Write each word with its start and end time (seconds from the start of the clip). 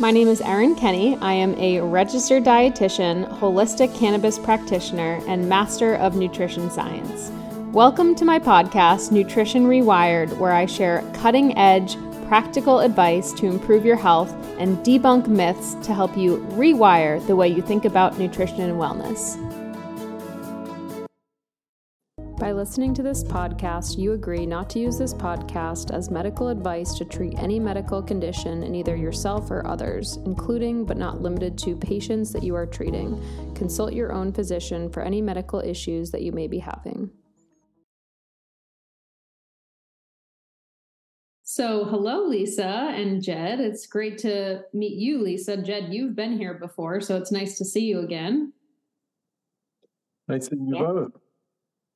My 0.00 0.10
name 0.10 0.26
is 0.26 0.40
Erin 0.40 0.74
Kenney. 0.74 1.16
I 1.20 1.34
am 1.34 1.56
a 1.56 1.80
registered 1.80 2.42
dietitian, 2.42 3.30
holistic 3.38 3.96
cannabis 3.96 4.40
practitioner, 4.40 5.20
and 5.28 5.48
master 5.48 5.94
of 5.94 6.16
nutrition 6.16 6.68
science. 6.68 7.30
Welcome 7.72 8.16
to 8.16 8.24
my 8.24 8.40
podcast, 8.40 9.12
Nutrition 9.12 9.66
Rewired, 9.66 10.36
where 10.38 10.52
I 10.52 10.66
share 10.66 11.08
cutting 11.14 11.56
edge, 11.56 11.96
practical 12.26 12.80
advice 12.80 13.32
to 13.34 13.46
improve 13.46 13.84
your 13.84 13.94
health 13.94 14.34
and 14.58 14.78
debunk 14.78 15.28
myths 15.28 15.74
to 15.86 15.94
help 15.94 16.16
you 16.16 16.38
rewire 16.54 17.24
the 17.28 17.36
way 17.36 17.46
you 17.46 17.62
think 17.62 17.84
about 17.84 18.18
nutrition 18.18 18.62
and 18.62 18.72
wellness. 18.72 19.53
By 22.38 22.50
listening 22.50 22.94
to 22.94 23.02
this 23.02 23.22
podcast, 23.22 23.96
you 23.96 24.12
agree 24.12 24.44
not 24.44 24.68
to 24.70 24.80
use 24.80 24.98
this 24.98 25.14
podcast 25.14 25.92
as 25.92 26.10
medical 26.10 26.48
advice 26.48 26.92
to 26.94 27.04
treat 27.04 27.38
any 27.38 27.60
medical 27.60 28.02
condition 28.02 28.64
in 28.64 28.74
either 28.74 28.96
yourself 28.96 29.52
or 29.52 29.64
others, 29.64 30.18
including 30.26 30.84
but 30.84 30.96
not 30.96 31.22
limited 31.22 31.56
to 31.58 31.76
patients 31.76 32.32
that 32.32 32.42
you 32.42 32.56
are 32.56 32.66
treating. 32.66 33.22
Consult 33.54 33.92
your 33.92 34.12
own 34.12 34.32
physician 34.32 34.90
for 34.90 35.02
any 35.02 35.22
medical 35.22 35.60
issues 35.60 36.10
that 36.10 36.22
you 36.22 36.32
may 36.32 36.48
be 36.48 36.58
having. 36.58 37.08
So, 41.44 41.84
hello, 41.84 42.26
Lisa 42.26 42.90
and 42.96 43.22
Jed. 43.22 43.60
It's 43.60 43.86
great 43.86 44.18
to 44.18 44.62
meet 44.72 44.98
you, 44.98 45.22
Lisa. 45.22 45.56
Jed, 45.56 45.94
you've 45.94 46.16
been 46.16 46.36
here 46.36 46.54
before, 46.54 47.00
so 47.00 47.16
it's 47.16 47.30
nice 47.30 47.58
to 47.58 47.64
see 47.64 47.84
you 47.84 48.00
again. 48.00 48.52
Nice 50.26 50.48
to 50.48 50.56
meet 50.56 50.76
you 50.76 50.84
both. 50.84 51.23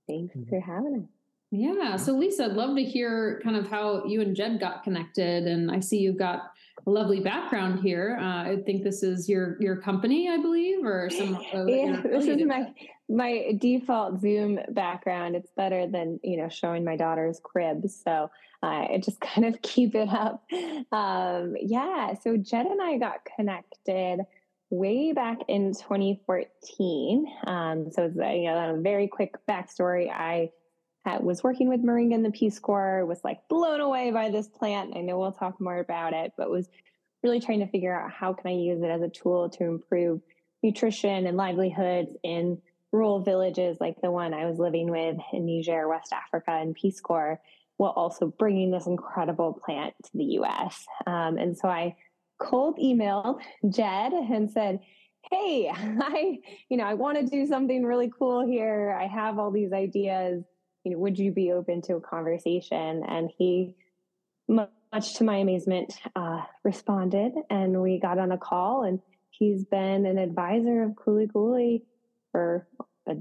Thanks 0.08 0.36
mm-hmm. 0.36 0.48
for 0.48 0.60
having 0.60 1.02
us. 1.02 1.08
Yeah. 1.50 1.96
So, 1.96 2.12
Lisa, 2.12 2.44
I'd 2.44 2.52
love 2.52 2.76
to 2.76 2.84
hear 2.84 3.40
kind 3.42 3.56
of 3.56 3.68
how 3.68 4.04
you 4.04 4.20
and 4.20 4.36
Jed 4.36 4.60
got 4.60 4.84
connected. 4.84 5.46
And 5.46 5.70
I 5.70 5.80
see 5.80 5.98
you've 5.98 6.18
got 6.18 6.52
a 6.86 6.90
lovely 6.90 7.20
background 7.20 7.80
here. 7.80 8.18
Uh, 8.20 8.50
I 8.50 8.62
think 8.66 8.84
this 8.84 9.02
is 9.02 9.28
your 9.28 9.56
your 9.60 9.76
company, 9.76 10.28
I 10.28 10.36
believe, 10.36 10.84
or 10.84 11.08
some. 11.08 11.38
yeah, 11.66 12.02
this 12.02 12.26
is 12.26 12.44
my 12.44 12.72
my 13.08 13.56
default 13.58 14.20
Zoom 14.20 14.58
background. 14.70 15.36
It's 15.36 15.50
better 15.52 15.86
than 15.86 16.20
you 16.22 16.36
know 16.36 16.48
showing 16.50 16.84
my 16.84 16.96
daughter's 16.96 17.40
crib, 17.42 17.88
so 17.88 18.30
uh, 18.62 18.66
I 18.66 19.00
just 19.02 19.20
kind 19.22 19.46
of 19.46 19.60
keep 19.62 19.94
it 19.94 20.08
up. 20.10 20.44
Um, 20.92 21.56
yeah. 21.60 22.12
So 22.22 22.36
Jed 22.36 22.66
and 22.66 22.82
I 22.82 22.98
got 22.98 23.26
connected 23.36 24.20
way 24.70 25.12
back 25.12 25.38
in 25.48 25.72
2014. 25.72 27.26
Um, 27.46 27.90
so 27.90 28.04
it's 28.04 28.16
you 28.16 28.44
know 28.44 28.74
a 28.74 28.80
very 28.80 29.08
quick 29.08 29.34
backstory. 29.48 30.10
I 30.10 30.50
had, 31.04 31.22
was 31.22 31.42
working 31.42 31.68
with 31.68 31.82
Moringa 31.82 32.14
in 32.14 32.22
the 32.22 32.30
Peace 32.30 32.58
Corps, 32.58 33.04
was 33.06 33.22
like 33.24 33.46
blown 33.48 33.80
away 33.80 34.10
by 34.10 34.30
this 34.30 34.48
plant. 34.48 34.96
I 34.96 35.00
know 35.00 35.18
we'll 35.18 35.32
talk 35.32 35.60
more 35.60 35.78
about 35.78 36.12
it, 36.12 36.32
but 36.36 36.50
was 36.50 36.68
really 37.22 37.40
trying 37.40 37.60
to 37.60 37.66
figure 37.66 37.98
out 37.98 38.10
how 38.10 38.32
can 38.32 38.50
I 38.50 38.54
use 38.54 38.82
it 38.82 38.90
as 38.90 39.02
a 39.02 39.08
tool 39.08 39.50
to 39.50 39.64
improve 39.64 40.20
nutrition 40.62 41.26
and 41.26 41.36
livelihoods 41.36 42.16
in 42.22 42.58
rural 42.92 43.20
villages 43.20 43.76
like 43.80 44.00
the 44.00 44.10
one 44.10 44.32
I 44.32 44.46
was 44.46 44.58
living 44.58 44.90
with 44.90 45.16
in 45.32 45.46
Niger, 45.46 45.88
West 45.88 46.12
Africa, 46.12 46.52
and 46.52 46.74
Peace 46.74 47.00
Corps, 47.00 47.40
while 47.76 47.90
also 47.90 48.26
bringing 48.26 48.70
this 48.70 48.86
incredible 48.86 49.60
plant 49.64 49.94
to 50.04 50.10
the 50.14 50.24
U.S. 50.24 50.84
Um, 51.06 51.36
and 51.36 51.56
so 51.56 51.68
I 51.68 51.96
cold 52.38 52.78
emailed 52.78 53.40
Jed 53.68 54.12
and 54.12 54.50
said, 54.50 54.80
Hey, 55.30 55.70
I, 55.74 56.38
you 56.68 56.76
know, 56.76 56.84
I 56.84 56.94
want 56.94 57.18
to 57.18 57.26
do 57.26 57.46
something 57.46 57.84
really 57.84 58.10
cool 58.16 58.46
here. 58.46 58.96
I 58.98 59.06
have 59.06 59.38
all 59.38 59.50
these 59.50 59.72
ideas. 59.72 60.44
You 60.84 60.92
know, 60.92 60.98
would 60.98 61.18
you 61.18 61.32
be 61.32 61.52
open 61.52 61.82
to 61.82 61.96
a 61.96 62.00
conversation? 62.00 63.02
And 63.06 63.30
he, 63.36 63.74
much 64.48 65.14
to 65.14 65.24
my 65.24 65.36
amazement, 65.36 65.94
uh, 66.16 66.42
responded, 66.64 67.32
and 67.50 67.82
we 67.82 68.00
got 68.00 68.18
on 68.18 68.32
a 68.32 68.38
call. 68.38 68.84
And 68.84 69.00
he's 69.30 69.64
been 69.64 70.06
an 70.06 70.18
advisor 70.18 70.82
of 70.82 70.96
Kuli 70.96 71.28
Kuli 71.28 71.84
for 72.32 72.66
a 73.06 73.16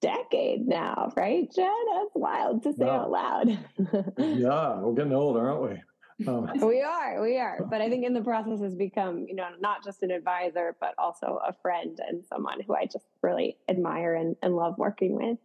decade 0.00 0.66
now, 0.66 1.12
right, 1.16 1.50
Jed? 1.54 1.70
That's 1.94 2.10
wild 2.14 2.62
to 2.64 2.72
say 2.72 2.88
out 2.88 3.10
loud. 3.10 3.48
yeah, 4.18 4.78
we're 4.78 4.94
getting 4.94 5.12
old, 5.12 5.36
aren't 5.36 5.62
we? 5.62 5.82
Oh. 6.26 6.48
we 6.66 6.80
are, 6.80 7.20
we 7.22 7.38
are. 7.38 7.64
But 7.68 7.80
I 7.80 7.90
think 7.90 8.04
in 8.04 8.14
the 8.14 8.22
process 8.22 8.60
has 8.60 8.74
become, 8.74 9.26
you 9.28 9.34
know, 9.34 9.48
not 9.60 9.84
just 9.84 10.02
an 10.02 10.10
advisor, 10.10 10.76
but 10.80 10.94
also 10.98 11.40
a 11.46 11.52
friend 11.52 11.98
and 12.06 12.24
someone 12.24 12.60
who 12.66 12.74
I 12.74 12.86
just 12.86 13.06
really 13.22 13.58
admire 13.68 14.14
and, 14.14 14.36
and 14.42 14.56
love 14.56 14.78
working 14.78 15.16
with. 15.16 15.38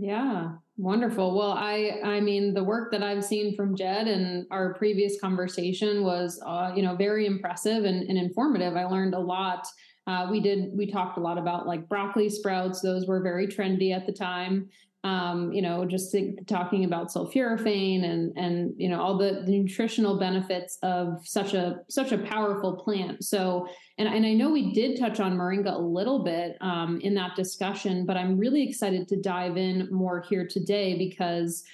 Yeah, 0.00 0.52
wonderful. 0.76 1.36
Well, 1.36 1.50
I 1.50 2.00
I 2.04 2.20
mean, 2.20 2.54
the 2.54 2.62
work 2.62 2.92
that 2.92 3.02
I've 3.02 3.24
seen 3.24 3.56
from 3.56 3.74
Jed 3.74 4.06
and 4.06 4.46
our 4.52 4.74
previous 4.74 5.20
conversation 5.20 6.04
was, 6.04 6.40
uh, 6.46 6.70
you 6.74 6.82
know, 6.82 6.94
very 6.94 7.26
impressive 7.26 7.84
and, 7.84 8.08
and 8.08 8.16
informative. 8.16 8.76
I 8.76 8.84
learned 8.84 9.14
a 9.14 9.18
lot. 9.18 9.66
Uh, 10.06 10.28
we 10.30 10.38
did 10.38 10.70
we 10.72 10.88
talked 10.88 11.18
a 11.18 11.20
lot 11.20 11.36
about 11.36 11.66
like 11.66 11.88
broccoli 11.88 12.30
sprouts; 12.30 12.80
those 12.80 13.08
were 13.08 13.20
very 13.20 13.48
trendy 13.48 13.92
at 13.92 14.06
the 14.06 14.12
time 14.12 14.68
um, 15.08 15.52
you 15.52 15.62
know, 15.62 15.86
just 15.86 16.12
think, 16.12 16.46
talking 16.46 16.84
about 16.84 17.08
sulforaphane 17.08 18.04
and 18.04 18.36
and 18.36 18.74
you 18.76 18.90
know 18.90 19.00
all 19.00 19.16
the, 19.16 19.42
the, 19.46 19.58
nutritional 19.58 20.18
benefits 20.18 20.76
of 20.82 21.26
such 21.26 21.54
a 21.54 21.80
such 21.88 22.12
a 22.12 22.18
powerful 22.18 22.76
plant. 22.76 23.24
So, 23.24 23.66
and 23.96 24.06
and 24.06 24.26
I 24.26 24.34
know 24.34 24.50
we 24.50 24.74
did 24.74 24.98
touch 24.98 25.18
on 25.18 25.38
moringa 25.38 25.74
a 25.74 25.78
little 25.78 26.24
bit 26.24 26.58
um, 26.60 27.00
in 27.00 27.14
that 27.14 27.36
discussion, 27.36 28.04
but 28.04 28.18
I'm 28.18 28.36
really 28.36 28.62
excited 28.68 29.08
to 29.08 29.16
dive 29.16 29.56
in 29.56 29.88
more 29.90 30.20
here 30.28 30.46
today 30.46 30.98
because 30.98 31.64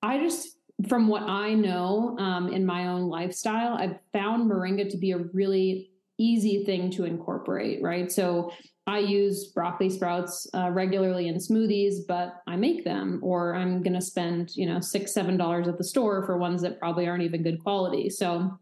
I 0.00 0.18
just 0.18 0.58
from 0.88 1.08
what 1.08 1.24
I 1.24 1.54
know 1.54 2.16
um, 2.20 2.52
in 2.52 2.64
my 2.64 2.86
own 2.86 3.08
lifestyle, 3.08 3.74
I've 3.74 3.98
found 4.12 4.48
moringa 4.48 4.88
to 4.90 4.96
be 4.96 5.10
a 5.10 5.18
really 5.18 5.90
easy 6.16 6.64
thing 6.64 6.90
to 6.92 7.04
incorporate, 7.04 7.82
right? 7.82 8.10
So 8.12 8.52
I 8.88 9.00
use 9.00 9.48
broccoli 9.48 9.90
sprouts 9.90 10.48
uh, 10.54 10.70
regularly 10.70 11.28
in 11.28 11.34
smoothies, 11.34 11.96
but 12.08 12.40
I 12.46 12.56
make 12.56 12.86
them, 12.86 13.20
or 13.22 13.54
I'm 13.54 13.82
going 13.82 13.92
to 13.92 14.00
spend, 14.00 14.56
you 14.56 14.64
know, 14.64 14.80
six, 14.80 15.12
seven 15.12 15.36
dollars 15.36 15.68
at 15.68 15.76
the 15.76 15.84
store 15.84 16.24
for 16.24 16.38
ones 16.38 16.62
that 16.62 16.78
probably 16.78 17.06
aren't 17.06 17.22
even 17.22 17.42
good 17.42 17.62
quality. 17.62 18.08
So, 18.08 18.58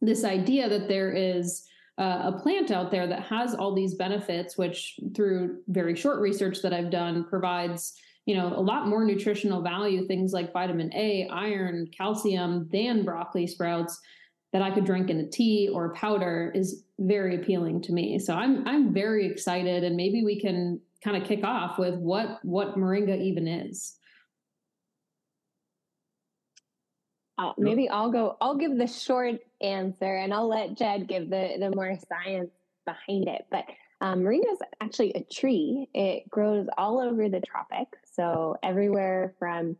this 0.00 0.24
idea 0.24 0.68
that 0.68 0.88
there 0.88 1.12
is 1.12 1.64
uh, 1.96 2.32
a 2.34 2.40
plant 2.42 2.72
out 2.72 2.90
there 2.90 3.06
that 3.06 3.22
has 3.22 3.54
all 3.54 3.72
these 3.72 3.94
benefits, 3.94 4.58
which 4.58 4.98
through 5.14 5.60
very 5.68 5.94
short 5.94 6.20
research 6.20 6.60
that 6.62 6.72
I've 6.72 6.90
done 6.90 7.24
provides, 7.24 7.94
you 8.26 8.36
know, 8.36 8.48
a 8.48 8.60
lot 8.60 8.88
more 8.88 9.04
nutritional 9.04 9.62
value, 9.62 10.08
things 10.08 10.32
like 10.32 10.52
vitamin 10.52 10.92
A, 10.92 11.28
iron, 11.28 11.88
calcium 11.96 12.68
than 12.72 13.04
broccoli 13.04 13.46
sprouts 13.46 14.00
that 14.52 14.62
I 14.62 14.72
could 14.72 14.84
drink 14.84 15.08
in 15.08 15.20
a 15.20 15.28
tea 15.28 15.68
or 15.72 15.86
a 15.86 15.94
powder 15.94 16.50
is 16.52 16.82
very 16.98 17.36
appealing 17.36 17.80
to 17.82 17.92
me. 17.92 18.18
So 18.18 18.34
I'm 18.34 18.66
I'm 18.66 18.92
very 18.92 19.26
excited, 19.26 19.84
and 19.84 19.96
maybe 19.96 20.24
we 20.24 20.40
can 20.40 20.80
kind 21.02 21.16
of 21.16 21.28
kick 21.28 21.44
off 21.44 21.78
with 21.78 21.94
what 21.94 22.44
what 22.44 22.76
moringa 22.76 23.20
even 23.20 23.46
is. 23.46 23.96
Uh, 27.38 27.52
maybe 27.56 27.88
I'll 27.88 28.10
go. 28.10 28.36
I'll 28.40 28.56
give 28.56 28.76
the 28.76 28.88
short 28.88 29.36
answer, 29.60 30.16
and 30.16 30.34
I'll 30.34 30.48
let 30.48 30.76
Jed 30.76 31.06
give 31.06 31.30
the 31.30 31.56
the 31.60 31.70
more 31.70 31.96
science 32.08 32.50
behind 32.84 33.28
it. 33.28 33.46
But 33.50 33.64
um, 34.00 34.22
moringa 34.22 34.52
is 34.52 34.58
actually 34.80 35.12
a 35.12 35.22
tree. 35.22 35.88
It 35.94 36.28
grows 36.28 36.66
all 36.76 36.98
over 36.98 37.28
the 37.28 37.40
tropics, 37.40 37.98
so 38.12 38.56
everywhere 38.64 39.34
from 39.38 39.76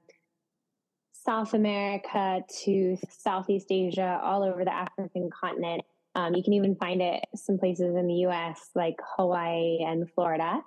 South 1.13 1.53
America 1.53 2.43
to 2.63 2.97
Southeast 3.11 3.67
Asia, 3.71 4.21
all 4.23 4.45
over 4.45 4.65
the 4.65 4.73
African 4.73 5.29
continent. 5.29 5.83
Um, 6.19 6.35
you 6.35 6.43
can 6.43 6.53
even 6.53 6.75
find 6.75 7.01
it 7.01 7.25
some 7.37 7.59
places 7.59 7.95
in 7.95 8.09
the 8.09 8.27
US, 8.27 8.71
like 8.75 8.97
Hawaii 9.17 9.79
and 9.85 10.11
Florida. 10.15 10.61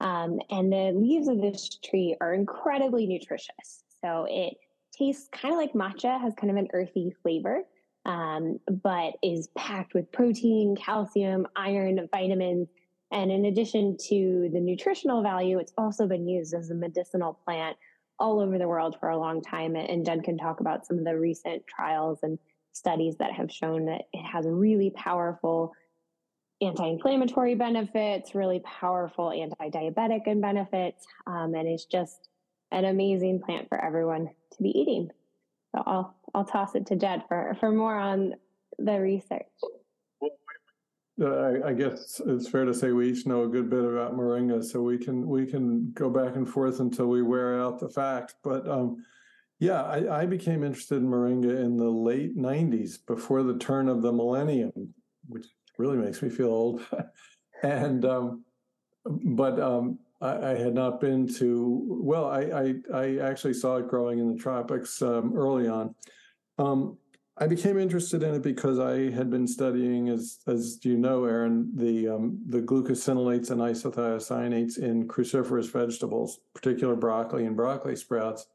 Um, 0.00 0.38
and 0.48 0.72
the 0.72 0.92
leaves 0.96 1.28
of 1.28 1.42
this 1.42 1.78
tree 1.84 2.16
are 2.22 2.32
incredibly 2.32 3.06
nutritious. 3.06 3.84
So 4.02 4.26
it 4.30 4.54
tastes 4.96 5.28
kind 5.30 5.52
of 5.52 5.60
like 5.60 5.74
matcha, 5.74 6.18
has 6.18 6.32
kind 6.34 6.50
of 6.50 6.56
an 6.56 6.68
earthy 6.72 7.14
flavor, 7.22 7.64
um, 8.06 8.58
but 8.82 9.12
is 9.22 9.48
packed 9.58 9.92
with 9.92 10.10
protein, 10.10 10.74
calcium, 10.74 11.46
iron, 11.54 12.08
vitamins. 12.10 12.68
And 13.12 13.30
in 13.30 13.44
addition 13.44 13.98
to 14.08 14.48
the 14.54 14.60
nutritional 14.60 15.22
value, 15.22 15.58
it's 15.58 15.74
also 15.76 16.06
been 16.06 16.26
used 16.26 16.54
as 16.54 16.70
a 16.70 16.74
medicinal 16.74 17.38
plant 17.44 17.76
all 18.18 18.40
over 18.40 18.56
the 18.56 18.68
world 18.68 18.96
for 18.98 19.10
a 19.10 19.18
long 19.18 19.42
time. 19.42 19.76
And 19.76 20.06
Jed 20.06 20.24
can 20.24 20.38
talk 20.38 20.60
about 20.60 20.86
some 20.86 20.96
of 20.98 21.04
the 21.04 21.18
recent 21.18 21.66
trials 21.66 22.20
and 22.22 22.38
studies 22.74 23.16
that 23.18 23.32
have 23.32 23.50
shown 23.50 23.86
that 23.86 24.02
it 24.12 24.22
has 24.22 24.44
really 24.46 24.90
powerful 24.90 25.72
anti-inflammatory 26.60 27.54
benefits, 27.54 28.34
really 28.34 28.60
powerful 28.60 29.30
anti-diabetic 29.30 30.22
and 30.26 30.40
benefits, 30.40 31.06
um, 31.26 31.54
and 31.54 31.66
it's 31.66 31.84
just 31.84 32.28
an 32.70 32.84
amazing 32.84 33.40
plant 33.40 33.68
for 33.68 33.82
everyone 33.82 34.28
to 34.52 34.62
be 34.62 34.70
eating. 34.70 35.10
So 35.74 35.82
I'll 35.86 36.14
I'll 36.34 36.44
toss 36.44 36.74
it 36.74 36.86
to 36.86 36.96
Jed 36.96 37.24
for 37.28 37.56
for 37.60 37.72
more 37.72 37.98
on 37.98 38.34
the 38.78 39.00
research. 39.00 39.46
Uh, 41.20 41.60
I, 41.64 41.72
guess 41.72 42.20
it's 42.26 42.48
fair 42.48 42.64
to 42.64 42.74
say 42.74 42.90
we 42.90 43.08
each 43.08 43.24
know 43.24 43.44
a 43.44 43.48
good 43.48 43.70
bit 43.70 43.84
about 43.84 44.16
moringa, 44.16 44.64
so 44.64 44.82
we 44.82 44.98
can 44.98 45.28
we 45.28 45.46
can 45.46 45.92
go 45.92 46.10
back 46.10 46.34
and 46.34 46.48
forth 46.48 46.80
until 46.80 47.06
we 47.06 47.22
wear 47.22 47.60
out 47.60 47.78
the 47.78 47.88
fact. 47.88 48.34
But 48.42 48.68
um, 48.68 49.04
yeah, 49.64 49.82
I, 49.82 50.20
I, 50.20 50.26
became 50.26 50.62
interested 50.62 50.96
in 50.96 51.08
moringa 51.08 51.64
in 51.64 51.76
the 51.76 51.88
late 51.88 52.36
'90s, 52.36 52.98
before 53.06 53.42
the 53.42 53.56
turn 53.56 53.88
of 53.88 54.02
the 54.02 54.12
millennium. 54.12 54.92
which 55.28 55.46
really 55.78 55.96
makes 55.96 56.20
me 56.22 56.28
feel 56.28 56.48
old. 56.48 56.82
and 57.62 58.04
um, 58.04 58.44
but 59.06 59.58
um, 59.58 59.98
I, 60.20 60.50
I, 60.50 60.54
had 60.54 60.74
not 60.74 61.00
been 61.00 61.26
to. 61.36 61.82
Well, 61.88 62.26
I, 62.26 62.40
I, 62.42 62.74
I 62.92 63.18
actually 63.18 63.54
saw 63.54 63.76
it 63.76 63.88
growing 63.88 64.18
in 64.18 64.34
the 64.34 64.38
tropics 64.38 65.00
um, 65.00 65.32
early 65.34 65.66
on. 65.66 65.94
Um, 66.58 66.98
I 67.38 67.46
became 67.46 67.78
interested 67.78 68.22
in 68.22 68.34
it 68.34 68.42
because 68.42 68.78
I 68.78 69.10
had 69.10 69.30
been 69.30 69.48
studying, 69.48 70.10
as 70.10 70.40
as 70.46 70.78
you 70.82 70.98
know, 70.98 71.24
Erin, 71.24 71.70
the 71.74 72.08
um, 72.08 72.38
the 72.48 72.60
glucosinolates 72.60 73.50
and 73.50 73.62
isothiocyanates 73.62 74.78
in 74.78 75.08
cruciferous 75.08 75.72
vegetables, 75.72 76.40
particular 76.54 76.94
broccoli 76.96 77.46
and 77.46 77.56
broccoli 77.56 77.96
sprouts. 77.96 78.46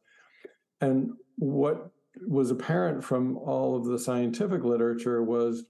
And 0.81 1.12
what 1.38 1.92
was 2.28 2.52
apparent 2.52 3.04
from 3.04 3.38
all 3.38 3.76
of 3.76 3.86
the 3.86 4.00
scientific 4.00 4.64
literature 4.64 5.24
was 5.24 5.66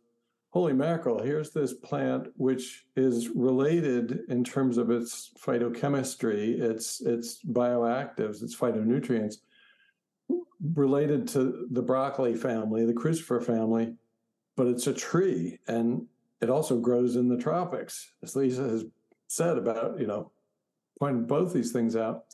holy 0.51 0.73
mackerel, 0.73 1.21
here's 1.21 1.51
this 1.51 1.73
plant 1.73 2.27
which 2.35 2.85
is 2.95 3.29
related 3.29 4.21
in 4.29 4.43
terms 4.43 4.77
of 4.77 4.89
its 4.89 5.31
phytochemistry, 5.39 6.59
its 6.59 7.01
its 7.01 7.39
bioactives, 7.45 8.41
its 8.41 8.55
phytonutrients, 8.55 9.35
related 10.73 11.27
to 11.27 11.67
the 11.71 11.81
broccoli 11.81 12.35
family, 12.35 12.85
the 12.85 12.93
crucifer 12.93 13.43
family, 13.43 13.93
but 14.57 14.67
it's 14.67 14.87
a 14.87 14.93
tree 14.93 15.59
and 15.67 16.05
it 16.41 16.49
also 16.49 16.79
grows 16.79 17.15
in 17.15 17.27
the 17.27 17.37
tropics, 17.37 18.13
as 18.23 18.35
Lisa 18.35 18.63
has 18.63 18.85
said 19.27 19.57
about, 19.57 19.99
you 19.99 20.07
know, 20.07 20.31
pointing 20.97 21.25
both 21.25 21.53
these 21.53 21.71
things 21.71 21.95
out. 21.95 22.25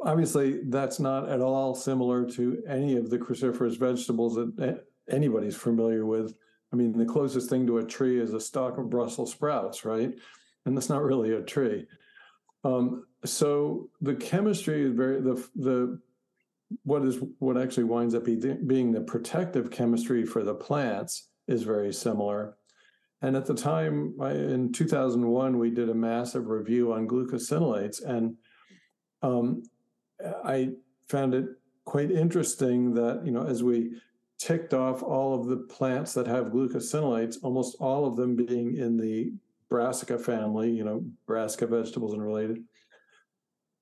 Obviously, 0.00 0.60
that's 0.64 1.00
not 1.00 1.28
at 1.28 1.40
all 1.40 1.74
similar 1.74 2.24
to 2.30 2.62
any 2.68 2.96
of 2.96 3.10
the 3.10 3.18
cruciferous 3.18 3.76
vegetables 3.78 4.36
that 4.36 4.84
anybody's 5.10 5.56
familiar 5.56 6.06
with 6.06 6.34
I 6.72 6.76
mean, 6.76 6.96
the 6.96 7.06
closest 7.06 7.48
thing 7.48 7.66
to 7.66 7.78
a 7.78 7.84
tree 7.84 8.20
is 8.20 8.34
a 8.34 8.40
stalk 8.40 8.78
of 8.78 8.90
Brussels 8.90 9.32
sprouts, 9.32 9.84
right? 9.84 10.12
And 10.66 10.76
that's 10.76 10.90
not 10.90 11.02
really 11.02 11.32
a 11.32 11.42
tree. 11.42 11.86
Um, 12.64 13.06
so 13.24 13.88
the 14.00 14.14
chemistry 14.14 14.82
is 14.82 14.92
very 14.92 15.20
the 15.20 15.48
the 15.56 16.00
what 16.82 17.02
is 17.04 17.18
what 17.38 17.56
actually 17.56 17.84
winds 17.84 18.14
up 18.14 18.24
being 18.24 18.92
the 18.92 19.00
protective 19.00 19.70
chemistry 19.70 20.26
for 20.26 20.42
the 20.42 20.54
plants 20.54 21.28
is 21.46 21.62
very 21.62 21.92
similar. 21.92 22.56
And 23.22 23.36
at 23.36 23.46
the 23.46 23.54
time, 23.54 24.14
in 24.20 24.70
2001, 24.72 25.58
we 25.58 25.70
did 25.70 25.88
a 25.88 25.94
massive 25.94 26.48
review 26.48 26.92
on 26.92 27.08
glucosinolates, 27.08 28.04
and 28.04 28.36
um, 29.22 29.62
I 30.44 30.70
found 31.08 31.34
it 31.34 31.46
quite 31.84 32.10
interesting 32.10 32.92
that 32.94 33.22
you 33.24 33.32
know 33.32 33.46
as 33.46 33.62
we 33.62 33.92
ticked 34.38 34.72
off 34.72 35.02
all 35.02 35.34
of 35.34 35.46
the 35.46 35.56
plants 35.56 36.14
that 36.14 36.26
have 36.26 36.46
glucosinolates, 36.46 37.36
almost 37.42 37.76
all 37.80 38.06
of 38.06 38.16
them 38.16 38.36
being 38.36 38.76
in 38.76 38.96
the 38.96 39.32
brassica 39.68 40.18
family, 40.18 40.70
you 40.70 40.84
know, 40.84 41.04
brassica 41.26 41.66
vegetables 41.66 42.12
and 42.12 42.22
related. 42.22 42.62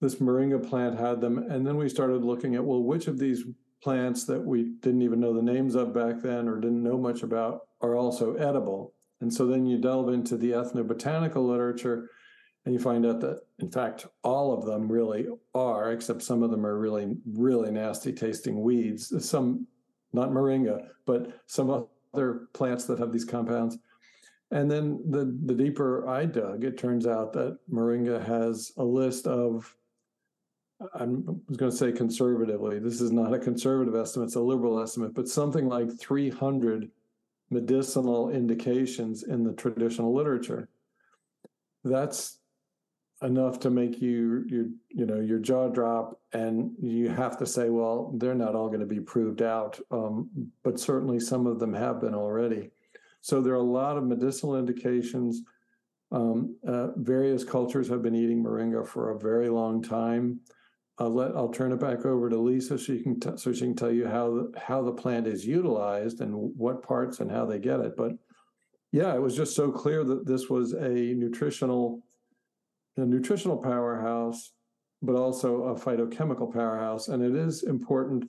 This 0.01 0.17
moringa 0.17 0.67
plant 0.67 0.99
had 0.99 1.21
them. 1.21 1.39
And 1.39 1.67
then 1.67 1.77
we 1.77 1.89
started 1.89 2.25
looking 2.25 2.55
at, 2.55 2.65
well, 2.65 2.83
which 2.83 3.07
of 3.07 3.19
these 3.19 3.45
plants 3.83 4.25
that 4.25 4.41
we 4.41 4.75
didn't 4.81 5.03
even 5.03 5.21
know 5.21 5.33
the 5.33 5.43
names 5.43 5.75
of 5.75 5.95
back 5.95 6.21
then 6.21 6.49
or 6.49 6.59
didn't 6.59 6.83
know 6.83 6.99
much 6.99 7.23
about 7.23 7.69
are 7.81 7.97
also 7.97 8.35
edible. 8.35 8.95
And 9.21 9.33
so 9.33 9.47
then 9.47 9.67
you 9.67 9.79
delve 9.79 10.13
into 10.13 10.37
the 10.37 10.51
ethnobotanical 10.51 11.47
literature 11.47 12.11
and 12.65 12.75
you 12.75 12.81
find 12.81 13.07
out 13.07 13.21
that, 13.21 13.43
in 13.59 13.71
fact, 13.71 14.07
all 14.23 14.53
of 14.53 14.67
them 14.67 14.91
really 14.91 15.27
are, 15.55 15.93
except 15.93 16.23
some 16.23 16.43
of 16.43 16.51
them 16.51 16.67
are 16.67 16.79
really, 16.79 17.17
really 17.27 17.71
nasty 17.71 18.13
tasting 18.13 18.61
weeds. 18.61 19.13
Some 19.27 19.67
not 20.13 20.31
moringa, 20.31 20.89
but 21.07 21.41
some 21.47 21.87
other 22.13 22.49
plants 22.53 22.85
that 22.85 22.99
have 22.99 23.13
these 23.13 23.25
compounds. 23.25 23.79
And 24.51 24.71
then 24.71 25.01
the, 25.09 25.37
the 25.45 25.55
deeper 25.55 26.09
I 26.09 26.27
dug, 26.27 26.65
it 26.65 26.79
turns 26.79 27.07
out 27.07 27.33
that 27.33 27.59
moringa 27.71 28.25
has 28.25 28.73
a 28.77 28.85
list 28.85 29.27
of, 29.27 29.75
I 30.95 31.05
was 31.05 31.57
going 31.57 31.73
to 31.73 31.77
say 31.77 31.93
conservatively, 31.93 32.79
this 32.79 33.01
is 33.01 33.11
not 33.11 33.33
a 33.33 33.39
conservative 33.39 33.97
estimate, 33.97 34.27
it's 34.27 34.37
a 34.37 34.41
liberal 34.41 34.81
estimate, 34.81 35.15
but 35.15 35.29
something 35.29 35.67
like 35.69 35.99
300 35.99 36.91
medicinal 37.51 38.31
indications 38.31 39.23
in 39.23 39.43
the 39.43 39.55
traditional 39.55 40.15
literature. 40.15 40.69
That's 41.85 42.39
enough 43.23 43.59
to 43.61 43.71
make 43.71 44.03
you 44.03 44.45
you 44.47 44.75
you 44.91 45.07
know 45.07 45.21
your 45.21 45.39
jaw 45.39 45.69
drop 45.69 46.21
and 46.35 46.73
you 46.83 47.09
have 47.09 47.39
to 47.39 47.47
say 47.47 47.71
well 47.71 48.13
they're 48.19 48.35
not 48.35 48.55
all 48.55 48.69
going 48.69 48.81
to 48.81 48.87
be 48.87 49.01
proved 49.01 49.41
out 49.41 49.81
um, 49.91 50.29
but 50.63 50.79
certainly 50.79 51.19
some 51.19 51.47
of 51.47 51.59
them 51.59 51.73
have 51.73 52.01
been 52.01 52.15
already. 52.15 52.71
So 53.23 53.41
there 53.41 53.55
are 53.55 53.57
a 53.57 53.63
lot 53.63 53.97
of 53.97 54.05
medicinal 54.05 54.57
indications 54.57 55.43
um, 56.13 56.57
uh, 56.67 56.89
various 56.97 57.43
cultures 57.43 57.89
have 57.89 58.03
been 58.03 58.15
eating 58.15 58.43
moringa 58.43 58.87
for 58.87 59.11
a 59.11 59.19
very 59.19 59.49
long 59.49 59.83
time. 59.83 60.41
I'll 60.99 61.11
let 61.11 61.37
I'll 61.37 61.51
turn 61.51 61.73
it 61.73 61.81
back 61.81 62.07
over 62.07 62.31
to 62.31 62.39
Lisa 62.39 62.69
so 62.69 62.77
she 62.79 63.03
can 63.03 63.21
t- 63.21 63.37
so 63.37 63.53
she 63.53 63.61
can 63.61 63.75
tell 63.75 63.93
you 63.93 64.07
how 64.07 64.31
the, 64.31 64.53
how 64.59 64.83
the 64.83 64.93
plant 64.93 65.27
is 65.27 65.45
utilized 65.45 66.21
and 66.21 66.35
what 66.57 66.83
parts 66.83 67.21
and 67.21 67.31
how 67.31 67.45
they 67.45 67.59
get 67.59 67.81
it 67.81 67.97
but 67.99 68.13
yeah 68.93 69.15
it 69.15 69.21
was 69.21 69.37
just 69.37 69.55
so 69.55 69.71
clear 69.71 70.05
that 70.05 70.25
this 70.25 70.49
was 70.49 70.73
a 70.73 70.89
nutritional 70.89 72.03
a 72.97 73.05
nutritional 73.05 73.57
powerhouse, 73.57 74.53
but 75.03 75.17
also 75.17 75.65
a 75.65 75.75
phytochemical 75.75 76.53
powerhouse. 76.53 77.09
And 77.09 77.23
it 77.23 77.35
is 77.35 77.65
important 77.65 78.29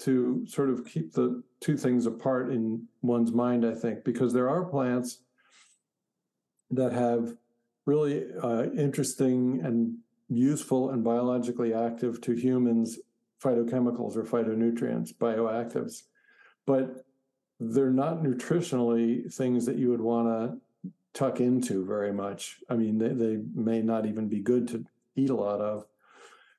to 0.00 0.44
sort 0.46 0.70
of 0.70 0.84
keep 0.86 1.12
the 1.12 1.42
two 1.60 1.76
things 1.76 2.06
apart 2.06 2.50
in 2.50 2.86
one's 3.02 3.32
mind, 3.32 3.66
I 3.66 3.74
think, 3.74 4.04
because 4.04 4.32
there 4.32 4.48
are 4.48 4.64
plants 4.64 5.18
that 6.70 6.92
have 6.92 7.36
really 7.86 8.26
uh, 8.42 8.66
interesting 8.76 9.60
and 9.62 9.96
useful 10.28 10.90
and 10.90 11.04
biologically 11.04 11.74
active 11.74 12.20
to 12.22 12.32
humans 12.32 12.98
phytochemicals 13.42 14.16
or 14.16 14.22
phytonutrients, 14.22 15.14
bioactives, 15.14 16.02
but 16.66 17.04
they're 17.58 17.90
not 17.90 18.22
nutritionally 18.22 19.32
things 19.34 19.66
that 19.66 19.76
you 19.76 19.90
would 19.90 20.00
want 20.00 20.28
to 20.28 20.58
tuck 21.12 21.40
into 21.40 21.84
very 21.84 22.12
much. 22.12 22.58
I 22.68 22.74
mean, 22.74 22.98
they, 22.98 23.08
they 23.08 23.38
may 23.54 23.82
not 23.82 24.06
even 24.06 24.28
be 24.28 24.40
good 24.40 24.68
to 24.68 24.84
eat 25.16 25.30
a 25.30 25.34
lot 25.34 25.60
of. 25.60 25.86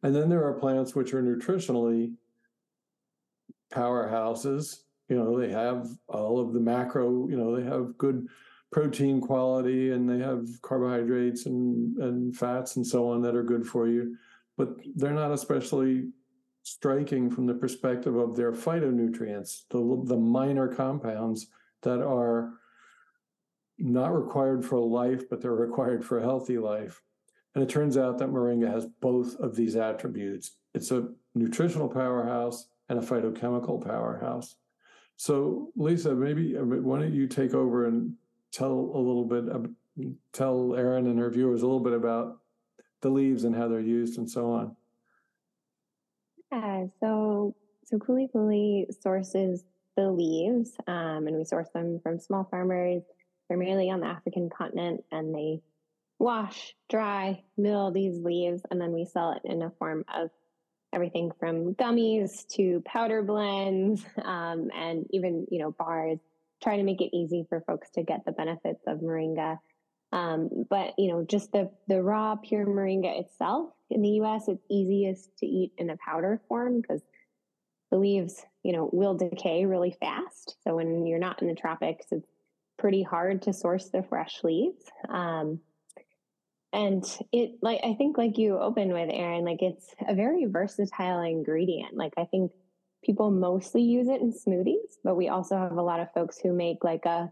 And 0.03 0.15
then 0.15 0.29
there 0.29 0.43
are 0.43 0.53
plants 0.53 0.95
which 0.95 1.13
are 1.13 1.21
nutritionally 1.21 2.13
powerhouses. 3.71 4.81
You 5.09 5.17
know, 5.17 5.39
they 5.39 5.51
have 5.51 5.87
all 6.07 6.39
of 6.39 6.53
the 6.53 6.59
macro, 6.59 7.27
you 7.27 7.37
know, 7.37 7.55
they 7.55 7.63
have 7.63 7.97
good 7.97 8.27
protein 8.71 9.19
quality 9.19 9.91
and 9.91 10.09
they 10.09 10.19
have 10.19 10.47
carbohydrates 10.61 11.45
and, 11.45 11.97
and 11.97 12.35
fats 12.35 12.77
and 12.77 12.87
so 12.87 13.09
on 13.09 13.21
that 13.21 13.35
are 13.35 13.43
good 13.43 13.67
for 13.67 13.87
you. 13.87 14.17
But 14.57 14.75
they're 14.95 15.13
not 15.13 15.31
especially 15.31 16.09
striking 16.63 17.29
from 17.29 17.45
the 17.45 17.53
perspective 17.53 18.15
of 18.15 18.35
their 18.35 18.51
phytonutrients, 18.51 19.63
the, 19.69 20.03
the 20.05 20.17
minor 20.17 20.67
compounds 20.67 21.47
that 21.81 22.01
are 22.01 22.53
not 23.81 24.13
required 24.13 24.63
for 24.63 24.79
life, 24.79 25.29
but 25.29 25.41
they're 25.41 25.51
required 25.53 26.05
for 26.05 26.19
a 26.19 26.23
healthy 26.23 26.57
life. 26.57 27.01
And 27.55 27.63
it 27.63 27.69
turns 27.69 27.97
out 27.97 28.17
that 28.19 28.29
moringa 28.29 28.71
has 28.71 28.85
both 29.01 29.35
of 29.37 29.55
these 29.55 29.75
attributes. 29.75 30.57
It's 30.73 30.91
a 30.91 31.09
nutritional 31.35 31.89
powerhouse 31.89 32.67
and 32.89 32.99
a 32.99 33.01
phytochemical 33.01 33.83
powerhouse. 33.83 34.55
So, 35.17 35.71
Lisa, 35.75 36.15
maybe 36.15 36.57
uh, 36.57 36.63
why 36.63 36.99
don't 36.99 37.13
you 37.13 37.27
take 37.27 37.53
over 37.53 37.87
and 37.87 38.13
tell 38.51 38.71
a 38.71 38.97
little 38.97 39.25
bit, 39.25 39.45
tell 40.33 40.75
Erin 40.75 41.07
and 41.07 41.19
her 41.19 41.29
viewers 41.29 41.61
a 41.61 41.65
little 41.65 41.81
bit 41.81 41.93
about 41.93 42.39
the 43.01 43.09
leaves 43.09 43.43
and 43.43 43.55
how 43.55 43.67
they're 43.67 43.79
used 43.79 44.17
and 44.17 44.29
so 44.29 44.51
on. 44.51 44.75
Yeah, 46.51 46.85
so 46.99 47.55
so 47.85 47.99
Kuli 47.99 48.27
Kuli 48.31 48.87
sources 49.01 49.65
the 49.97 50.09
leaves, 50.09 50.71
um, 50.87 51.27
and 51.27 51.35
we 51.35 51.43
source 51.43 51.69
them 51.73 51.99
from 52.01 52.19
small 52.19 52.45
farmers 52.49 53.03
primarily 53.51 53.89
on 53.89 53.99
the 53.99 54.07
African 54.07 54.49
continent, 54.49 55.03
and 55.11 55.35
they 55.35 55.59
wash, 56.19 56.73
dry, 56.89 57.43
mill 57.57 57.91
these 57.91 58.17
leaves, 58.23 58.61
and 58.71 58.79
then 58.79 58.93
we 58.93 59.03
sell 59.03 59.33
it 59.33 59.41
in 59.43 59.61
a 59.61 59.71
form 59.71 60.05
of 60.13 60.29
everything 60.93 61.31
from 61.37 61.75
gummies 61.75 62.47
to 62.47 62.81
powder 62.85 63.21
blends, 63.21 64.05
um, 64.23 64.69
and 64.73 65.05
even 65.09 65.45
you 65.51 65.59
know 65.59 65.71
bars. 65.71 66.17
Try 66.63 66.77
to 66.77 66.83
make 66.83 67.01
it 67.01 67.13
easy 67.13 67.45
for 67.49 67.59
folks 67.67 67.89
to 67.95 68.03
get 68.03 68.23
the 68.23 68.31
benefits 68.31 68.83
of 68.87 68.99
moringa. 68.99 69.57
Um, 70.13 70.49
but 70.69 70.93
you 70.97 71.09
know, 71.09 71.25
just 71.27 71.51
the 71.51 71.71
the 71.89 72.01
raw 72.01 72.37
pure 72.37 72.65
moringa 72.65 73.19
itself 73.19 73.71
in 73.89 74.01
the 74.01 74.11
U.S. 74.21 74.47
it's 74.47 74.63
easiest 74.69 75.29
to 75.39 75.45
eat 75.45 75.73
in 75.77 75.89
a 75.89 75.97
powder 75.97 76.39
form 76.47 76.79
because 76.79 77.01
the 77.91 77.97
leaves, 77.97 78.45
you 78.63 78.71
know, 78.71 78.89
will 78.93 79.15
decay 79.15 79.65
really 79.65 79.93
fast. 79.99 80.55
So 80.63 80.77
when 80.77 81.05
you're 81.05 81.19
not 81.19 81.41
in 81.41 81.49
the 81.49 81.55
tropics, 81.55 82.05
it's 82.11 82.30
pretty 82.81 83.03
hard 83.03 83.43
to 83.43 83.53
source 83.53 83.89
the 83.89 84.03
fresh 84.03 84.43
leaves. 84.43 84.83
Um, 85.07 85.59
and 86.73 87.05
it 87.31 87.51
like 87.61 87.79
I 87.83 87.93
think 87.93 88.17
like 88.17 88.37
you 88.37 88.57
opened 88.57 88.91
with 88.91 89.09
Erin, 89.11 89.45
like 89.45 89.61
it's 89.61 89.93
a 90.07 90.15
very 90.15 90.45
versatile 90.45 91.21
ingredient. 91.21 91.95
Like 91.95 92.13
I 92.17 92.25
think 92.25 92.51
people 93.03 93.29
mostly 93.29 93.83
use 93.83 94.07
it 94.07 94.21
in 94.21 94.33
smoothies, 94.33 94.97
but 95.03 95.15
we 95.15 95.29
also 95.29 95.57
have 95.57 95.73
a 95.73 95.81
lot 95.81 95.99
of 95.99 96.11
folks 96.13 96.39
who 96.39 96.53
make 96.53 96.83
like 96.83 97.05
a, 97.05 97.31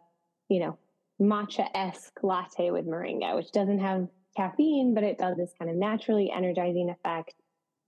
you 0.49 0.59
know, 0.59 0.77
matcha 1.19 1.67
esque 1.73 2.19
latte 2.21 2.71
with 2.71 2.85
moringa, 2.85 3.35
which 3.35 3.51
doesn't 3.51 3.79
have 3.79 4.07
caffeine, 4.37 4.93
but 4.93 5.03
it 5.03 5.17
does 5.17 5.35
this 5.37 5.53
kind 5.57 5.71
of 5.71 5.77
naturally 5.77 6.31
energizing 6.31 6.89
effect. 6.89 7.33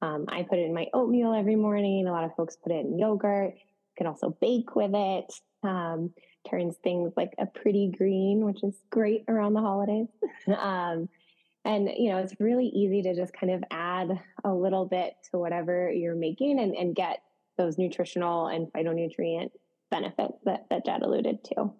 Um, 0.02 0.26
I 0.30 0.44
put 0.44 0.58
it 0.58 0.66
in 0.66 0.74
my 0.74 0.88
oatmeal 0.94 1.34
every 1.34 1.56
morning. 1.56 2.08
A 2.08 2.12
lot 2.12 2.24
of 2.24 2.36
folks 2.36 2.56
put 2.56 2.72
it 2.72 2.86
in 2.86 2.98
yogurt. 2.98 3.54
You 3.54 3.96
can 3.98 4.08
also 4.08 4.36
bake 4.42 4.76
with 4.76 4.92
it. 4.94 5.32
Um, 5.64 6.12
turns 6.50 6.76
things 6.78 7.14
like 7.16 7.34
a 7.38 7.46
pretty 7.46 7.92
green, 7.98 8.46
which 8.46 8.64
is 8.64 8.76
great 8.90 9.24
around 9.28 9.54
the 9.54 9.62
holidays. 9.62 10.08
um, 10.58 11.08
and 11.64 11.90
you 11.98 12.10
know, 12.10 12.18
it's 12.18 12.34
really 12.40 12.68
easy 12.68 13.02
to 13.04 13.16
just 13.16 13.34
kind 13.34 13.52
of 13.52 13.64
add 13.72 14.20
a 14.44 14.54
little 14.54 14.86
bit 14.86 15.16
to 15.32 15.38
whatever 15.38 15.92
you're 15.92 16.16
making 16.16 16.60
and, 16.60 16.76
and 16.76 16.96
get 16.96 17.22
those 17.58 17.78
nutritional 17.78 18.48
and 18.48 18.68
phytonutrient 18.74 19.52
benefits 19.92 20.38
that, 20.46 20.66
that 20.70 20.86
Jed 20.86 21.04
alluded 21.04 21.44
to. 21.44 21.72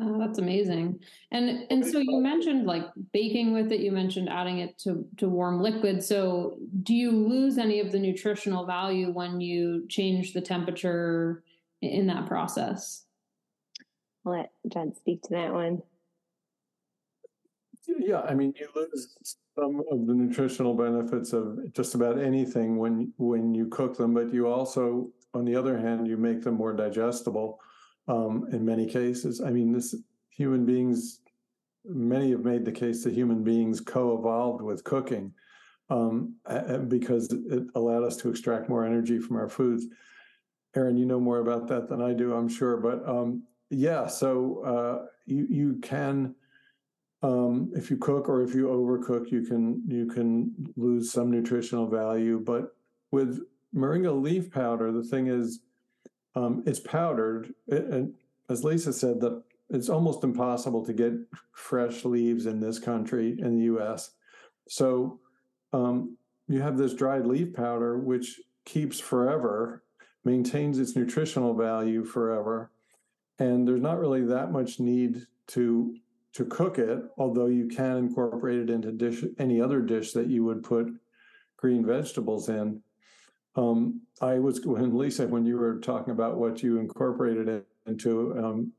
Oh, 0.00 0.18
that's 0.18 0.38
amazing. 0.38 1.00
And 1.32 1.66
and 1.70 1.84
so 1.84 1.98
you 1.98 2.18
mentioned 2.18 2.66
like 2.66 2.86
baking 3.12 3.52
with 3.52 3.72
it, 3.72 3.80
you 3.80 3.92
mentioned 3.92 4.28
adding 4.30 4.58
it 4.58 4.78
to 4.78 5.04
to 5.18 5.28
warm 5.28 5.60
liquid. 5.60 6.02
So 6.02 6.56
do 6.82 6.94
you 6.94 7.10
lose 7.10 7.58
any 7.58 7.78
of 7.80 7.92
the 7.92 7.98
nutritional 7.98 8.64
value 8.64 9.10
when 9.10 9.40
you 9.40 9.86
change 9.88 10.32
the 10.32 10.40
temperature 10.40 11.42
in 11.82 12.06
that 12.06 12.26
process? 12.26 13.04
I'll 14.24 14.32
let 14.32 14.50
Jed 14.68 14.96
speak 14.96 15.22
to 15.22 15.30
that 15.30 15.52
one. 15.52 15.82
Yeah, 17.86 18.20
I 18.20 18.34
mean, 18.34 18.54
you 18.58 18.68
lose 18.74 19.16
some 19.56 19.82
of 19.90 20.06
the 20.06 20.14
nutritional 20.14 20.74
benefits 20.74 21.32
of 21.32 21.72
just 21.72 21.94
about 21.94 22.18
anything 22.18 22.76
when 22.76 23.12
when 23.16 23.54
you 23.54 23.66
cook 23.68 23.96
them, 23.96 24.14
but 24.14 24.32
you 24.32 24.46
also, 24.46 25.10
on 25.34 25.44
the 25.44 25.56
other 25.56 25.76
hand, 25.76 26.06
you 26.06 26.16
make 26.16 26.42
them 26.42 26.54
more 26.54 26.72
digestible. 26.72 27.60
Um, 28.08 28.46
in 28.52 28.64
many 28.64 28.86
cases, 28.86 29.40
I 29.40 29.50
mean, 29.50 29.72
this 29.72 29.94
human 30.30 30.64
beings. 30.64 31.20
Many 31.84 32.30
have 32.30 32.44
made 32.44 32.64
the 32.64 32.70
case 32.70 33.02
that 33.02 33.12
human 33.12 33.42
beings 33.42 33.80
co-evolved 33.80 34.62
with 34.62 34.84
cooking 34.84 35.34
um, 35.90 36.36
because 36.86 37.32
it 37.32 37.64
allowed 37.74 38.04
us 38.04 38.16
to 38.18 38.30
extract 38.30 38.68
more 38.68 38.84
energy 38.86 39.18
from 39.18 39.36
our 39.36 39.48
foods. 39.48 39.86
Erin, 40.76 40.96
you 40.96 41.06
know 41.06 41.20
more 41.20 41.40
about 41.40 41.66
that 41.68 41.88
than 41.88 42.00
I 42.00 42.12
do, 42.12 42.34
I'm 42.34 42.48
sure. 42.48 42.76
But 42.76 43.06
um, 43.06 43.42
yeah, 43.72 44.06
so 44.06 44.62
uh, 44.64 45.06
you 45.26 45.46
you 45.48 45.78
can 45.82 46.34
um, 47.22 47.70
if 47.74 47.90
you 47.90 47.96
cook 47.96 48.28
or 48.28 48.42
if 48.42 48.54
you 48.54 48.66
overcook, 48.66 49.30
you 49.30 49.42
can 49.42 49.82
you 49.86 50.06
can 50.06 50.52
lose 50.76 51.12
some 51.12 51.30
nutritional 51.30 51.88
value. 51.88 52.40
But 52.40 52.74
with 53.10 53.40
moringa 53.74 54.20
leaf 54.20 54.50
powder, 54.50 54.90
the 54.92 55.04
thing 55.04 55.28
is, 55.28 55.60
um, 56.34 56.62
it's 56.66 56.80
powdered, 56.80 57.54
and 57.68 58.14
as 58.48 58.64
Lisa 58.64 58.92
said, 58.92 59.20
that 59.20 59.42
it's 59.70 59.88
almost 59.88 60.24
impossible 60.24 60.84
to 60.84 60.92
get 60.92 61.12
fresh 61.52 62.04
leaves 62.04 62.46
in 62.46 62.60
this 62.60 62.78
country 62.78 63.36
in 63.38 63.56
the 63.56 63.64
U.S. 63.64 64.10
So 64.68 65.20
um, 65.72 66.16
you 66.48 66.60
have 66.60 66.76
this 66.76 66.92
dried 66.92 67.26
leaf 67.26 67.54
powder, 67.54 67.98
which 67.98 68.40
keeps 68.64 68.98
forever, 68.98 69.84
maintains 70.24 70.78
its 70.78 70.96
nutritional 70.96 71.54
value 71.54 72.04
forever, 72.04 72.71
and 73.42 73.66
there's 73.66 73.80
not 73.80 73.98
really 73.98 74.24
that 74.24 74.52
much 74.52 74.78
need 74.78 75.26
to 75.48 75.96
to 76.34 76.44
cook 76.46 76.78
it, 76.78 77.02
although 77.18 77.46
you 77.46 77.68
can 77.68 77.98
incorporate 77.98 78.58
it 78.60 78.70
into 78.70 78.92
dish 78.92 79.22
any 79.38 79.60
other 79.60 79.82
dish 79.82 80.12
that 80.12 80.28
you 80.28 80.44
would 80.44 80.62
put 80.62 80.86
green 81.58 81.84
vegetables 81.84 82.48
in. 82.48 82.80
Um, 83.54 84.00
I 84.20 84.38
was 84.38 84.60
when 84.64 84.96
Lisa, 84.96 85.26
when 85.26 85.44
you 85.44 85.56
were 85.56 85.80
talking 85.80 86.12
about 86.12 86.38
what 86.38 86.62
you 86.62 86.78
incorporated 86.78 87.64
into, 87.86 88.38
um, 88.38 88.72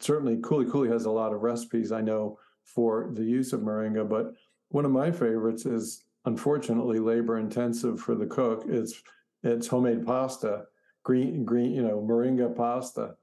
certainly 0.00 0.38
Kuli 0.40 0.70
Kuli 0.70 0.88
has 0.88 1.04
a 1.04 1.10
lot 1.10 1.34
of 1.34 1.42
recipes 1.42 1.92
I 1.92 2.00
know 2.00 2.38
for 2.64 3.10
the 3.14 3.24
use 3.24 3.52
of 3.52 3.60
moringa, 3.60 4.08
but 4.08 4.32
one 4.68 4.84
of 4.84 4.92
my 4.92 5.10
favorites 5.10 5.66
is 5.66 6.04
unfortunately 6.24 7.00
labor 7.00 7.38
intensive 7.38 8.00
for 8.00 8.14
the 8.14 8.26
cook. 8.26 8.64
It's 8.68 9.02
it's 9.42 9.66
homemade 9.66 10.06
pasta, 10.06 10.66
green 11.02 11.44
green 11.44 11.72
you 11.72 11.82
know 11.82 12.00
moringa 12.00 12.56
pasta, 12.56 13.16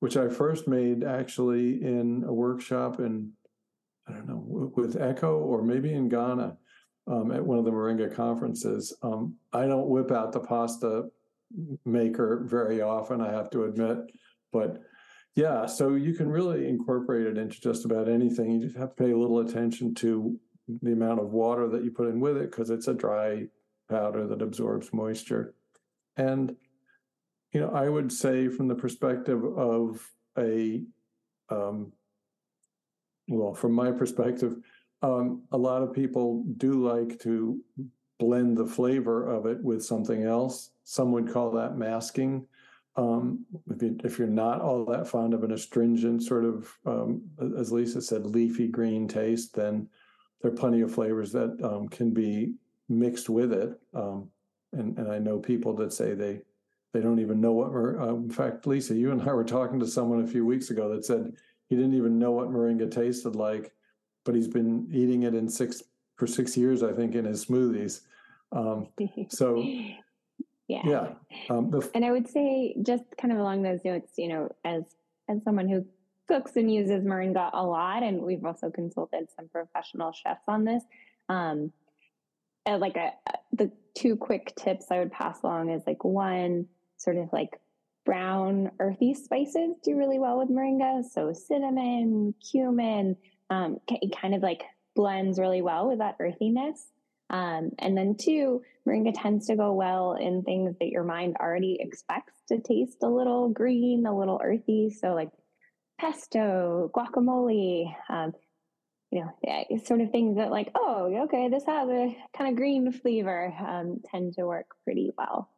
which 0.00 0.16
I 0.16 0.28
first 0.28 0.68
made 0.68 1.04
actually 1.04 1.82
in 1.82 2.24
a 2.26 2.32
workshop 2.32 3.00
in, 3.00 3.32
I 4.08 4.12
don't 4.12 4.28
know, 4.28 4.72
with 4.76 5.00
Echo 5.00 5.38
or 5.38 5.62
maybe 5.62 5.92
in 5.92 6.08
Ghana 6.08 6.56
um, 7.06 7.32
at 7.32 7.44
one 7.44 7.58
of 7.58 7.64
the 7.64 7.70
Moringa 7.70 8.14
conferences. 8.14 8.94
Um, 9.02 9.36
I 9.52 9.66
don't 9.66 9.88
whip 9.88 10.10
out 10.10 10.32
the 10.32 10.40
pasta 10.40 11.04
maker 11.84 12.42
very 12.44 12.82
often, 12.82 13.20
I 13.20 13.30
have 13.30 13.50
to 13.50 13.64
admit, 13.64 13.98
but 14.52 14.82
yeah, 15.36 15.66
so 15.66 15.94
you 15.94 16.14
can 16.14 16.28
really 16.28 16.66
incorporate 16.66 17.26
it 17.26 17.38
into 17.38 17.60
just 17.60 17.84
about 17.84 18.08
anything. 18.08 18.50
You 18.50 18.66
just 18.66 18.78
have 18.78 18.96
to 18.96 19.04
pay 19.04 19.12
a 19.12 19.18
little 19.18 19.40
attention 19.40 19.94
to 19.96 20.38
the 20.82 20.92
amount 20.92 21.20
of 21.20 21.30
water 21.30 21.68
that 21.68 21.84
you 21.84 21.90
put 21.90 22.08
in 22.08 22.20
with 22.20 22.38
it 22.38 22.50
because 22.50 22.70
it's 22.70 22.88
a 22.88 22.94
dry 22.94 23.44
powder 23.88 24.26
that 24.26 24.42
absorbs 24.42 24.92
moisture. 24.92 25.54
And 26.16 26.56
you 27.56 27.62
know, 27.62 27.70
I 27.70 27.88
would 27.88 28.12
say 28.12 28.48
from 28.48 28.68
the 28.68 28.74
perspective 28.74 29.42
of 29.42 30.06
a, 30.36 30.82
um, 31.48 31.90
well, 33.28 33.54
from 33.54 33.72
my 33.72 33.92
perspective, 33.92 34.58
um, 35.00 35.40
a 35.52 35.56
lot 35.56 35.80
of 35.80 35.94
people 35.94 36.44
do 36.58 36.86
like 36.86 37.18
to 37.20 37.58
blend 38.18 38.58
the 38.58 38.66
flavor 38.66 39.26
of 39.26 39.46
it 39.46 39.64
with 39.64 39.82
something 39.82 40.24
else. 40.24 40.72
Some 40.84 41.12
would 41.12 41.32
call 41.32 41.50
that 41.52 41.78
masking. 41.78 42.46
Um, 42.94 43.46
if, 43.70 43.80
you, 43.80 43.98
if 44.04 44.18
you're 44.18 44.28
not 44.28 44.60
all 44.60 44.84
that 44.84 45.08
fond 45.08 45.32
of 45.32 45.42
an 45.42 45.52
astringent 45.52 46.24
sort 46.24 46.44
of, 46.44 46.70
um, 46.84 47.22
as 47.58 47.72
Lisa 47.72 48.02
said, 48.02 48.26
leafy 48.26 48.68
green 48.68 49.08
taste, 49.08 49.54
then 49.54 49.88
there 50.42 50.50
are 50.50 50.54
plenty 50.54 50.82
of 50.82 50.92
flavors 50.92 51.32
that 51.32 51.58
um, 51.64 51.88
can 51.88 52.10
be 52.10 52.52
mixed 52.90 53.30
with 53.30 53.54
it. 53.54 53.80
Um, 53.94 54.28
and, 54.74 54.98
and 54.98 55.10
I 55.10 55.18
know 55.18 55.38
people 55.38 55.72
that 55.76 55.94
say 55.94 56.12
they 56.12 56.42
they 56.96 57.02
don't 57.02 57.18
even 57.18 57.42
know 57.42 57.52
what. 57.52 57.74
Uh, 57.74 58.14
in 58.14 58.30
fact, 58.30 58.66
Lisa, 58.66 58.94
you 58.94 59.12
and 59.12 59.20
I 59.20 59.32
were 59.34 59.44
talking 59.44 59.78
to 59.80 59.86
someone 59.86 60.22
a 60.22 60.26
few 60.26 60.46
weeks 60.46 60.70
ago 60.70 60.88
that 60.94 61.04
said 61.04 61.34
he 61.68 61.76
didn't 61.76 61.94
even 61.94 62.18
know 62.18 62.30
what 62.30 62.48
moringa 62.48 62.90
tasted 62.90 63.36
like, 63.36 63.72
but 64.24 64.34
he's 64.34 64.48
been 64.48 64.88
eating 64.90 65.24
it 65.24 65.34
in 65.34 65.46
six 65.46 65.82
for 66.16 66.26
six 66.26 66.56
years, 66.56 66.82
I 66.82 66.94
think, 66.94 67.14
in 67.14 67.26
his 67.26 67.44
smoothies. 67.44 68.00
Um, 68.52 68.88
so, 69.28 69.62
yeah, 70.68 70.80
yeah. 70.84 71.08
Um, 71.50 71.70
the, 71.70 71.88
and 71.94 72.02
I 72.02 72.12
would 72.12 72.28
say, 72.28 72.74
just 72.82 73.04
kind 73.20 73.30
of 73.30 73.40
along 73.40 73.62
those 73.62 73.84
notes, 73.84 74.12
you 74.16 74.28
know, 74.28 74.50
as 74.64 74.84
as 75.28 75.44
someone 75.44 75.68
who 75.68 75.84
cooks 76.28 76.56
and 76.56 76.72
uses 76.72 77.04
moringa 77.04 77.50
a 77.52 77.62
lot, 77.62 78.04
and 78.04 78.22
we've 78.22 78.44
also 78.44 78.70
consulted 78.70 79.28
some 79.36 79.48
professional 79.48 80.12
chefs 80.12 80.44
on 80.48 80.64
this. 80.64 80.82
Um, 81.28 81.72
like 82.66 82.96
a, 82.96 83.12
the 83.52 83.70
two 83.94 84.16
quick 84.16 84.54
tips 84.56 84.86
I 84.90 84.98
would 84.98 85.12
pass 85.12 85.42
along 85.42 85.70
is 85.70 85.82
like 85.86 86.02
one, 86.04 86.66
sort 86.96 87.16
of 87.16 87.32
like 87.32 87.50
brown 88.04 88.70
earthy 88.78 89.12
spices 89.12 89.74
do 89.82 89.96
really 89.96 90.18
well 90.18 90.38
with 90.38 90.48
moringa. 90.48 91.04
So 91.04 91.32
cinnamon, 91.32 92.34
cumin, 92.50 93.16
um, 93.50 93.78
it 93.88 94.16
kind 94.20 94.34
of 94.34 94.42
like 94.42 94.62
blends 94.94 95.38
really 95.38 95.62
well 95.62 95.88
with 95.88 95.98
that 95.98 96.16
earthiness. 96.20 96.86
Um, 97.28 97.70
and 97.80 97.98
then 97.98 98.16
two, 98.18 98.62
moringa 98.86 99.12
tends 99.14 99.48
to 99.48 99.56
go 99.56 99.72
well 99.72 100.14
in 100.14 100.42
things 100.42 100.76
that 100.78 100.88
your 100.88 101.02
mind 101.02 101.36
already 101.40 101.76
expects 101.80 102.34
to 102.48 102.60
taste 102.60 102.98
a 103.02 103.08
little 103.08 103.48
green, 103.48 104.06
a 104.06 104.16
little 104.16 104.40
earthy. 104.42 104.90
So 104.90 105.12
like 105.12 105.30
pesto, 106.00 106.90
guacamole, 106.94 107.92
um, 108.08 108.32
you 109.10 109.24
know, 109.24 109.78
sort 109.84 110.00
of 110.00 110.10
things 110.10 110.36
that 110.36 110.50
like, 110.50 110.70
oh, 110.74 111.24
okay, 111.24 111.48
this 111.48 111.64
has 111.66 111.88
a 111.88 112.16
kind 112.36 112.50
of 112.50 112.56
green 112.56 112.92
flavor, 112.92 113.52
um, 113.58 114.00
tend 114.10 114.34
to 114.34 114.46
work 114.46 114.66
pretty 114.84 115.10
well. 115.16 115.50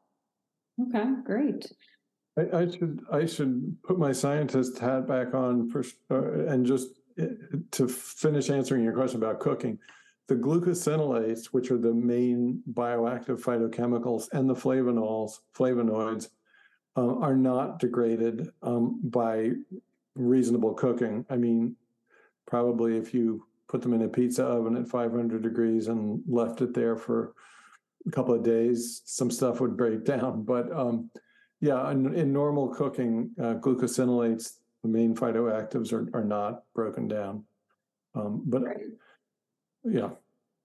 Okay, 0.81 1.05
great. 1.25 1.73
I, 2.39 2.59
I 2.59 2.71
should 2.71 3.01
I 3.11 3.27
should 3.27 3.77
put 3.83 3.99
my 3.99 4.13
scientist 4.13 4.79
hat 4.79 5.07
back 5.09 5.35
on 5.35 5.69
for, 5.71 5.85
uh, 6.11 6.47
and 6.47 6.65
just 6.65 6.89
uh, 7.21 7.27
to 7.73 7.89
finish 7.89 8.51
answering 8.51 8.85
your 8.85 8.93
question 8.93 9.23
about 9.23 9.41
cooking. 9.41 9.79
The 10.29 10.37
glucosinolates, 10.37 11.47
which 11.47 11.71
are 11.71 11.79
the 11.79 11.95
main 11.95 12.63
bioactive 12.73 13.41
phytochemicals, 13.41 14.29
and 14.33 14.49
the 14.49 14.55
flavonols, 14.55 15.39
flavonoids, 15.57 16.29
um, 16.97 17.23
are 17.23 17.35
not 17.35 17.79
degraded 17.79 18.51
um, 18.63 19.01
by 19.05 19.53
reasonable 20.15 20.75
cooking. 20.75 21.25
I 21.31 21.37
mean, 21.37 21.77
probably 22.47 22.99
if 22.99 23.15
you 23.15 23.47
put 23.69 23.83
them 23.83 23.95
in 23.95 24.03
a 24.03 24.09
pizza 24.09 24.45
oven 24.45 24.77
at 24.77 24.89
500 24.89 25.43
degrees 25.43 25.89
and 25.89 26.23
left 26.27 26.61
it 26.61 26.75
there 26.75 26.97
for 26.97 27.35
a 28.07 28.11
couple 28.11 28.35
of 28.35 28.43
days, 28.43 29.03
some 29.05 29.31
stuff 29.31 29.61
would 29.61 29.77
break 29.77 30.05
down. 30.15 30.45
But 30.45 30.73
um, 30.73 31.11
yeah, 31.61 31.91
in, 31.91 32.15
in, 32.15 32.33
normal 32.33 32.69
cooking, 32.69 33.31
uh, 33.41 33.55
glucosinolates, 33.55 34.59
the 34.83 34.89
main 34.89 35.15
phytoactives, 35.15 35.93
are, 35.93 36.09
are 36.17 36.25
not 36.25 36.63
broken 36.75 37.09
down. 37.09 37.45
Um, 38.15 38.43
but 38.47 38.63
yeah. 39.85 40.11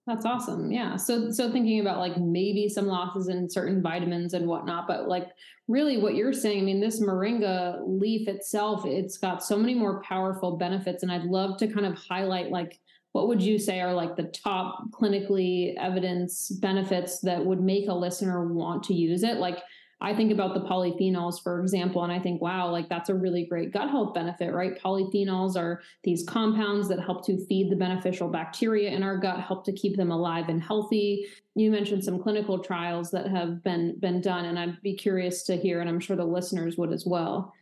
That's 0.05 0.25
awesome. 0.25 0.69
Yeah. 0.69 0.97
So 0.97 1.31
so 1.31 1.49
thinking 1.49 1.79
about 1.79 1.99
like 1.99 2.17
maybe 2.17 2.67
some 2.67 2.87
losses 2.87 3.29
in 3.29 3.49
certain 3.49 3.81
vitamins 3.81 4.33
and 4.33 4.45
whatnot, 4.45 4.85
but 4.85 5.07
like 5.07 5.29
really 5.69 5.97
what 5.97 6.15
you're 6.15 6.33
saying, 6.33 6.59
I 6.59 6.63
mean, 6.63 6.81
this 6.81 6.99
moringa 6.99 7.79
leaf 7.85 8.27
itself, 8.27 8.85
it's 8.85 9.17
got 9.17 9.43
so 9.43 9.55
many 9.55 9.73
more 9.73 10.01
powerful 10.01 10.57
benefits. 10.57 11.03
And 11.03 11.11
I'd 11.11 11.23
love 11.23 11.57
to 11.59 11.67
kind 11.67 11.85
of 11.85 11.95
highlight 11.95 12.51
like 12.51 12.79
what 13.13 13.27
would 13.27 13.41
you 13.41 13.57
say 13.57 13.79
are 13.79 13.93
like 13.93 14.15
the 14.15 14.23
top 14.23 14.91
clinically 14.91 15.75
evidence 15.77 16.49
benefits 16.49 17.19
that 17.21 17.45
would 17.45 17.61
make 17.61 17.87
a 17.87 17.93
listener 17.93 18.45
want 18.53 18.83
to 18.83 18.93
use 18.93 19.23
it? 19.23 19.37
Like 19.37 19.59
I 20.03 20.13
think 20.13 20.33
about 20.33 20.53
the 20.53 20.59
polyphenols, 20.59 21.41
for 21.41 21.61
example, 21.61 22.03
and 22.03 22.11
I 22.11 22.19
think, 22.19 22.41
wow, 22.41 22.69
like 22.69 22.89
that's 22.89 23.09
a 23.09 23.15
really 23.15 23.45
great 23.45 23.71
gut 23.71 23.89
health 23.89 24.13
benefit, 24.13 24.51
right? 24.51 24.77
Polyphenols 24.77 25.55
are 25.55 25.81
these 26.03 26.25
compounds 26.25 26.89
that 26.89 26.99
help 26.99 27.25
to 27.27 27.45
feed 27.45 27.71
the 27.71 27.77
beneficial 27.77 28.27
bacteria 28.27 28.89
in 28.89 29.01
our 29.01 29.17
gut, 29.17 29.39
help 29.39 29.63
to 29.65 29.71
keep 29.71 29.95
them 29.95 30.11
alive 30.11 30.49
and 30.49 30.61
healthy. 30.61 31.25
You 31.55 31.71
mentioned 31.71 32.03
some 32.03 32.21
clinical 32.21 32.59
trials 32.59 33.11
that 33.11 33.27
have 33.27 33.63
been 33.63 33.97
been 33.99 34.19
done, 34.19 34.45
and 34.45 34.59
I'd 34.59 34.81
be 34.81 34.93
curious 34.93 35.43
to 35.43 35.55
hear, 35.55 35.79
and 35.79 35.89
I'm 35.89 36.01
sure 36.01 36.17
the 36.17 36.25
listeners 36.25 36.77
would 36.77 36.91
as 36.91 37.05
well. 37.05 37.53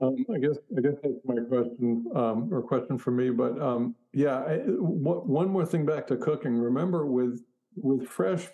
Um, 0.00 0.24
I 0.32 0.38
guess 0.38 0.56
I 0.76 0.80
guess 0.80 0.94
that's 1.02 1.14
my 1.24 1.36
question 1.48 2.06
um, 2.14 2.48
or 2.52 2.62
question 2.62 2.98
for 2.98 3.10
me. 3.10 3.30
But 3.30 3.60
um, 3.60 3.96
yeah, 4.12 4.38
I, 4.44 4.58
w- 4.58 5.22
one 5.24 5.48
more 5.48 5.66
thing 5.66 5.84
back 5.84 6.06
to 6.08 6.16
cooking. 6.16 6.56
Remember, 6.56 7.06
with 7.06 7.42
with 7.74 8.06
fresh 8.06 8.48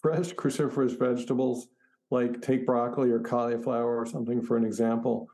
fresh 0.00 0.32
cruciferous 0.34 0.98
vegetables, 0.98 1.68
like 2.10 2.40
take 2.40 2.66
broccoli 2.66 3.10
or 3.10 3.20
cauliflower 3.20 4.00
or 4.00 4.06
something 4.06 4.40
for 4.42 4.56
an 4.56 4.64
example. 4.64 5.28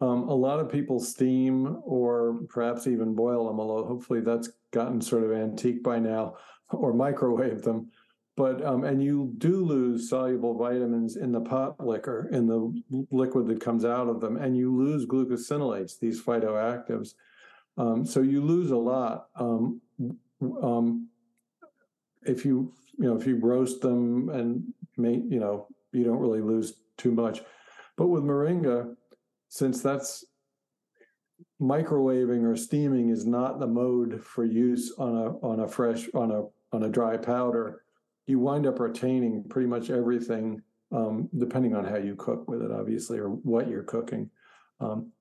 Um, 0.00 0.28
a 0.28 0.34
lot 0.34 0.60
of 0.60 0.70
people 0.70 1.00
steam 1.00 1.78
or 1.84 2.40
perhaps 2.48 2.86
even 2.86 3.14
boil 3.14 3.46
them, 3.46 3.60
although 3.60 3.86
hopefully 3.86 4.20
that's 4.20 4.50
gotten 4.72 5.00
sort 5.00 5.22
of 5.22 5.32
antique 5.32 5.82
by 5.82 5.98
now, 5.98 6.34
or 6.70 6.92
microwave 6.92 7.62
them. 7.62 7.90
But 8.36 8.64
um, 8.64 8.82
and 8.82 9.02
you 9.02 9.32
do 9.38 9.64
lose 9.64 10.10
soluble 10.10 10.58
vitamins 10.58 11.16
in 11.16 11.30
the 11.30 11.40
pot 11.40 11.78
liquor, 11.78 12.28
in 12.32 12.48
the 12.48 12.82
liquid 13.12 13.46
that 13.46 13.60
comes 13.60 13.84
out 13.84 14.08
of 14.08 14.20
them, 14.20 14.36
and 14.36 14.56
you 14.56 14.74
lose 14.76 15.06
glucosinolates, 15.06 16.00
these 16.00 16.20
phytoactives. 16.20 17.14
Um, 17.78 18.04
so 18.04 18.22
you 18.22 18.40
lose 18.40 18.72
a 18.72 18.76
lot. 18.76 19.28
Um, 19.36 19.80
um, 20.60 21.08
if 22.26 22.44
you 22.44 22.72
you 22.98 23.06
know, 23.06 23.16
if 23.16 23.26
you 23.26 23.36
roast 23.36 23.80
them 23.80 24.28
and 24.30 24.64
you 24.96 25.38
know, 25.40 25.68
you 25.92 26.04
don't 26.04 26.20
really 26.20 26.40
lose 26.40 26.74
too 26.96 27.12
much. 27.12 27.40
But 27.96 28.08
with 28.08 28.24
moringa, 28.24 28.96
since 29.48 29.82
that's 29.82 30.24
microwaving 31.60 32.44
or 32.44 32.56
steaming 32.56 33.10
is 33.10 33.26
not 33.26 33.60
the 33.60 33.66
mode 33.66 34.22
for 34.24 34.44
use 34.44 34.92
on 34.98 35.16
a 35.16 35.38
on 35.38 35.60
a 35.60 35.68
fresh 35.68 36.08
on 36.14 36.30
a 36.30 36.42
on 36.74 36.84
a 36.84 36.88
dry 36.88 37.16
powder, 37.16 37.83
you 38.26 38.38
wind 38.38 38.66
up 38.66 38.80
retaining 38.80 39.44
pretty 39.48 39.68
much 39.68 39.90
everything, 39.90 40.62
um, 40.92 41.28
depending 41.36 41.74
on 41.74 41.84
how 41.84 41.96
you 41.96 42.16
cook 42.16 42.48
with 42.48 42.62
it, 42.62 42.70
obviously, 42.70 43.18
or 43.18 43.28
what 43.28 43.68
you're 43.68 43.82
cooking. 43.82 44.30
Um, 44.80 45.12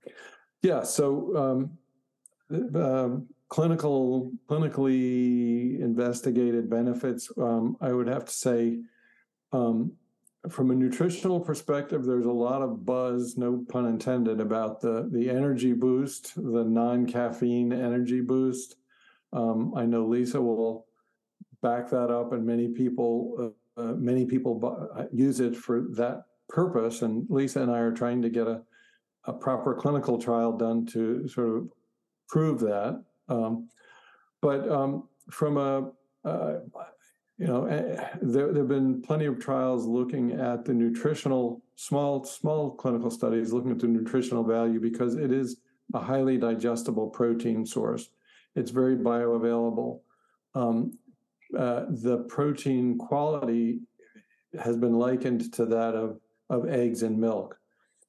yeah, 0.61 0.83
so 0.83 1.69
uh, 2.53 3.09
clinical 3.53 4.31
clinically 4.49 5.79
investigated 5.79 6.69
benefits 6.69 7.31
um, 7.37 7.77
i 7.81 7.91
would 7.91 8.07
have 8.07 8.25
to 8.25 8.31
say 8.31 8.79
from 9.51 10.71
a 10.71 10.75
nutritional 10.75 11.39
perspective 11.39 12.03
there's 12.03 12.25
a 12.25 12.31
lot 12.31 12.61
of 12.63 12.83
buzz 12.83 13.37
no 13.37 13.63
pun 13.69 13.85
intended 13.85 14.41
about 14.41 14.81
the 14.81 15.07
the 15.11 15.29
energy 15.29 15.71
boost 15.71 16.33
the 16.35 16.63
non-caffeine 16.63 17.71
energy 17.71 18.21
boost 18.21 18.75
um, 19.33 19.71
i 19.75 19.85
know 19.85 20.03
lisa 20.05 20.41
will 20.41 20.87
back 21.63 21.89
that 21.89 22.11
up 22.11 22.33
and 22.33 22.45
many 22.45 22.67
people 22.67 23.53
uh, 23.77 23.81
uh, 23.81 23.93
many 23.95 24.25
people 24.25 24.53
bu- 24.53 25.07
use 25.11 25.39
it 25.39 25.55
for 25.55 25.87
that 25.95 26.25
purpose 26.47 27.01
and 27.01 27.25
lisa 27.29 27.61
and 27.61 27.71
i 27.71 27.79
are 27.79 27.91
trying 27.91 28.21
to 28.21 28.29
get 28.29 28.45
a, 28.47 28.61
a 29.25 29.33
proper 29.33 29.73
clinical 29.73 30.19
trial 30.19 30.55
done 30.55 30.85
to 30.85 31.27
sort 31.27 31.49
of 31.57 31.67
prove 32.29 32.59
that 32.59 33.01
um, 33.29 33.67
but 34.41 34.69
um, 34.69 35.07
from 35.29 35.57
a, 35.57 35.91
uh, 36.25 36.59
you 37.37 37.47
know, 37.47 37.65
eh, 37.65 38.09
there, 38.21 38.51
there 38.51 38.63
have 38.63 38.67
been 38.67 39.01
plenty 39.01 39.25
of 39.25 39.39
trials 39.39 39.85
looking 39.85 40.33
at 40.33 40.65
the 40.65 40.73
nutritional, 40.73 41.63
small, 41.75 42.23
small 42.23 42.71
clinical 42.71 43.09
studies 43.09 43.53
looking 43.53 43.71
at 43.71 43.79
the 43.79 43.87
nutritional 43.87 44.43
value 44.43 44.79
because 44.79 45.15
it 45.15 45.31
is 45.31 45.61
a 45.93 45.99
highly 45.99 46.37
digestible 46.37 47.07
protein 47.07 47.65
source. 47.65 48.09
It's 48.55 48.71
very 48.71 48.95
bioavailable. 48.95 50.01
Um, 50.55 50.97
uh, 51.55 51.85
the 51.89 52.25
protein 52.29 52.97
quality 52.97 53.79
has 54.59 54.77
been 54.77 54.93
likened 54.93 55.53
to 55.53 55.65
that 55.65 55.95
of, 55.95 56.19
of 56.49 56.67
eggs 56.67 57.03
and 57.03 57.19
milk. 57.19 57.57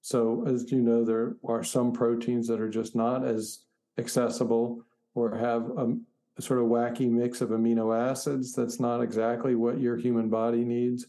So, 0.03 0.45
as 0.47 0.71
you 0.71 0.83
know, 0.83 1.05
there 1.05 1.37
are 1.47 1.65
some 1.65 1.93
proteins 1.93 2.47
that 2.49 2.61
are 2.61 2.69
just 2.69 2.95
not 2.95 3.25
as 3.25 3.61
accessible 3.99 4.83
or 5.15 5.35
have 5.37 5.71
a, 5.79 5.97
a 6.37 6.43
sort 6.43 6.61
of 6.61 6.67
wacky 6.67 7.09
mix 7.11 7.41
of 7.41 7.51
amino 7.51 7.97
acids 7.97 8.53
that's 8.53 8.81
not 8.81 9.01
exactly 9.01 9.55
what 9.55 9.81
your 9.81 9.97
human 9.97 10.29
body 10.29 10.65
needs. 10.65 11.07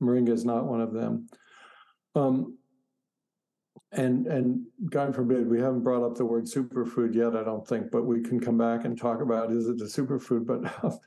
Moringa 0.00 0.28
is 0.28 0.44
not 0.44 0.66
one 0.66 0.80
of 0.80 0.92
them. 0.92 1.28
Um, 2.14 2.56
and 3.92 4.26
and 4.26 4.66
God 4.90 5.14
forbid, 5.14 5.48
we 5.48 5.60
haven't 5.60 5.82
brought 5.82 6.04
up 6.04 6.16
the 6.16 6.24
word 6.24 6.44
superfood 6.44 7.14
yet, 7.14 7.36
I 7.36 7.42
don't 7.42 7.66
think, 7.66 7.90
but 7.90 8.04
we 8.04 8.20
can 8.20 8.38
come 8.38 8.58
back 8.58 8.84
and 8.84 8.98
talk 8.98 9.22
about 9.22 9.50
is 9.50 9.68
it 9.68 9.80
a 9.80 9.84
superfood? 9.84 10.46
But 10.46 10.62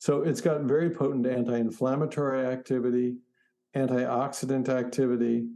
so 0.00 0.22
it's 0.22 0.40
got 0.40 0.62
very 0.62 0.88
potent 0.88 1.26
anti-inflammatory 1.26 2.46
activity, 2.46 3.16
antioxidant 3.76 4.70
activity, 4.70 5.46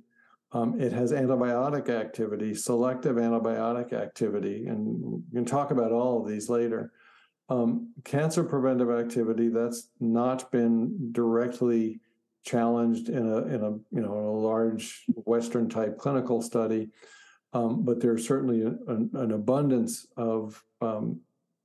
um, 0.52 0.78
it 0.78 0.92
has 0.92 1.12
antibiotic 1.12 1.88
activity, 1.88 2.54
selective 2.54 3.16
antibiotic 3.16 3.94
activity, 3.94 4.66
and 4.66 5.02
we 5.02 5.34
can 5.34 5.46
talk 5.46 5.72
about 5.72 5.90
all 5.90 6.20
of 6.20 6.28
these 6.28 6.48
later. 6.48 6.92
Um, 7.48 7.92
cancer 8.04 8.44
preventive 8.44 8.90
activity 8.90 9.48
that's 9.48 9.88
not 9.98 10.52
been 10.52 11.10
directly 11.12 12.00
challenged 12.44 13.08
in 13.08 13.26
a 13.26 13.38
in 13.46 13.64
a 13.64 13.70
you 13.70 14.02
know 14.02 14.12
a 14.14 14.38
large 14.38 15.04
Western 15.08 15.70
type 15.70 15.98
clinical 15.98 16.40
study, 16.40 16.90
um, 17.54 17.82
but 17.82 18.00
there's 18.00 18.26
certainly 18.26 18.60
an, 18.60 19.10
an 19.14 19.32
abundance 19.32 20.06
of 20.16 20.62
um, 20.82 21.20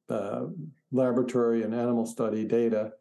uh, 0.10 0.46
laboratory 0.92 1.64
and 1.64 1.74
animal 1.74 2.06
study 2.06 2.46
data 2.46 2.94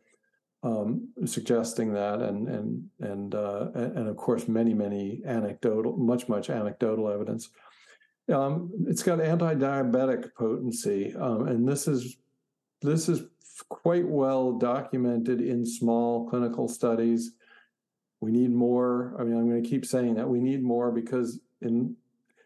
um, 0.63 1.09
suggesting 1.25 1.93
that, 1.95 2.21
and 2.21 2.49
and 2.49 2.85
and 3.01 3.35
uh, 3.35 3.69
and 3.75 4.09
of 4.09 4.17
course 4.17 4.49
many 4.49 4.75
many 4.75 5.23
anecdotal, 5.25 5.97
much 5.97 6.29
much 6.29 6.51
anecdotal 6.51 7.09
evidence. 7.09 7.51
Um, 8.33 8.71
it's 8.87 9.03
got 9.03 9.21
anti-diabetic 9.21 10.35
potency, 10.35 11.15
um, 11.17 11.49
and 11.49 11.67
this 11.67 11.87
is 11.87 12.17
this 12.83 13.09
is 13.09 13.23
quite 13.69 14.07
well 14.07 14.53
documented 14.59 15.41
in 15.41 15.65
small 15.65 16.29
clinical 16.29 16.69
studies. 16.69 17.33
We 18.21 18.33
need 18.33 18.51
more. 18.51 19.15
I 19.19 19.23
mean, 19.23 19.39
I'm 19.39 19.49
going 19.49 19.63
to 19.63 19.69
keep 19.69 19.87
saying 19.87 20.15
that 20.17 20.29
we 20.29 20.41
need 20.41 20.63
more 20.63 20.91
because 20.91 21.39
in 21.61 21.95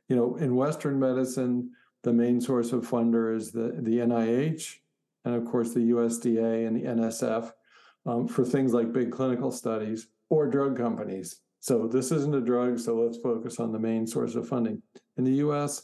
you 0.09 0.17
know 0.17 0.37
in 0.37 0.55
Western 0.55 1.01
medicine, 1.01 1.71
the 2.03 2.13
main 2.13 2.41
source 2.41 2.73
of 2.73 2.89
funder 2.89 3.35
is 3.35 3.53
the 3.53 3.77
the 3.79 3.99
NIH, 3.99 4.77
and 5.25 5.35
of 5.35 5.45
course 5.45 5.73
the 5.73 5.91
USDA 5.91 6.67
and 6.67 6.77
the 6.77 6.83
NSF 6.83 7.53
um, 8.07 8.29
for 8.29 8.45
things 8.45 8.73
like 8.73 8.93
big 8.93 9.13
clinical 9.13 9.51
studies 9.51 10.09
or 10.29 10.47
drug 10.49 10.77
companies. 10.77 11.41
So 11.61 11.87
this 11.87 12.11
isn't 12.11 12.35
a 12.35 12.41
drug, 12.41 12.79
so 12.79 12.97
let's 12.97 13.19
focus 13.19 13.61
on 13.61 13.71
the 13.71 13.79
main 13.79 14.07
source 14.07 14.35
of 14.35 14.49
funding. 14.49 14.83
In 15.17 15.25
the 15.25 15.35
US, 15.47 15.83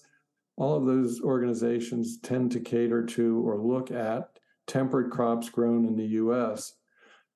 all 0.57 0.77
of 0.77 0.87
those 0.87 1.21
organizations 1.21 2.19
tend 2.19 2.51
to 2.53 2.61
cater 2.61 3.05
to 3.07 3.49
or 3.49 3.59
look 3.59 3.93
at 3.93 4.39
temperate 4.67 5.13
crops 5.13 5.49
grown 5.49 5.87
in 5.87 5.97
the 5.97 6.07
US. 6.23 6.75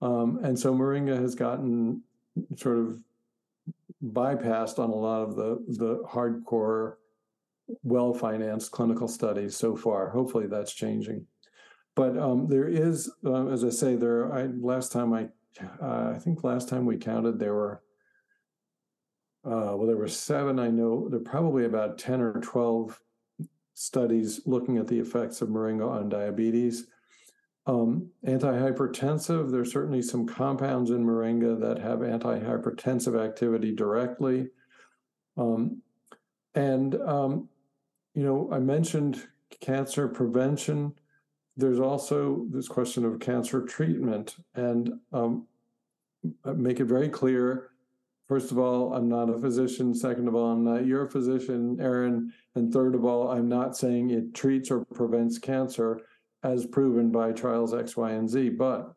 Um, 0.01 0.41
and 0.43 0.59
so 0.59 0.75
Moringa 0.75 1.17
has 1.17 1.37
gotten 1.37 2.03
sort 2.57 2.79
of 2.79 3.01
bypassed 4.05 4.79
on 4.81 4.91
a 4.91 4.95
lot 4.95 5.23
of 5.23 5.37
the, 5.37 5.65
the 5.69 6.03
hardcore, 6.09 6.95
well 7.83 8.13
financed 8.15 8.71
clinical 8.71 9.09
studies 9.09 9.57
so 9.57 9.77
far. 9.77 10.11
Hopefully 10.11 10.47
that's 10.47 10.75
changing. 10.75 11.27
But 11.95 12.17
um, 12.19 12.49
there 12.49 12.69
is, 12.69 13.11
uh, 13.25 13.49
as 13.49 13.65
I 13.65 13.71
say, 13.71 13.97
there. 13.97 14.33
I 14.33 14.47
last 14.61 14.93
time 14.93 15.13
I, 15.13 15.29
uh, 15.83 16.13
I 16.15 16.19
think 16.19 16.43
last 16.43 16.69
time 16.69 16.87
we 16.87 16.97
counted, 16.97 17.39
there 17.39 17.55
were. 17.55 17.83
Uh, 19.45 19.75
well, 19.75 19.87
there 19.87 19.97
were 19.97 20.09
seven. 20.09 20.59
I 20.59 20.69
know 20.69 21.09
there 21.09 21.19
are 21.19 21.23
probably 21.23 21.65
about 21.65 21.99
ten 21.99 22.21
or 22.21 22.41
twelve 22.41 23.01
studies 23.75 24.41
looking 24.47 24.77
at 24.79 24.87
the 24.87 24.99
effects 24.99 25.43
of 25.43 25.49
moringa 25.49 25.89
on 25.89 26.09
diabetes. 26.09 26.87
Um, 27.67 28.11
antihypertensive, 28.27 29.51
there's 29.51 29.73
certainly 29.73 30.03
some 30.03 30.27
compounds 30.27 30.91
in 30.91 31.05
moringa 31.05 31.61
that 31.61 31.79
have 31.79 32.01
antihypertensive 32.01 33.21
activity 33.21 33.73
directly. 33.73 34.49
Um, 35.37 35.83
and, 36.55 36.95
um, 37.03 37.49
you 38.15 38.23
know, 38.23 38.49
I 38.53 38.59
mentioned 38.59 39.27
cancer 39.61 40.09
prevention 40.09 40.95
there's 41.57 41.81
also 41.81 42.47
this 42.51 42.69
question 42.69 43.05
of 43.05 43.21
cancer 43.21 43.63
treatment, 43.63 44.37
and 44.55 44.99
um, 45.13 45.47
make 46.45 46.81
it 46.81 46.87
very 46.87 47.09
clear. 47.09 47.71
First 48.29 48.51
of 48.53 48.59
all, 48.59 48.95
I'm 48.95 49.09
not 49.09 49.29
a 49.29 49.39
physician. 49.39 49.95
Second 49.95 50.29
of 50.29 50.35
all, 50.35 50.53
I'm 50.53 50.65
not 50.65 50.87
your 50.87 51.07
physician, 51.07 51.79
Erin. 51.81 52.33
And 52.55 52.73
third 52.73 52.95
of 52.95 53.05
all, 53.05 53.31
I'm 53.31 53.49
not 53.49 53.77
saying 53.77 54.11
it 54.11 54.33
treats 54.33 54.71
or 54.71 54.85
prevents 54.87 55.39
cancer 55.39 56.01
as 56.43 56.65
proven 56.65 57.11
by 57.11 57.33
trials 57.33 57.75
X, 57.75 57.97
Y, 57.97 58.11
and 58.13 58.29
Z. 58.29 58.51
But 58.51 58.95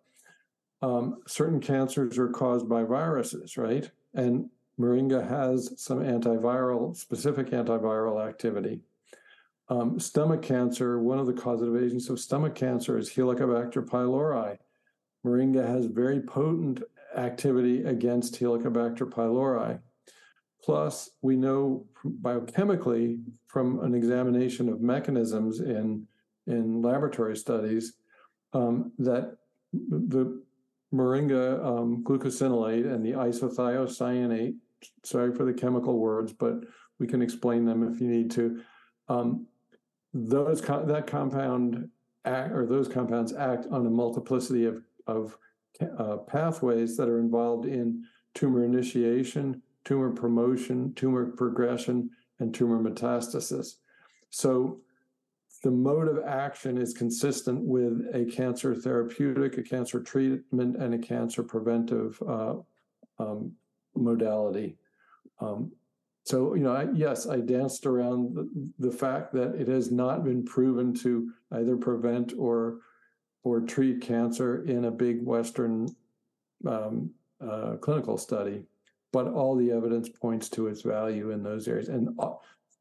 um, 0.82 1.22
certain 1.28 1.60
cancers 1.60 2.18
are 2.18 2.30
caused 2.30 2.70
by 2.70 2.84
viruses, 2.84 3.58
right? 3.58 3.90
And 4.14 4.50
Moringa 4.80 5.28
has 5.28 5.74
some 5.78 6.00
antiviral, 6.00 6.96
specific 6.96 7.50
antiviral 7.50 8.26
activity. 8.26 8.82
Um, 9.68 10.00
stomach 10.00 10.44
cancer, 10.44 11.00
one 11.00 11.18
of 11.18 11.26
the 11.26 11.34
causative 11.34 11.76
agents 11.82 12.10
of 12.10 12.20
stomach 12.20 12.54
cancer 12.54 12.98
is 12.98 13.10
Helicobacter 13.10 13.84
pylori. 13.84 14.58
Moringa 15.26 15.66
has 15.68 15.88
very 15.88 16.22
potent 16.22 16.84
activity 17.18 17.84
against 17.84 18.40
Helicobacter 18.40 19.10
pylori. 19.10 19.80
Plus, 20.64 21.10
we 21.22 21.36
know 21.36 21.86
biochemically 22.22 23.22
from 23.48 23.80
an 23.80 23.96
examination 23.96 24.70
of 24.70 24.82
mechanisms 24.82 25.62
in, 25.62 26.08
in 26.48 26.82
laboratory 26.82 27.36
studies 27.36 27.94
um, 28.54 28.92
that 29.00 29.38
the 29.74 30.42
moringa 30.94 31.64
um, 31.66 32.04
glucosinolate 32.04 32.92
and 32.92 33.06
the 33.06 33.12
isothiocyanate, 33.12 34.56
sorry 35.04 35.34
for 35.34 35.44
the 35.44 35.54
chemical 35.54 36.00
words, 36.00 36.34
but 36.34 36.64
we 37.00 37.08
can 37.08 37.22
explain 37.22 37.66
them 37.66 37.92
if 37.92 38.00
you 38.00 38.08
need 38.08 38.32
to. 38.32 38.62
Um, 39.08 39.48
those 40.16 40.62
that 40.62 41.08
compound 41.08 41.90
act, 42.24 42.54
or 42.54 42.66
those 42.66 42.88
compounds 42.88 43.34
act 43.34 43.68
on 43.70 43.86
a 43.86 43.90
multiplicity 43.90 44.66
of, 44.66 44.82
of 45.08 45.38
uh, 46.00 46.18
pathways 46.18 46.96
that 46.96 47.10
are 47.10 47.20
involved 47.20 47.66
in 47.66 48.02
tumor 48.34 48.64
initiation, 48.64 49.62
tumor 49.84 50.12
promotion, 50.12 50.94
tumor 50.96 51.26
progression, 51.26 52.10
and 52.40 52.54
tumor 52.54 52.80
metastasis. 52.80 53.76
So 54.30 54.80
the 55.64 55.72
mode 55.72 56.08
of 56.08 56.24
action 56.26 56.78
is 56.78 56.94
consistent 56.94 57.60
with 57.62 58.08
a 58.14 58.24
cancer 58.26 58.74
therapeutic, 58.74 59.58
a 59.58 59.64
cancer 59.64 60.02
treatment, 60.02 60.78
and 60.78 60.94
a 60.94 60.98
cancer 60.98 61.44
preventive 61.44 62.22
uh, 62.26 62.56
um, 63.20 63.52
modality. 63.96 64.78
Um, 65.42 65.74
so, 66.26 66.56
you 66.56 66.64
know, 66.64 66.74
I, 66.74 66.88
yes, 66.92 67.28
I 67.28 67.40
danced 67.40 67.86
around 67.86 68.36
the, 68.36 68.50
the, 68.80 68.92
fact 68.92 69.32
that 69.34 69.54
it 69.54 69.68
has 69.68 69.92
not 69.92 70.24
been 70.24 70.44
proven 70.44 70.92
to 70.96 71.32
either 71.52 71.78
prevent 71.78 72.34
or 72.36 72.80
or 73.44 73.62
treat 73.62 74.02
cancer 74.02 74.64
in 74.64 74.86
a 74.86 74.92
big 74.92 75.24
Western 75.24 75.88
um, 76.68 77.12
uh, 77.40 77.76
clinical 77.80 78.18
study, 78.18 78.64
but 79.14 79.28
all 79.28 79.56
the 79.56 79.72
evidence 79.72 80.10
points 80.10 80.50
to 80.50 80.66
its 80.66 80.82
value 80.82 81.30
in 81.30 81.44
those 81.44 81.68
areas. 81.68 81.90
And 81.90 82.10
uh, 82.18 82.34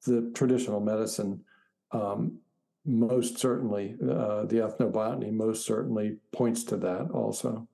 the 0.07 0.33
traditional 0.35 0.81
medicine, 0.81 1.45
um, 1.93 2.39
most 2.87 3.37
certainly, 3.37 3.97
uh, 4.03 4.47
the 4.47 4.57
ethnobotany 4.57 5.31
most 5.31 5.67
certainly 5.67 6.17
points 6.33 6.65
to 6.65 6.79
that 6.79 7.11
also. 7.13 7.69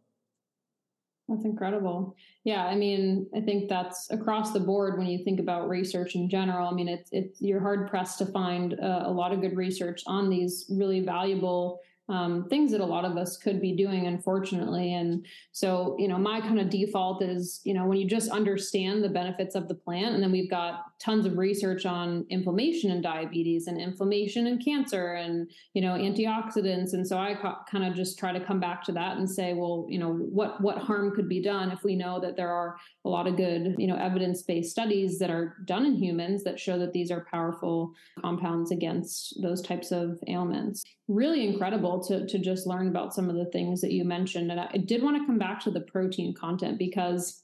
That's 1.31 1.45
incredible. 1.45 2.17
Yeah, 2.43 2.67
I 2.67 2.75
mean, 2.75 3.29
I 3.37 3.41
think 3.41 3.69
that's 3.69 4.11
across 4.11 4.53
the 4.53 4.59
board 4.59 4.99
when 4.99 5.07
you 5.07 5.23
think 5.23 5.39
about 5.39 5.69
research 5.69 6.17
in 6.17 6.29
general. 6.29 6.67
I 6.67 6.73
mean, 6.73 6.89
it's 6.89 7.09
it's 7.13 7.41
you're 7.41 7.61
hard 7.61 7.89
pressed 7.89 8.19
to 8.19 8.27
find 8.27 8.75
uh, 8.75 9.05
a 9.05 9.13
lot 9.13 9.33
of 9.33 9.41
good 9.41 9.57
research 9.57 10.03
on 10.09 10.29
these 10.29 10.67
really 10.69 11.01
valuable 11.01 11.79
um, 12.11 12.47
things 12.49 12.73
that 12.73 12.81
a 12.81 12.85
lot 12.85 13.05
of 13.05 13.17
us 13.17 13.37
could 13.37 13.61
be 13.61 13.73
doing, 13.77 14.07
unfortunately. 14.07 14.95
And 14.95 15.25
so, 15.53 15.97
you 15.99 16.09
know, 16.09 16.19
my 16.19 16.41
kind 16.41 16.61
of 16.61 16.69
default 16.69 17.23
is, 17.23 17.61
you 17.65 17.73
know, 17.73 17.87
when 17.87 17.99
you 17.99 18.07
just 18.07 18.31
understand 18.31 19.03
the 19.03 19.09
benefits 19.09 19.55
of 19.55 19.69
the 19.69 19.75
plant, 19.75 20.15
and 20.15 20.23
then 20.23 20.33
we've 20.33 20.51
got 20.51 20.99
tons 20.99 21.25
of 21.25 21.39
research 21.39 21.87
on 21.87 22.27
inflammation 22.29 22.91
and 22.91 23.03
diabetes 23.03 23.69
and 23.69 23.81
inflammation 23.81 24.49
and 24.49 24.65
cancer 24.65 25.15
and, 25.15 25.51
you 25.75 25.83
know, 25.83 25.93
antioxidants. 25.93 26.93
And 26.93 27.07
so 27.07 27.17
I 27.17 27.35
ca- 27.35 27.63
kind 27.71 27.85
of 27.85 27.95
just 27.95 28.19
try 28.19 28.33
to 28.33 28.45
come 28.45 28.61
back 28.61 28.83
to 28.85 28.93
that 28.93 29.17
and 29.17 29.31
say, 29.31 29.55
well, 29.55 29.87
you 29.89 29.99
know, 29.99 30.13
what 30.13 30.61
what 30.61 30.79
harm 30.79 31.15
could 31.15 31.29
be 31.29 31.41
done 31.41 31.71
if 31.71 31.85
we 31.85 31.95
know 31.95 32.21
that 32.21 32.37
there 32.37 32.51
are 32.51 32.77
a 33.05 33.09
lot 33.09 33.27
of 33.29 33.37
good, 33.37 33.77
you 33.79 33.87
know, 33.87 33.97
evidence-based 33.97 34.71
studies 34.71 35.19
that 35.21 35.31
are 35.31 35.57
done 35.65 35.87
in 35.87 35.95
humans 35.95 36.43
that 36.45 36.59
show 36.59 36.79
that 36.79 36.93
these 36.93 37.11
are 37.11 37.27
powerful 37.31 37.93
compounds 38.21 38.73
against 38.73 39.41
those 39.41 39.63
types 39.63 39.93
of 39.93 40.19
ailments. 40.27 40.83
Really 41.11 41.45
incredible 41.45 41.99
to, 42.05 42.25
to 42.25 42.39
just 42.39 42.69
learn 42.69 42.87
about 42.87 43.13
some 43.13 43.29
of 43.29 43.35
the 43.35 43.47
things 43.47 43.81
that 43.81 43.91
you 43.91 44.05
mentioned. 44.05 44.53
And 44.53 44.61
I 44.61 44.77
did 44.77 45.03
want 45.03 45.17
to 45.17 45.27
come 45.27 45.39
back 45.39 45.59
to 45.65 45.71
the 45.73 45.81
protein 45.81 46.33
content 46.33 46.79
because 46.79 47.43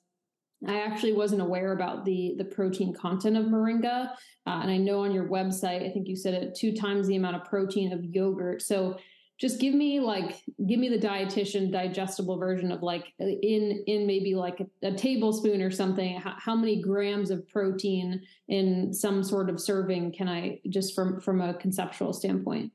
I 0.64 0.82
actually 0.82 1.14
wasn't 1.14 1.42
aware 1.42 1.72
about 1.72 2.04
the 2.04 2.36
the 2.38 2.44
protein 2.44 2.94
content 2.94 3.36
of 3.36 3.46
moringa, 3.46 4.12
uh, 4.46 4.60
and 4.62 4.70
I 4.70 4.76
know 4.76 5.00
on 5.00 5.12
your 5.12 5.28
website, 5.28 5.84
I 5.84 5.90
think 5.90 6.06
you 6.06 6.14
said 6.14 6.34
it 6.34 6.54
two 6.54 6.76
times 6.76 7.08
the 7.08 7.16
amount 7.16 7.34
of 7.34 7.44
protein 7.44 7.92
of 7.92 8.04
yogurt. 8.04 8.62
So, 8.62 8.98
just 9.36 9.60
give 9.60 9.74
me 9.74 9.98
like 9.98 10.42
give 10.66 10.78
me 10.78 10.88
the 10.88 10.98
dietitian 10.98 11.72
digestible 11.72 12.38
version 12.38 12.70
of 12.70 12.84
like 12.84 13.12
in 13.18 13.82
in 13.88 14.06
maybe 14.06 14.36
like 14.36 14.60
a, 14.60 14.66
a 14.86 14.94
tablespoon 14.94 15.60
or 15.60 15.72
something. 15.72 16.20
How, 16.20 16.36
how, 16.38 16.54
many 16.54 16.80
grams 16.80 17.32
of 17.32 17.48
protein 17.48 18.22
in 18.46 18.94
some 18.94 19.24
sort 19.24 19.50
of 19.50 19.60
serving 19.60 20.12
can 20.12 20.28
I 20.28 20.60
just 20.70 20.94
from 20.94 21.20
from 21.20 21.40
a 21.40 21.54
conceptual 21.54 22.12
standpoint? 22.12 22.70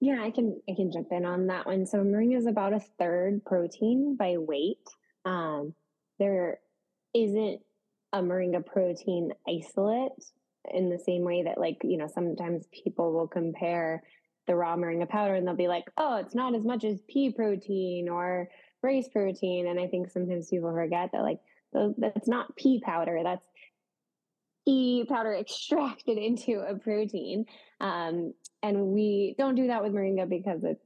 Yeah, 0.00 0.22
I 0.22 0.30
can 0.30 0.60
I 0.68 0.74
can 0.74 0.90
jump 0.90 1.08
in 1.10 1.26
on 1.26 1.46
that 1.48 1.66
one. 1.66 1.86
So 1.86 1.98
moringa 1.98 2.38
is 2.38 2.46
about 2.46 2.72
a 2.72 2.80
third 2.98 3.44
protein 3.44 4.16
by 4.16 4.36
weight. 4.38 4.88
Um, 5.26 5.74
there 6.18 6.60
isn't 7.14 7.60
a 8.12 8.22
moringa 8.22 8.64
protein 8.64 9.32
isolate 9.48 10.12
in 10.72 10.88
the 10.88 10.98
same 10.98 11.22
way 11.22 11.42
that 11.42 11.58
like 11.58 11.78
you 11.84 11.98
know 11.98 12.08
sometimes 12.12 12.66
people 12.72 13.12
will 13.12 13.28
compare 13.28 14.02
the 14.46 14.56
raw 14.56 14.74
moringa 14.74 15.08
powder 15.08 15.34
and 15.34 15.46
they'll 15.46 15.54
be 15.54 15.68
like, 15.68 15.84
oh, 15.98 16.16
it's 16.16 16.34
not 16.34 16.54
as 16.54 16.64
much 16.64 16.84
as 16.84 17.00
pea 17.08 17.30
protein 17.30 18.08
or 18.08 18.48
rice 18.82 19.08
protein, 19.08 19.66
and 19.66 19.78
I 19.78 19.86
think 19.86 20.10
sometimes 20.10 20.48
people 20.48 20.72
forget 20.72 21.10
that 21.12 21.22
like 21.22 21.40
that's 21.98 22.26
not 22.26 22.56
pea 22.56 22.80
powder. 22.82 23.20
That's 23.22 23.44
pea 24.64 25.04
powder 25.06 25.34
extracted 25.38 26.16
into 26.16 26.60
a 26.60 26.74
protein. 26.74 27.44
Um, 27.80 28.32
and 28.62 28.88
we 28.88 29.34
don't 29.38 29.54
do 29.54 29.68
that 29.68 29.82
with 29.82 29.92
moringa 29.92 30.28
because 30.28 30.64
it's 30.64 30.84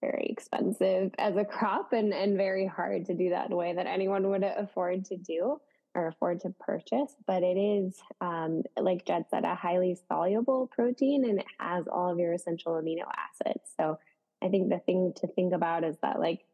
very 0.00 0.26
expensive 0.30 1.12
as 1.18 1.36
a 1.36 1.44
crop 1.44 1.92
and, 1.92 2.12
and 2.12 2.36
very 2.36 2.66
hard 2.66 3.06
to 3.06 3.14
do 3.14 3.30
that 3.30 3.46
in 3.46 3.52
a 3.52 3.56
way 3.56 3.74
that 3.74 3.86
anyone 3.86 4.28
would 4.30 4.44
afford 4.44 5.04
to 5.06 5.16
do 5.16 5.60
or 5.94 6.06
afford 6.06 6.40
to 6.40 6.50
purchase. 6.60 7.14
But 7.26 7.42
it 7.42 7.56
is, 7.56 7.96
um, 8.20 8.62
like 8.78 9.04
Jed 9.04 9.24
said, 9.30 9.44
a 9.44 9.54
highly 9.54 9.98
soluble 10.08 10.68
protein 10.68 11.24
and 11.28 11.40
it 11.40 11.46
has 11.58 11.86
all 11.88 12.12
of 12.12 12.18
your 12.18 12.32
essential 12.32 12.74
amino 12.74 13.04
acids. 13.08 13.70
So 13.76 13.98
I 14.42 14.48
think 14.48 14.68
the 14.68 14.78
thing 14.78 15.12
to 15.16 15.26
think 15.26 15.52
about 15.52 15.82
is 15.82 15.96
that, 16.02 16.20
like, 16.20 16.44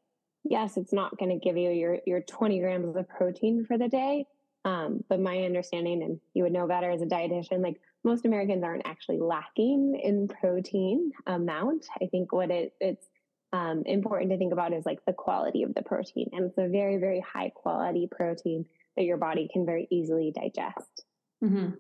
yes, 0.45 0.77
it's 0.77 0.93
not 0.93 1.19
going 1.19 1.31
to 1.31 1.45
give 1.45 1.57
you 1.57 1.71
your, 1.71 1.99
your 2.07 2.21
20 2.21 2.61
grams 2.61 2.97
of 2.97 3.09
protein 3.09 3.67
for 3.67 3.77
the 3.77 3.89
day, 3.89 4.27
um, 4.65 5.05
but 5.09 5.21
my 5.21 5.43
understanding, 5.43 6.03
and 6.03 6.21
you 6.33 6.45
would 6.45 6.53
know 6.53 6.67
better 6.67 6.91
as 6.91 7.03
a 7.03 7.07
dietitian, 7.07 7.63
like 7.63 7.81
most 8.05 8.27
Americans 8.27 8.63
aren't 8.63 8.87
actually 8.87 9.19
lacking 9.19 9.99
in 10.03 10.29
protein 10.29 11.13
amount. 11.27 11.87
I 12.01 12.07
think 12.07 12.33
what 12.33 12.51
it, 12.51 12.75
it's 12.81 13.07
um, 13.53 13.83
important 13.87 14.31
to 14.31 14.39
think 14.39 14.53
about 14.53 14.73
is 14.73 14.85
like 14.85 15.05
the 15.07 15.13
quality 15.13 15.63
of 15.63 15.75
the 15.75 15.83
protein. 15.83 16.29
And 16.33 16.47
it's 16.47 16.59
a 16.59 16.69
very, 16.69 16.99
very 16.99 17.21
high 17.21 17.51
quality 17.55 18.09
protein 18.11 18.67
that 18.97 19.05
your 19.05 19.17
body 19.17 19.49
can 19.53 19.65
very 19.65 19.87
easily 19.91 20.33
digest. 20.35 21.05
Mm-hmm. 21.43 21.71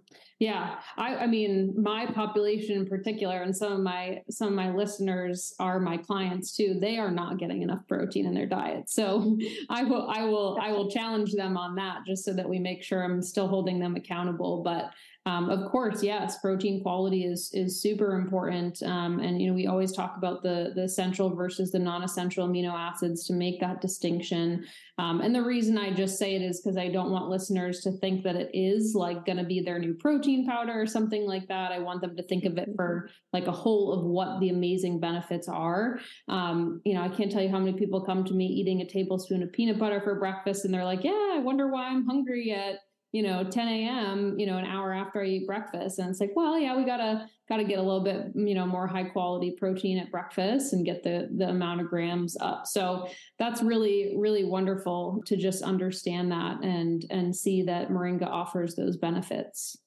Yeah, 0.40 0.76
I, 0.98 1.16
I, 1.16 1.26
mean, 1.26 1.74
my 1.76 2.06
population 2.06 2.76
in 2.76 2.86
particular, 2.86 3.42
and 3.42 3.56
some 3.56 3.72
of 3.72 3.80
my 3.80 4.20
some 4.28 4.48
of 4.48 4.54
my 4.54 4.74
listeners 4.74 5.54
are 5.58 5.80
my 5.80 5.96
clients 5.96 6.54
too. 6.54 6.76
They 6.78 6.98
are 6.98 7.10
not 7.10 7.38
getting 7.38 7.62
enough 7.62 7.86
protein 7.88 8.26
in 8.26 8.34
their 8.34 8.46
diet, 8.46 8.90
so 8.90 9.38
I 9.70 9.84
will 9.84 10.10
I 10.10 10.24
will 10.24 10.58
I 10.60 10.72
will 10.72 10.90
challenge 10.90 11.32
them 11.32 11.56
on 11.56 11.76
that, 11.76 12.04
just 12.06 12.24
so 12.24 12.34
that 12.34 12.48
we 12.48 12.58
make 12.58 12.82
sure 12.82 13.02
I'm 13.02 13.22
still 13.22 13.48
holding 13.48 13.78
them 13.78 13.96
accountable. 13.96 14.62
But 14.62 14.90
um, 15.26 15.48
of 15.48 15.70
course, 15.70 16.02
yes, 16.02 16.38
protein 16.38 16.82
quality 16.82 17.24
is 17.24 17.50
is 17.54 17.80
super 17.80 18.14
important, 18.14 18.82
um, 18.82 19.20
and 19.20 19.40
you 19.40 19.48
know 19.48 19.54
we 19.54 19.66
always 19.66 19.90
talk 19.90 20.18
about 20.18 20.42
the 20.42 20.72
the 20.74 20.82
essential 20.82 21.34
versus 21.34 21.70
the 21.70 21.78
non-essential 21.78 22.46
amino 22.46 22.74
acids 22.74 23.26
to 23.26 23.32
make 23.32 23.58
that 23.60 23.80
distinction. 23.80 24.66
Um, 24.98 25.22
and 25.22 25.34
the 25.34 25.42
reason 25.42 25.78
I 25.78 25.92
just 25.92 26.18
say 26.18 26.36
it 26.36 26.42
is 26.42 26.60
because 26.60 26.76
I 26.76 26.88
don't 26.88 27.10
want 27.10 27.30
listeners 27.30 27.80
to 27.80 27.92
think 27.92 28.22
that 28.24 28.36
it 28.36 28.50
is 28.52 28.94
like 28.94 29.24
going 29.24 29.38
to 29.38 29.44
be 29.44 29.60
their 29.60 29.78
new 29.78 29.94
protein 29.94 30.46
powder 30.46 30.78
or 30.78 30.86
something 30.86 31.26
like 31.26 31.48
that. 31.48 31.72
I 31.72 31.80
want 31.80 32.02
them 32.02 32.16
to 32.16 32.22
think 32.22 32.44
of 32.44 32.58
it 32.58 32.68
for 32.76 33.08
like 33.32 33.46
a 33.46 33.52
whole 33.52 33.92
of 33.92 34.04
what 34.04 34.40
the 34.40 34.50
amazing 34.50 35.00
benefits 35.00 35.48
are. 35.48 35.98
Um, 36.28 36.82
you 36.84 36.94
know, 36.94 37.02
I 37.02 37.08
can't 37.08 37.32
tell 37.32 37.42
you 37.42 37.48
how 37.48 37.58
many 37.58 37.76
people 37.76 38.02
come 38.02 38.24
to 38.24 38.34
me 38.34 38.46
eating 38.46 38.82
a 38.82 38.86
tablespoon 38.86 39.42
of 39.42 39.50
peanut 39.52 39.78
butter 39.78 40.00
for 40.02 40.14
breakfast, 40.16 40.66
and 40.66 40.72
they're 40.72 40.84
like, 40.84 41.02
"Yeah, 41.02 41.32
I 41.32 41.38
wonder 41.38 41.66
why 41.68 41.86
I'm 41.86 42.04
hungry 42.04 42.52
at." 42.52 42.80
You 43.14 43.22
know 43.22 43.44
10 43.44 43.68
a.m 43.68 44.36
you 44.40 44.44
know 44.44 44.58
an 44.58 44.64
hour 44.64 44.92
after 44.92 45.22
i 45.22 45.26
eat 45.26 45.46
breakfast. 45.46 46.00
And 46.00 46.10
it's 46.10 46.18
like 46.18 46.32
well 46.34 46.58
yeah 46.58 46.76
we 46.76 46.84
gotta 46.84 47.28
gotta 47.48 47.62
get 47.62 47.78
a 47.78 47.82
little 47.82 48.02
bit 48.02 48.32
you 48.34 48.56
know 48.56 48.66
more 48.66 48.88
high 48.88 49.04
quality 49.04 49.52
protein 49.52 49.98
at 49.98 50.10
breakfast 50.10 50.72
and 50.72 50.84
get 50.84 51.04
the 51.04 51.28
the 51.36 51.48
amount 51.48 51.80
of 51.80 51.86
grams 51.86 52.36
up. 52.40 52.66
So 52.66 53.06
that's 53.38 53.62
really 53.62 54.16
really 54.18 54.42
wonderful 54.42 55.22
to 55.26 55.36
just 55.36 55.62
understand 55.62 56.32
that 56.32 56.64
and 56.64 57.06
and 57.08 57.34
see 57.34 57.62
that 57.62 57.88
moringa 57.88 58.26
offers 58.26 58.74
those 58.74 58.96
benefits. 58.96 59.78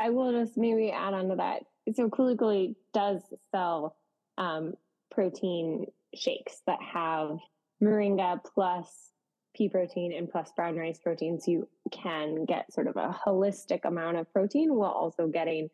I 0.00 0.10
will 0.10 0.32
just 0.32 0.58
maybe 0.58 0.90
add 0.90 1.14
on 1.14 1.28
to 1.28 1.36
that. 1.36 1.62
So 1.94 2.10
Kuli 2.10 2.74
does 2.92 3.22
sell 3.52 3.94
um, 4.36 4.74
protein 5.12 5.86
shakes 6.12 6.62
that 6.66 6.80
have 6.82 7.38
moringa 7.80 8.40
plus 8.52 9.12
pea 9.56 9.68
protein 9.68 10.12
and 10.12 10.30
plus 10.30 10.52
brown 10.54 10.76
rice 10.76 10.98
protein. 10.98 11.40
So 11.40 11.50
you 11.50 11.68
can 11.90 12.44
get 12.44 12.72
sort 12.72 12.86
of 12.86 12.96
a 12.96 13.16
holistic 13.26 13.84
amount 13.84 14.18
of 14.18 14.30
protein 14.32 14.74
while 14.74 14.90
also 14.90 15.26
getting 15.26 15.68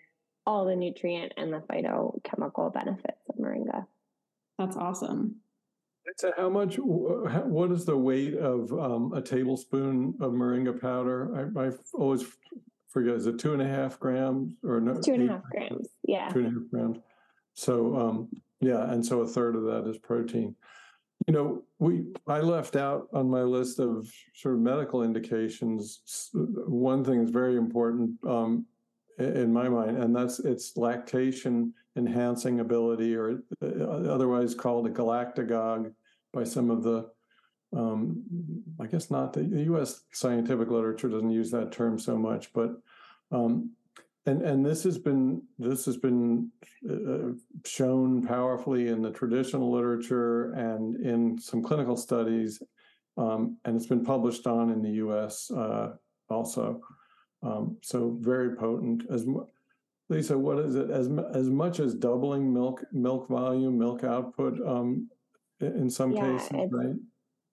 all 0.46 0.64
the 0.64 0.76
nutrient 0.76 1.32
and 1.36 1.52
the 1.52 1.60
phytochemical 1.60 2.72
benefits 2.72 3.20
of 3.28 3.36
moringa. 3.36 3.86
That's 4.58 4.76
awesome. 4.76 5.36
So 6.16 6.32
how 6.36 6.48
much, 6.48 6.76
what 6.76 7.70
is 7.70 7.84
the 7.84 7.96
weight 7.96 8.34
of 8.34 8.72
um, 8.72 9.12
a 9.14 9.22
tablespoon 9.22 10.14
of 10.20 10.32
moringa 10.32 10.80
powder? 10.80 11.52
I, 11.56 11.66
I 11.66 11.70
always 11.94 12.24
forget, 12.88 13.14
is 13.14 13.26
it 13.26 13.38
two 13.38 13.52
and 13.52 13.62
a 13.62 13.68
half 13.68 14.00
grams 14.00 14.54
or 14.64 14.80
no? 14.80 15.00
Two 15.00 15.14
and 15.14 15.30
a 15.30 15.32
half 15.34 15.42
grams, 15.50 15.88
yeah. 16.06 16.28
Two 16.28 16.40
and 16.40 16.48
a 16.48 16.50
half 16.50 16.70
grams. 16.70 16.98
So, 17.54 17.96
um, 17.96 18.28
yeah, 18.60 18.90
and 18.92 19.04
so 19.04 19.20
a 19.20 19.26
third 19.26 19.54
of 19.54 19.62
that 19.64 19.88
is 19.88 19.98
protein. 19.98 20.56
You 21.26 21.34
know, 21.34 21.62
we 21.78 22.04
I 22.26 22.40
left 22.40 22.76
out 22.76 23.08
on 23.12 23.30
my 23.30 23.42
list 23.42 23.78
of 23.78 24.12
sort 24.34 24.54
of 24.54 24.60
medical 24.60 25.02
indications 25.02 26.30
one 26.32 27.04
thing 27.04 27.22
is 27.22 27.30
very 27.30 27.56
important 27.56 28.12
um, 28.26 28.66
in 29.18 29.52
my 29.52 29.68
mind, 29.68 29.98
and 29.98 30.14
that's 30.14 30.40
its 30.40 30.76
lactation 30.76 31.74
enhancing 31.96 32.60
ability, 32.60 33.14
or 33.14 33.42
uh, 33.62 33.84
otherwise 33.84 34.54
called 34.54 34.86
a 34.86 34.90
galactagogue 34.90 35.92
by 36.32 36.44
some 36.44 36.70
of 36.70 36.82
the 36.82 37.08
um, 37.74 38.22
I 38.80 38.86
guess 38.86 39.10
not 39.10 39.32
the, 39.32 39.42
the, 39.42 39.62
U.S. 39.62 40.02
scientific 40.12 40.70
literature 40.70 41.08
doesn't 41.08 41.30
use 41.30 41.50
that 41.52 41.72
term 41.72 41.98
so 41.98 42.18
much, 42.18 42.52
but 42.52 42.72
um, 43.30 43.70
and 44.26 44.42
and 44.42 44.64
this 44.64 44.84
has 44.84 44.98
been 44.98 45.42
this 45.58 45.84
has 45.84 45.96
been 45.96 46.50
uh, 46.88 47.32
shown 47.66 48.22
powerfully 48.22 48.88
in 48.88 49.02
the 49.02 49.10
traditional 49.10 49.72
literature 49.72 50.52
and 50.52 50.96
in 51.04 51.38
some 51.38 51.62
clinical 51.62 51.96
studies, 51.96 52.62
um, 53.16 53.56
and 53.64 53.76
it's 53.76 53.86
been 53.86 54.04
published 54.04 54.46
on 54.46 54.70
in 54.70 54.82
the 54.82 54.90
U.S. 54.90 55.50
Uh, 55.50 55.94
also. 56.28 56.80
Um, 57.42 57.76
so 57.82 58.16
very 58.20 58.54
potent. 58.54 59.02
As 59.10 59.26
Lisa, 60.08 60.38
what 60.38 60.60
is 60.60 60.76
it? 60.76 60.90
As 60.90 61.10
as 61.34 61.50
much 61.50 61.80
as 61.80 61.94
doubling 61.94 62.52
milk 62.52 62.84
milk 62.92 63.28
volume, 63.28 63.76
milk 63.76 64.04
output 64.04 64.60
um, 64.64 65.08
in 65.60 65.90
some 65.90 66.12
yeah, 66.12 66.38
cases, 66.38 66.68
right? 66.70 66.94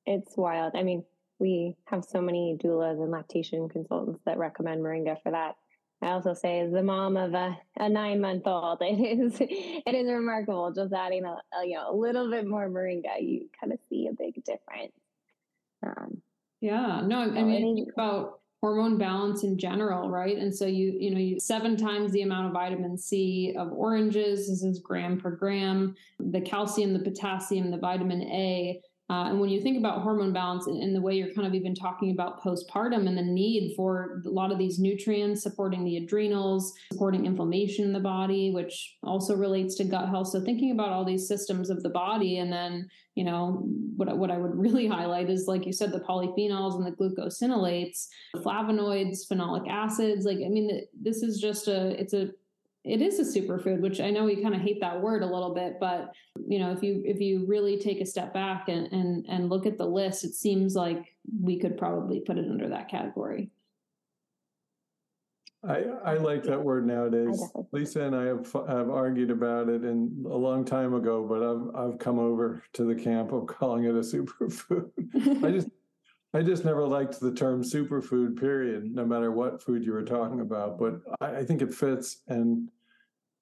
It's 0.05 0.38
wild. 0.38 0.73
I 0.75 0.84
mean, 0.84 1.03
we 1.39 1.75
have 1.86 2.05
so 2.05 2.21
many 2.21 2.60
doulas 2.63 3.01
and 3.01 3.10
lactation 3.10 3.67
consultants 3.69 4.21
that 4.25 4.38
recommend 4.38 4.82
moringa 4.82 5.19
for 5.23 5.32
that 5.32 5.55
I 6.01 6.12
also 6.12 6.33
say 6.33 6.62
as 6.62 6.71
the 6.71 6.81
mom 6.81 7.17
of 7.17 7.33
a, 7.33 7.57
a 7.77 7.89
nine 7.89 8.21
month 8.21 8.43
old, 8.45 8.79
it 8.81 9.19
is 9.19 9.39
it 9.39 9.95
is 9.95 10.09
remarkable. 10.09 10.71
Just 10.71 10.93
adding 10.93 11.25
a, 11.25 11.38
a, 11.57 11.65
you 11.65 11.75
know 11.75 11.91
a 11.91 11.95
little 11.95 12.29
bit 12.29 12.47
more 12.47 12.69
moringa, 12.69 13.21
you 13.21 13.49
kind 13.59 13.73
of 13.73 13.79
see 13.89 14.07
a 14.07 14.13
big 14.13 14.35
difference. 14.43 14.93
Um, 15.85 16.21
yeah, 16.62 17.01
no, 17.05 17.19
I 17.19 17.43
mean 17.43 17.88
about 17.93 18.39
hormone 18.62 18.97
balance 18.97 19.43
in 19.43 19.57
general, 19.57 20.09
right? 20.09 20.38
And 20.38 20.53
so 20.53 20.65
you 20.65 20.95
you 20.99 21.12
know 21.12 21.19
you 21.19 21.39
seven 21.39 21.75
times 21.75 22.12
the 22.12 22.21
amount 22.21 22.47
of 22.47 22.53
vitamin 22.53 22.97
C 22.97 23.55
of 23.57 23.71
oranges. 23.71 24.47
This 24.47 24.63
is 24.63 24.79
gram 24.79 25.19
per 25.19 25.31
gram. 25.31 25.95
The 26.19 26.41
calcium, 26.41 26.93
the 26.93 26.99
potassium, 26.99 27.71
the 27.71 27.77
vitamin 27.77 28.21
A 28.23 28.81
uh, 29.10 29.30
and 29.30 29.39
when 29.39 29.50
you 29.50 29.60
think 29.60 29.78
about 29.78 30.04
hormone 30.04 30.32
balance 30.32 30.67
and, 30.67 30.84
and, 30.84 30.95
the 30.95 31.02
way 31.02 31.15
you're 31.15 31.34
kind 31.34 31.48
of 31.48 31.56
even 31.56 31.74
talking 31.74 32.12
about 32.12 32.43
postpartum 32.43 33.08
and 33.08 33.17
the 33.17 33.24
need 33.24 33.74
for 33.76 34.22
a 34.24 34.30
lot 34.30 34.52
of 34.52 34.60
these 34.60 34.78
nutrients 34.78 35.41
supporting 35.41 35.84
the 35.84 35.98
adrenals, 35.98 36.74
supporting 36.93 37.26
inflammation 37.26 37.86
in 37.86 37.91
the 37.91 38.00
body, 38.00 38.52
which 38.52 38.98
also 39.02 39.36
relates 39.36 39.74
to 39.76 39.84
gut 39.84 40.10
health. 40.10 40.28
So 40.28 40.39
thinking 40.39 40.72
about 40.72 40.89
all 40.89 41.04
these 41.04 41.28
systems 41.28 41.72
of 41.72 41.82
the 41.82 41.89
body, 41.89 42.38
and 42.38 42.54
then 42.54 42.88
you 43.15 43.24
know 43.24 43.63
what 43.95 44.15
what 44.15 44.30
I 44.30 44.38
would 44.38 44.56
really 44.65 44.86
highlight 44.86 45.30
is 45.30 45.48
like 45.48 45.65
you 45.65 45.74
said, 45.74 45.91
the 45.91 46.02
polyphenols 46.02 46.76
and 46.76 46.86
the 46.86 46.91
glucosinolates, 46.91 48.08
flavonoids, 48.36 49.28
phenolic 49.28 49.67
acids. 49.67 50.24
Like 50.24 50.38
I 50.38 50.50
mean, 50.50 50.86
this 50.93 51.24
is 51.24 51.39
just 51.39 51.67
a 51.67 52.00
it's 52.00 52.13
a 52.13 52.30
it 52.86 53.02
is 53.02 53.20
a 53.20 53.39
superfood 53.39 53.82
which 53.82 54.00
i 54.00 54.10
know 54.10 54.24
we 54.24 54.42
kind 54.42 54.56
of 54.56 54.62
hate 54.62 54.80
that 54.80 55.02
word 55.02 55.22
a 55.22 55.26
little 55.26 55.54
bit 55.54 55.78
but 55.80 56.13
you 56.48 56.60
know 56.60 56.72
if 56.72 56.82
you 56.82 57.02
if 57.06 57.20
you 57.20 57.46
really 57.46 57.78
take 57.78 58.00
a 58.00 58.06
step 58.06 58.34
back 58.34 58.70
and 58.70 58.88
and 58.94 59.26
and 59.28 59.50
look 59.50 59.65
at 59.65 59.78
the 59.78 59.86
list 59.86 60.24
it 60.24 60.34
seems 60.34 60.76
like 60.76 61.15
we 61.42 61.60
could 61.60 61.78
probably 61.78 62.22
put 62.22 62.38
it 62.38 62.50
under 62.50 62.70
that 62.70 62.89
category 62.89 63.50
I, 65.62 65.84
I 66.06 66.13
like 66.13 66.44
that 66.44 66.63
word 66.63 66.88
nowadays. 66.88 67.44
Lisa 67.74 68.04
and 68.04 68.15
I 68.15 68.28
have 68.28 68.50
have 68.70 68.89
argued 68.89 69.30
about 69.30 69.68
it 69.68 69.84
in 69.84 70.26
a 70.26 70.38
long 70.38 70.63
time 70.63 70.94
ago, 70.94 71.26
but 71.28 71.44
I've 71.44 71.92
I've 71.94 72.00
come 72.00 72.18
over 72.18 72.63
to 72.74 72.86
the 72.86 72.96
camp 72.96 73.34
of 73.34 73.46
calling 73.48 73.84
it 73.84 73.89
a 73.89 74.00
superfood. 74.00 74.89
I 75.44 75.52
just 75.52 75.68
I 76.34 76.44
just 76.44 76.63
never 76.63 76.86
liked 76.86 77.20
the 77.20 77.34
term 77.34 77.63
superfood, 77.63 78.39
period, 78.39 78.94
no 78.94 79.06
matter 79.06 79.32
what 79.32 79.63
food 79.63 79.84
you 79.84 79.94
were 79.94 80.04
talking 80.04 80.42
about. 80.42 80.78
But 80.78 81.02
I, 81.22 81.38
I 81.38 81.46
think 81.46 81.62
it 81.62 81.74
fits, 81.74 82.22
and 82.28 82.70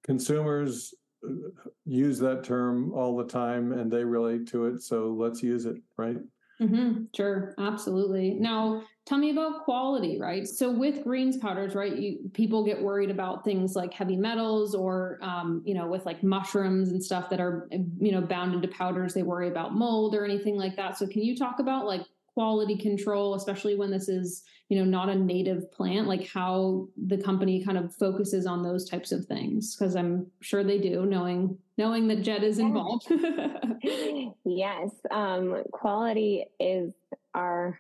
consumers 0.04 0.94
uh, 1.28 1.50
use 1.86 2.18
that 2.20 2.44
term 2.44 2.94
all 2.94 3.18
the 3.18 3.26
time 3.26 3.74
and 3.74 3.92
they 3.92 4.04
relate 4.04 4.48
to 4.50 4.68
it. 4.68 4.82
So 4.82 5.10
let's 5.10 5.44
use 5.44 5.66
it, 5.66 5.78
right? 5.98 6.18
Mm-hmm, 6.62 7.04
sure, 7.16 7.54
absolutely. 7.60 8.32
Now, 8.34 8.82
tell 9.06 9.18
me 9.20 9.30
about 9.32 9.64
quality, 9.64 10.20
right? 10.20 10.48
So 10.48 10.72
with 10.72 11.04
greens 11.04 11.38
powders, 11.38 11.76
right, 11.76 11.96
you, 11.96 12.18
people 12.34 12.64
get 12.66 12.82
worried 12.82 13.12
about 13.12 13.44
things 13.44 13.76
like 13.76 13.94
heavy 13.94 14.16
metals 14.16 14.74
or, 14.74 15.20
um, 15.22 15.62
you 15.66 15.76
know, 15.76 15.88
with 15.88 16.06
like 16.06 16.24
mushrooms 16.24 16.90
and 16.90 17.04
stuff 17.04 17.30
that 17.30 17.40
are, 17.40 17.68
you 18.00 18.12
know, 18.12 18.22
bound 18.22 18.56
into 18.56 18.70
powders. 18.70 19.14
They 19.14 19.24
worry 19.24 19.50
about 19.50 19.76
mold 19.76 20.16
or 20.16 20.26
anything 20.26 20.56
like 20.56 20.76
that. 20.78 20.98
So 20.98 21.06
can 21.06 21.22
you 21.22 21.38
talk 21.38 21.60
about 21.60 21.86
like 21.86 22.02
quality 22.38 22.78
control, 22.78 23.34
especially 23.34 23.76
when 23.76 23.90
this 23.90 24.08
is, 24.08 24.44
you 24.70 24.78
know, 24.78 24.86
not 24.86 25.10
a 25.10 25.16
native 25.16 25.72
plant, 25.72 26.08
like 26.08 26.28
how 26.28 26.88
the 27.08 27.18
company 27.18 27.66
kind 27.66 27.80
of 27.80 27.96
focuses 27.96 28.46
on 28.46 28.62
those 28.62 28.88
types 28.88 29.12
of 29.12 29.26
things? 29.26 29.76
Because 29.76 29.96
I'm 29.96 30.28
sure 30.42 30.64
they 30.64 30.78
do, 30.78 31.04
knowing 31.08 31.58
knowing 31.80 32.08
that 32.10 32.22
Jed 32.22 32.44
is 32.44 32.60
involved. 32.60 33.08
yes, 34.46 34.92
um, 35.10 35.64
quality 35.72 36.46
is 36.60 36.94
our 37.34 37.80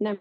number 0.00 0.20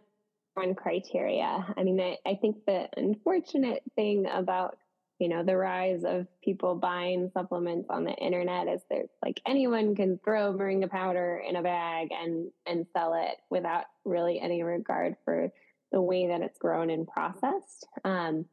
one 0.54 0.76
criteria. 0.76 1.66
I 1.76 1.82
mean, 1.82 2.00
I, 2.00 2.18
I 2.30 2.36
think 2.36 2.58
the 2.68 2.88
unfortunate 2.96 3.82
thing 3.96 4.28
about 4.32 4.78
you 5.24 5.30
know 5.30 5.42
the 5.42 5.56
rise 5.56 6.04
of 6.04 6.28
people 6.44 6.76
buying 6.76 7.32
supplements 7.34 7.88
on 7.90 8.04
the 8.04 8.12
internet 8.16 8.68
is 8.68 8.82
there's 8.90 9.08
like 9.24 9.40
anyone 9.48 9.96
can 9.96 10.20
throw 10.22 10.54
moringa 10.54 10.90
powder 10.90 11.42
in 11.48 11.56
a 11.56 11.62
bag 11.62 12.10
and 12.12 12.52
and 12.66 12.86
sell 12.92 13.14
it 13.14 13.38
without 13.50 13.86
really 14.04 14.38
any 14.38 14.64
regard 14.64 15.16
for 15.24 15.50
the 15.94 16.02
way 16.02 16.28
that 16.28 16.42
it's 16.42 16.58
grown 16.58 16.90
and 16.90 17.08
processed. 17.08 17.88
Um, 18.04 18.44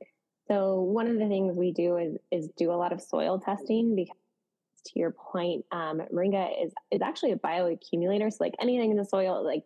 so 0.47 0.81
one 0.81 1.09
of 1.09 1.19
the 1.19 1.27
things 1.27 1.57
we 1.57 1.73
do 1.73 1.97
is 1.97 2.17
is 2.31 2.49
do 2.57 2.71
a 2.71 2.79
lot 2.79 2.93
of 2.93 3.03
soil 3.03 3.41
testing 3.41 3.97
because 3.97 4.17
to 4.87 4.99
your 5.01 5.11
point 5.11 5.65
um, 5.73 6.01
moringa 6.15 6.51
is 6.65 6.73
is 6.93 7.03
actually 7.03 7.33
a 7.33 7.37
bioaccumulator 7.37 8.31
so 8.31 8.37
like 8.39 8.55
anything 8.61 8.93
in 8.93 8.97
the 8.97 9.05
soil 9.05 9.45
like 9.45 9.65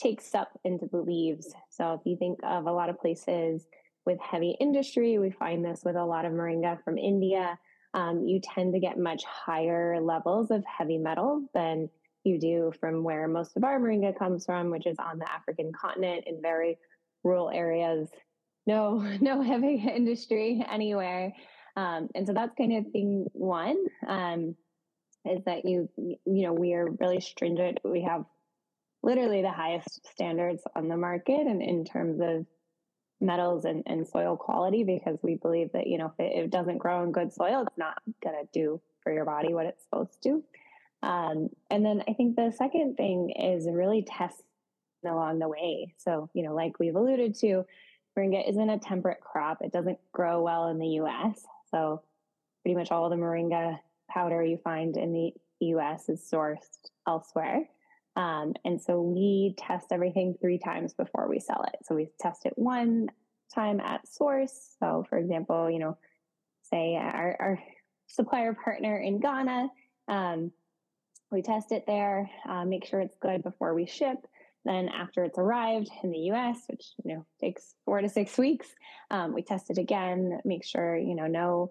takes 0.00 0.34
up 0.34 0.58
into 0.64 0.86
the 0.86 1.02
leaves. 1.02 1.52
So 1.68 1.92
if 1.92 2.00
you 2.06 2.16
think 2.16 2.38
of 2.42 2.66
a 2.66 2.72
lot 2.72 2.88
of 2.88 2.98
places 2.98 3.66
with 4.06 4.18
heavy 4.20 4.56
industry. 4.60 5.18
We 5.18 5.30
find 5.30 5.64
this 5.64 5.82
with 5.84 5.96
a 5.96 6.04
lot 6.04 6.24
of 6.24 6.32
moringa 6.32 6.82
from 6.84 6.96
India. 6.96 7.58
Um, 7.92 8.26
you 8.26 8.40
tend 8.40 8.72
to 8.74 8.80
get 8.80 8.98
much 8.98 9.24
higher 9.24 10.00
levels 10.00 10.50
of 10.50 10.64
heavy 10.64 10.98
metal 10.98 11.48
than 11.54 11.90
you 12.24 12.38
do 12.38 12.72
from 12.80 13.02
where 13.04 13.28
most 13.28 13.56
of 13.56 13.64
our 13.64 13.78
moringa 13.78 14.16
comes 14.18 14.44
from, 14.44 14.70
which 14.70 14.86
is 14.86 14.96
on 14.98 15.18
the 15.18 15.30
African 15.30 15.72
continent 15.72 16.24
in 16.26 16.40
very 16.40 16.78
rural 17.24 17.50
areas. 17.50 18.08
No, 18.66 18.98
no 19.20 19.42
heavy 19.42 19.84
industry 19.94 20.64
anywhere. 20.70 21.32
Um, 21.76 22.08
and 22.14 22.26
so 22.26 22.32
that's 22.32 22.54
kind 22.56 22.76
of 22.76 22.90
thing 22.92 23.26
one 23.32 23.76
um, 24.06 24.56
is 25.24 25.44
that 25.44 25.64
you, 25.64 25.88
you 25.96 26.20
know, 26.24 26.52
we 26.52 26.72
are 26.74 26.88
really 27.00 27.20
stringent. 27.20 27.80
We 27.84 28.02
have 28.02 28.24
literally 29.02 29.42
the 29.42 29.50
highest 29.50 30.06
standards 30.10 30.62
on 30.74 30.88
the 30.88 30.96
market 30.96 31.46
and 31.46 31.62
in 31.62 31.84
terms 31.84 32.20
of 32.20 32.46
metals 33.20 33.64
and, 33.64 33.82
and 33.86 34.06
soil 34.06 34.36
quality 34.36 34.84
because 34.84 35.18
we 35.22 35.36
believe 35.36 35.72
that 35.72 35.86
you 35.86 35.98
know 35.98 36.06
if 36.06 36.20
it, 36.20 36.44
it 36.44 36.50
doesn't 36.50 36.78
grow 36.78 37.02
in 37.02 37.12
good 37.12 37.32
soil 37.32 37.62
it's 37.66 37.78
not 37.78 38.02
going 38.22 38.36
to 38.36 38.48
do 38.52 38.80
for 39.02 39.12
your 39.12 39.24
body 39.24 39.54
what 39.54 39.66
it's 39.66 39.82
supposed 39.84 40.22
to 40.22 40.42
um, 41.02 41.48
and 41.70 41.84
then 41.84 42.02
i 42.08 42.12
think 42.12 42.36
the 42.36 42.52
second 42.56 42.96
thing 42.96 43.30
is 43.30 43.66
really 43.70 44.02
test 44.02 44.42
along 45.04 45.38
the 45.38 45.48
way 45.48 45.94
so 45.98 46.28
you 46.34 46.42
know 46.42 46.54
like 46.54 46.78
we've 46.78 46.96
alluded 46.96 47.34
to 47.34 47.64
moringa 48.16 48.48
isn't 48.48 48.70
a 48.70 48.78
temperate 48.78 49.20
crop. 49.20 49.58
It 49.60 49.72
doesn't 49.72 49.98
grow 50.12 50.42
well 50.42 50.68
in 50.68 50.78
the 50.78 51.00
US. 51.00 51.44
So 51.70 52.02
pretty 52.62 52.76
much 52.76 52.90
all 52.90 53.08
the 53.10 53.16
moringa 53.16 53.78
powder 54.10 54.42
you 54.42 54.56
find 54.56 54.96
in 54.96 55.12
the 55.12 55.34
US 55.60 56.08
is 56.08 56.20
sourced 56.20 56.90
elsewhere. 57.06 57.68
Um, 58.16 58.54
and 58.64 58.80
so 58.80 59.00
we 59.00 59.54
test 59.58 59.86
everything 59.92 60.34
three 60.40 60.58
times 60.58 60.94
before 60.94 61.28
we 61.28 61.38
sell 61.38 61.64
it. 61.64 61.76
So 61.84 61.94
we 61.94 62.08
test 62.18 62.46
it 62.46 62.54
one 62.56 63.08
time 63.54 63.78
at 63.78 64.08
source. 64.08 64.74
So, 64.80 65.04
for 65.08 65.18
example, 65.18 65.70
you 65.70 65.78
know, 65.78 65.98
say 66.62 66.96
our, 66.96 67.36
our 67.38 67.58
supplier 68.06 68.54
partner 68.54 68.96
in 68.98 69.20
Ghana, 69.20 69.68
um, 70.08 70.50
we 71.30 71.42
test 71.42 71.72
it 71.72 71.84
there, 71.86 72.30
uh, 72.48 72.64
make 72.64 72.86
sure 72.86 73.00
it's 73.00 73.16
good 73.20 73.42
before 73.42 73.74
we 73.74 73.86
ship. 73.86 74.26
Then, 74.64 74.88
after 74.88 75.22
it's 75.22 75.38
arrived 75.38 75.90
in 76.02 76.10
the 76.10 76.18
U.S., 76.18 76.58
which 76.68 76.86
you 77.04 77.14
know 77.14 77.26
takes 77.40 77.74
four 77.84 78.00
to 78.00 78.08
six 78.08 78.36
weeks, 78.36 78.66
um, 79.12 79.32
we 79.32 79.42
test 79.42 79.70
it 79.70 79.78
again, 79.78 80.40
make 80.44 80.64
sure 80.64 80.96
you 80.96 81.14
know 81.14 81.28
no 81.28 81.70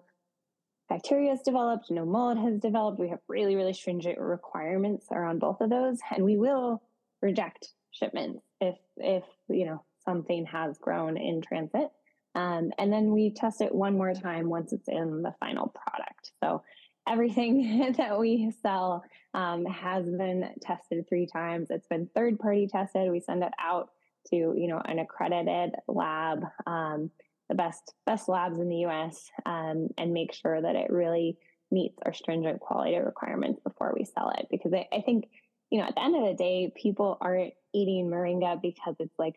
bacteria 0.88 1.30
has 1.30 1.42
developed, 1.42 1.90
no 1.90 2.04
mold 2.04 2.38
has 2.38 2.60
developed. 2.60 2.98
We 2.98 3.08
have 3.08 3.20
really, 3.28 3.56
really 3.56 3.72
stringent 3.72 4.18
requirements 4.18 5.06
around 5.10 5.40
both 5.40 5.60
of 5.60 5.70
those, 5.70 5.98
and 6.14 6.24
we 6.24 6.36
will 6.36 6.82
reject 7.22 7.68
shipments 7.90 8.42
if 8.60 8.76
if 8.96 9.24
you 9.48 9.66
know 9.66 9.82
something 10.04 10.46
has 10.46 10.78
grown 10.78 11.16
in 11.16 11.42
transit. 11.42 11.90
Um, 12.34 12.70
and 12.78 12.92
then 12.92 13.12
we 13.12 13.30
test 13.30 13.62
it 13.62 13.74
one 13.74 13.96
more 13.96 14.12
time 14.12 14.50
once 14.50 14.72
it's 14.72 14.88
in 14.88 15.22
the 15.22 15.34
final 15.40 15.68
product. 15.68 16.32
So 16.42 16.62
everything 17.08 17.94
that 17.98 18.18
we 18.18 18.52
sell 18.62 19.04
um, 19.32 19.64
has 19.64 20.04
been 20.04 20.50
tested 20.60 21.08
three 21.08 21.26
times. 21.26 21.68
It's 21.70 21.86
been 21.86 22.08
third 22.14 22.38
party 22.38 22.66
tested. 22.66 23.10
We 23.10 23.20
send 23.20 23.42
it 23.42 23.52
out 23.58 23.90
to 24.28 24.36
you 24.36 24.66
know 24.68 24.80
an 24.84 24.98
accredited 24.98 25.74
lab. 25.88 26.44
Um, 26.66 27.10
the 27.48 27.54
best 27.54 27.94
best 28.06 28.28
labs 28.28 28.58
in 28.58 28.68
the 28.68 28.78
U.S. 28.78 29.30
Um, 29.44 29.88
and 29.98 30.12
make 30.12 30.32
sure 30.32 30.60
that 30.60 30.76
it 30.76 30.90
really 30.90 31.38
meets 31.70 31.98
our 32.04 32.14
stringent 32.14 32.60
quality 32.60 32.96
requirements 32.98 33.60
before 33.64 33.94
we 33.96 34.04
sell 34.04 34.30
it. 34.38 34.46
Because 34.50 34.72
I, 34.72 34.86
I 34.92 35.00
think 35.02 35.28
you 35.70 35.80
know 35.80 35.86
at 35.86 35.94
the 35.94 36.02
end 36.02 36.16
of 36.16 36.24
the 36.24 36.34
day, 36.34 36.72
people 36.74 37.18
aren't 37.20 37.54
eating 37.72 38.08
moringa 38.08 38.60
because 38.60 38.96
it's 38.98 39.18
like 39.18 39.36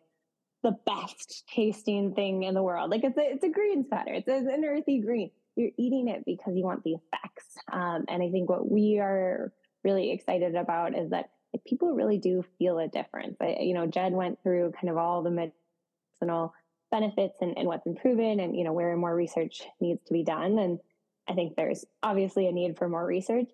the 0.63 0.76
best 0.86 1.45
tasting 1.54 2.13
thing 2.13 2.43
in 2.43 2.54
the 2.54 2.63
world. 2.63 2.91
Like 2.91 3.04
it's 3.04 3.17
a 3.17 3.34
it's 3.34 3.43
a 3.43 3.50
green 3.50 3.88
powder. 3.88 4.13
It's 4.13 4.28
an 4.28 4.63
earthy 4.65 5.00
green. 5.00 5.32
You're 5.56 5.72
eating 5.78 6.08
it 6.08 6.24
because 6.26 6.56
you 6.56 6.63
want 6.63 6.84
the 6.84 6.95
effects. 6.95 7.58
Um, 7.72 8.06
and 8.08 8.24
I 8.24 8.30
think 8.30 8.50
what 8.50 8.69
we 8.69 9.00
are 9.00 9.52
really 9.84 10.12
excited 10.12 10.56
about 10.56 10.98
is 10.98 11.10
that 11.10 11.30
people 11.65 11.93
really 11.93 12.17
do 12.17 12.43
feel 12.58 12.80
a 12.80 12.88
difference. 12.88 13.38
I, 13.41 13.58
you 13.62 13.74
know, 13.74 13.88
Jed 13.88 14.13
went 14.13 14.41
through 14.43 14.72
kind 14.72 14.89
of 14.89 14.98
all 14.98 15.24
the 15.24 15.32
medicinal 15.32 16.54
benefits 16.91 17.38
and, 17.41 17.58
and 17.58 17.67
what's 17.67 17.88
proven 18.02 18.39
and 18.39 18.56
you 18.56 18.63
know 18.63 18.73
where 18.73 18.95
more 18.95 19.15
research 19.15 19.62
needs 19.80 20.04
to 20.06 20.13
be 20.13 20.23
done. 20.23 20.58
And 20.60 20.80
i 21.28 21.34
think 21.34 21.56
there's 21.56 21.86
obviously 22.02 22.47
a 22.47 22.52
need 22.52 22.78
for 22.78 22.89
more 22.89 23.06
research 23.06 23.49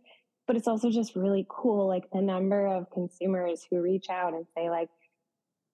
but 0.48 0.56
it's 0.56 0.68
also 0.68 0.90
just 0.90 1.16
really 1.16 1.46
cool 1.50 1.88
like 1.88 2.10
the 2.14 2.22
number 2.22 2.68
of 2.68 2.90
consumers 2.92 3.66
who 3.70 3.82
reach 3.82 4.10
out 4.10 4.34
and 4.34 4.46
say 4.56 4.70
like 4.70 4.88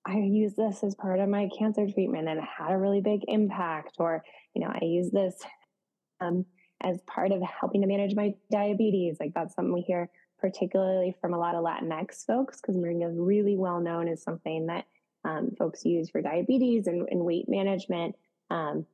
i 0.07 0.17
use 0.17 0.55
this 0.55 0.83
as 0.83 0.95
part 0.95 1.19
of 1.19 1.29
my 1.29 1.47
cancer 1.59 1.85
treatment 1.93 2.27
and 2.27 2.39
it 2.39 2.45
had 2.57 2.71
a 2.71 2.77
really 2.77 3.01
big 3.01 3.21
impact 3.27 3.97
or 3.99 4.23
you 4.55 4.61
know 4.63 4.71
i 4.73 4.83
use 4.83 5.11
this 5.11 5.35
um, 6.21 6.45
as 6.83 6.99
part 7.07 7.31
of 7.31 7.41
helping 7.41 7.81
to 7.81 7.87
manage 7.87 8.15
my 8.15 8.33
diabetes. 8.51 9.17
Like 9.19 9.33
that's 9.33 9.55
something 9.55 9.73
we 9.73 9.81
hear 9.81 10.09
particularly 10.39 11.15
from 11.21 11.33
a 11.33 11.37
lot 11.37 11.55
of 11.55 11.63
latinx 11.63 12.25
folks 12.25 12.59
because 12.59 12.75
moringa 12.75 13.11
is 13.11 13.17
really 13.17 13.55
well 13.55 13.79
known 13.79 14.07
as 14.07 14.23
something 14.23 14.65
that 14.65 14.85
um, 15.23 15.51
folks 15.57 15.85
use 15.85 16.09
for 16.09 16.21
diabetes 16.21 16.87
and, 16.87 17.07
and 17.09 17.21
weight 17.21 17.47
management. 17.47 18.15
Um, 18.49 18.85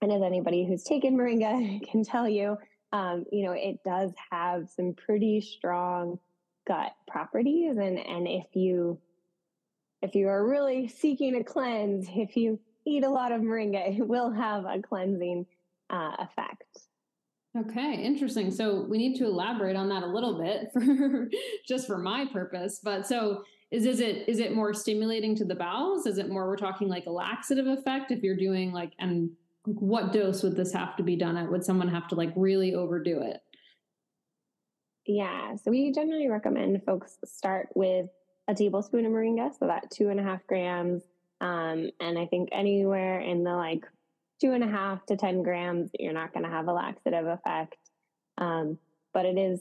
and 0.00 0.12
as 0.12 0.22
anybody 0.22 0.66
who's 0.66 0.82
taken 0.82 1.16
moringa 1.16 1.80
can 1.90 2.04
tell 2.04 2.28
you, 2.28 2.56
um, 2.92 3.24
you 3.32 3.44
know, 3.44 3.52
it 3.52 3.82
does 3.84 4.12
have 4.30 4.68
some 4.70 4.94
pretty 4.94 5.40
strong 5.40 6.18
gut 6.66 6.92
properties. 7.08 7.76
And, 7.76 7.98
and 7.98 8.26
if 8.28 8.46
you, 8.54 8.98
if 10.02 10.14
you 10.14 10.28
are 10.28 10.46
really 10.46 10.88
seeking 10.88 11.36
a 11.36 11.44
cleanse, 11.44 12.06
if 12.14 12.36
you 12.36 12.60
eat 12.86 13.04
a 13.04 13.10
lot 13.10 13.32
of 13.32 13.40
moringa, 13.40 13.98
it 13.98 14.06
will 14.06 14.30
have 14.30 14.64
a 14.64 14.80
cleansing 14.80 15.46
uh, 15.90 16.16
effect. 16.20 16.64
Okay, 17.56 18.02
interesting. 18.02 18.50
So 18.50 18.84
we 18.88 18.98
need 18.98 19.16
to 19.18 19.26
elaborate 19.26 19.76
on 19.76 19.88
that 19.88 20.02
a 20.02 20.06
little 20.06 20.40
bit 20.40 20.70
for 20.72 21.28
just 21.66 21.86
for 21.86 21.98
my 21.98 22.26
purpose. 22.32 22.80
But 22.82 23.06
so 23.06 23.44
is 23.70 23.86
is 23.86 24.00
it 24.00 24.28
is 24.28 24.38
it 24.38 24.54
more 24.54 24.72
stimulating 24.72 25.34
to 25.36 25.44
the 25.44 25.54
bowels? 25.54 26.06
Is 26.06 26.18
it 26.18 26.30
more 26.30 26.46
we're 26.46 26.56
talking 26.56 26.88
like 26.88 27.06
a 27.06 27.10
laxative 27.10 27.66
effect 27.66 28.10
if 28.10 28.22
you're 28.22 28.36
doing 28.36 28.72
like 28.72 28.92
and 28.98 29.30
what 29.64 30.12
dose 30.12 30.42
would 30.42 30.56
this 30.56 30.72
have 30.72 30.96
to 30.96 31.02
be 31.02 31.16
done 31.16 31.36
at? 31.36 31.50
Would 31.50 31.64
someone 31.64 31.88
have 31.88 32.06
to 32.08 32.14
like 32.14 32.32
really 32.36 32.74
overdo 32.74 33.20
it? 33.22 33.40
Yeah, 35.06 35.56
so 35.56 35.70
we 35.70 35.92
generally 35.92 36.28
recommend 36.28 36.82
folks 36.84 37.18
start 37.24 37.68
with 37.74 38.08
a 38.48 38.54
tablespoon 38.54 39.06
of 39.06 39.12
moringa, 39.12 39.50
so 39.58 39.66
that 39.66 39.90
two 39.90 40.08
and 40.08 40.20
a 40.20 40.22
half 40.22 40.46
grams. 40.46 41.02
Um, 41.40 41.90
and 42.00 42.18
I 42.18 42.26
think 42.26 42.50
anywhere 42.52 43.20
in 43.20 43.44
the 43.44 43.54
like 43.54 43.84
two 44.40 44.52
and 44.52 44.64
a 44.64 44.68
half 44.68 45.04
to 45.06 45.16
10 45.16 45.42
grams, 45.42 45.90
you're 45.98 46.12
not 46.12 46.32
going 46.32 46.44
to 46.44 46.50
have 46.50 46.68
a 46.68 46.72
laxative 46.72 47.26
effect. 47.26 47.76
Um, 48.38 48.78
but 49.12 49.26
it 49.26 49.38
is 49.38 49.60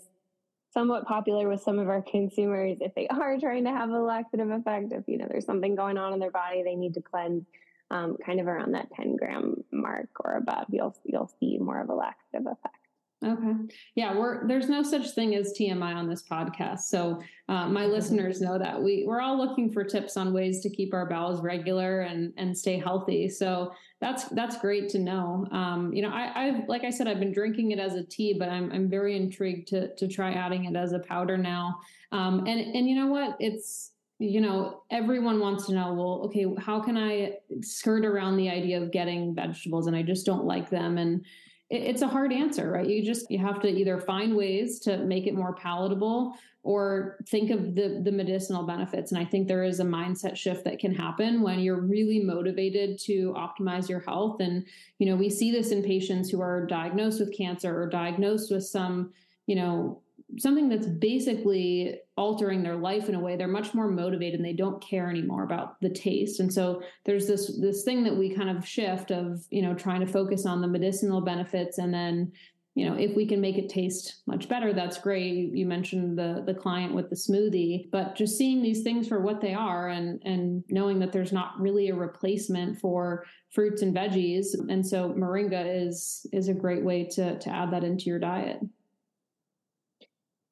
somewhat 0.74 1.06
popular 1.06 1.48
with 1.48 1.62
some 1.62 1.80
of 1.80 1.90
our 1.90 2.02
consumers 2.02 2.78
if 2.82 2.94
they 2.96 3.08
are 3.10 3.38
trying 3.40 3.64
to 3.64 3.72
have 3.72 3.90
a 3.90 4.00
laxative 4.00 4.50
effect 4.50 4.92
if 4.92 5.04
you 5.08 5.18
know 5.18 5.28
there's 5.30 5.46
something 5.46 5.76
going 5.76 5.98
on 5.98 6.14
in 6.14 6.20
their 6.20 6.32
body 6.32 6.64
they 6.64 6.76
need 6.76 6.94
to 6.94 7.02
cleanse 7.02 7.46
um, 7.92 8.18
kind 8.26 8.40
of 8.40 8.48
around 8.48 8.72
that 8.72 8.90
10 8.96 9.16
gram 9.18 9.64
mark 9.72 10.10
or 10.22 10.36
above 10.38 10.66
you'll 10.70 10.96
you'll 11.04 11.32
see 11.40 11.58
more 11.60 11.80
of 11.80 11.90
a 11.90 11.94
laxative 11.94 12.48
effect 12.48 12.83
Okay. 13.24 13.76
Yeah, 13.96 14.18
we're 14.18 14.48
there's 14.48 14.68
no 14.68 14.84
such 14.84 15.12
thing 15.12 15.36
as 15.36 15.54
TMI 15.54 15.96
on 15.96 16.10
this 16.10 16.24
podcast. 16.24 16.82
So 16.82 17.22
uh, 17.48 17.68
my 17.68 17.86
listeners 17.86 18.42
know 18.42 18.60
that 18.60 18.82
we 18.82 19.06
we're 19.08 19.22
all 19.22 19.38
looking 19.38 19.72
for 19.72 19.84
tips 19.84 20.18
on 20.18 20.34
ways 20.34 20.62
to 20.62 20.70
keep 20.70 20.94
our 20.94 21.08
bowels 21.08 21.42
regular 21.42 22.02
and 22.02 22.34
and 22.38 22.58
stay 22.58 22.78
healthy. 22.78 23.30
So 23.30 23.72
that's 24.02 24.26
that's 24.30 24.58
great 24.58 24.90
to 24.90 25.00
know. 25.00 25.48
Um, 25.52 25.94
you 25.94 26.02
know, 26.02 26.10
I, 26.10 26.48
I've 26.48 26.68
like 26.68 26.84
I 26.84 26.90
said, 26.90 27.08
I've 27.08 27.20
been 27.20 27.34
drinking 27.34 27.72
it 27.72 27.80
as 27.80 27.96
a 27.96 28.04
tea, 28.04 28.36
but 28.38 28.50
I'm 28.50 28.72
I'm 28.72 28.90
very 28.90 29.16
intrigued 29.16 29.70
to 29.70 29.96
to 29.96 30.08
try 30.08 30.34
adding 30.34 30.66
it 30.66 30.76
as 30.76 30.92
a 30.92 31.00
powder 31.00 31.38
now. 31.38 31.80
Um, 32.12 32.40
and 32.40 32.60
and 32.76 32.90
you 32.90 32.96
know 32.96 33.08
what? 33.08 33.38
It's 33.40 33.92
you 34.20 34.42
know 34.42 34.84
everyone 34.92 35.40
wants 35.40 35.66
to 35.66 35.74
know 35.74 35.94
well 35.94 36.22
okay 36.24 36.46
how 36.60 36.80
can 36.80 36.96
i 36.96 37.34
skirt 37.62 38.06
around 38.06 38.38
the 38.38 38.50
idea 38.50 38.82
of 38.82 38.92
getting 38.92 39.34
vegetables 39.34 39.88
and 39.88 39.96
i 39.96 40.04
just 40.04 40.26
don't 40.26 40.46
like 40.46 40.70
them 40.70 40.98
and 40.98 41.26
it's 41.74 42.04
a 42.04 42.08
hard 42.08 42.32
answer, 42.32 42.72
right? 42.72 42.88
You 42.88 43.04
just 43.04 43.30
you 43.32 43.40
have 43.40 43.60
to 43.62 43.68
either 43.68 44.00
find 44.00 44.36
ways 44.36 44.80
to 44.82 44.98
make 44.98 45.26
it 45.26 45.34
more 45.34 45.54
palatable 45.54 46.36
or 46.62 47.18
think 47.28 47.50
of 47.50 47.74
the 47.76 48.02
the 48.04 48.12
medicinal 48.12 48.64
benefits. 48.64 49.12
And 49.12 49.20
I 49.20 49.26
think 49.26 49.48
there 49.48 49.64
is 49.64 49.80
a 49.80 49.86
mindset 49.86 50.36
shift 50.36 50.64
that 50.66 50.80
can 50.80 50.94
happen 50.94 51.42
when 51.42 51.60
you're 51.60 51.82
really 51.82 52.20
motivated 52.20 53.00
to 53.00 53.34
optimize 53.34 53.90
your 53.90 54.02
health. 54.02 54.40
And 54.40 54.66
you 55.00 55.08
know, 55.08 55.16
we 55.16 55.30
see 55.30 55.52
this 55.52 55.72
in 55.72 55.84
patients 55.84 56.30
who 56.30 56.42
are 56.42 56.66
diagnosed 56.66 57.20
with 57.20 57.36
cancer 57.36 57.82
or 57.82 57.90
diagnosed 57.90 58.52
with 58.52 58.66
some, 58.66 59.12
you 59.48 59.56
know, 59.56 60.00
something 60.38 60.70
that's 60.70 60.88
basically 60.88 62.00
altering 62.15 62.62
their 62.62 62.76
life 62.76 63.10
in 63.10 63.15
a 63.15 63.19
way. 63.19 63.36
They're 63.36 63.47
much 63.47 63.73
more 63.73 63.89
motivated 63.89 64.39
and 64.39 64.45
they 64.45 64.54
don't 64.54 64.82
care 64.82 65.10
anymore 65.10 65.43
about 65.43 65.82
the 65.82 65.89
taste. 65.89 66.39
And 66.39 66.54
so 66.54 66.82
there's 67.06 67.28
this 67.28 67.60
this 67.60 67.84
thing 67.84 68.04
that 68.04 68.15
we 68.15 68.34
kind 68.34 68.56
of 68.56 68.67
shift 68.67 69.12
of 69.12 69.45
you 69.49 69.62
know 69.62 69.73
trying 69.73 70.02
to 70.02 70.12
focus 70.12 70.45
on 70.45 70.62
the 70.62 70.67
medicinal 70.67 71.21
benefits 71.21 71.80
and 71.80 71.93
then 71.93 72.32
you 72.76 72.88
know 72.88 72.95
if 72.95 73.15
we 73.15 73.26
can 73.26 73.41
make 73.41 73.58
it 73.58 73.69
taste 73.69 74.21
much 74.28 74.47
better 74.47 74.73
that's 74.73 74.99
great. 74.99 75.56
You 75.56 75.65
mentioned 75.65 76.17
the 76.17 76.43
the 76.45 76.54
client 76.54 76.93
with 76.93 77.10
the 77.10 77.15
smoothie 77.15 77.89
but 77.91 78.15
just 78.15 78.38
seeing 78.38 78.62
these 78.62 78.84
things 78.84 79.08
for 79.08 79.19
what 79.21 79.41
they 79.41 79.56
are 79.56 79.89
and 79.89 80.21
and 80.23 80.63
knowing 80.69 80.99
that 80.99 81.12
there's 81.12 81.34
not 81.34 81.60
really 81.60 81.89
a 81.89 81.95
replacement 81.95 82.80
for 82.80 83.26
fruits 83.49 83.82
and 83.82 83.95
veggies. 83.95 84.47
And 84.69 84.86
so 84.86 85.10
moringa 85.13 85.88
is 85.88 86.28
is 86.32 86.47
a 86.47 86.54
great 86.54 86.84
way 86.84 87.06
to 87.13 87.39
to 87.39 87.49
add 87.49 87.71
that 87.71 87.84
into 87.84 88.06
your 88.06 88.19
diet. 88.19 88.60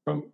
From 0.03 0.31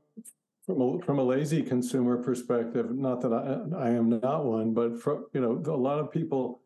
from 0.68 0.82
a, 0.82 1.02
from 1.02 1.20
a 1.20 1.24
lazy 1.24 1.64
consumer 1.64 2.22
perspective, 2.22 2.92
not 2.92 3.22
that 3.22 3.32
I, 3.32 3.86
I 3.86 3.90
am 3.92 4.10
not 4.10 4.46
one, 4.46 4.74
but 4.74 5.02
from, 5.02 5.26
you 5.34 5.40
know, 5.40 5.64
a 5.66 5.76
lot 5.76 5.98
of 5.98 6.12
people 6.12 6.62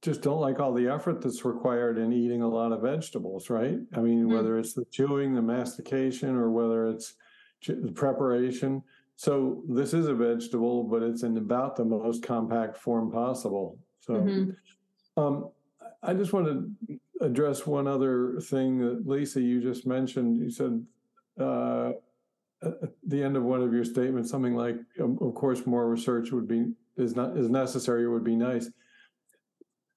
just 0.00 0.22
don't 0.22 0.40
like 0.40 0.58
all 0.58 0.72
the 0.72 0.88
effort 0.88 1.20
that's 1.20 1.44
required 1.44 1.98
in 1.98 2.12
eating 2.12 2.42
a 2.42 2.48
lot 2.48 2.72
of 2.72 2.80
vegetables, 2.80 3.50
right? 3.50 3.78
I 3.94 4.00
mean, 4.00 4.22
mm-hmm. 4.22 4.32
whether 4.32 4.58
it's 4.58 4.72
the 4.72 4.86
chewing, 4.86 5.34
the 5.34 5.42
mastication, 5.42 6.34
or 6.34 6.50
whether 6.50 6.88
it's 6.88 7.14
the 7.66 7.92
preparation. 7.92 8.82
So 9.16 9.62
this 9.68 9.92
is 9.92 10.08
a 10.08 10.14
vegetable, 10.14 10.82
but 10.84 11.02
it's 11.02 11.22
in 11.22 11.36
about 11.36 11.76
the 11.76 11.84
most 11.84 12.22
compact 12.24 12.78
form 12.78 13.12
possible. 13.12 13.78
So 14.00 14.14
mm-hmm. 14.14 15.22
um, 15.22 15.50
I 16.02 16.14
just 16.14 16.32
want 16.32 16.46
to 16.46 16.98
address 17.20 17.66
one 17.66 17.86
other 17.86 18.40
thing 18.40 18.78
that 18.78 19.06
Lisa, 19.06 19.40
you 19.40 19.60
just 19.60 19.86
mentioned. 19.86 20.40
You 20.42 20.50
said 20.50 20.84
uh, 21.38 21.92
at 22.62 22.90
the 23.06 23.22
end 23.22 23.36
of 23.36 23.42
one 23.42 23.62
of 23.62 23.72
your 23.72 23.84
statements 23.84 24.30
something 24.30 24.54
like, 24.54 24.76
um, 25.00 25.18
"Of 25.20 25.34
course, 25.34 25.66
more 25.66 25.88
research 25.88 26.32
would 26.32 26.48
be 26.48 26.72
is 26.96 27.16
not 27.16 27.36
is 27.36 27.50
necessary. 27.50 28.08
Would 28.08 28.24
be 28.24 28.36
nice." 28.36 28.70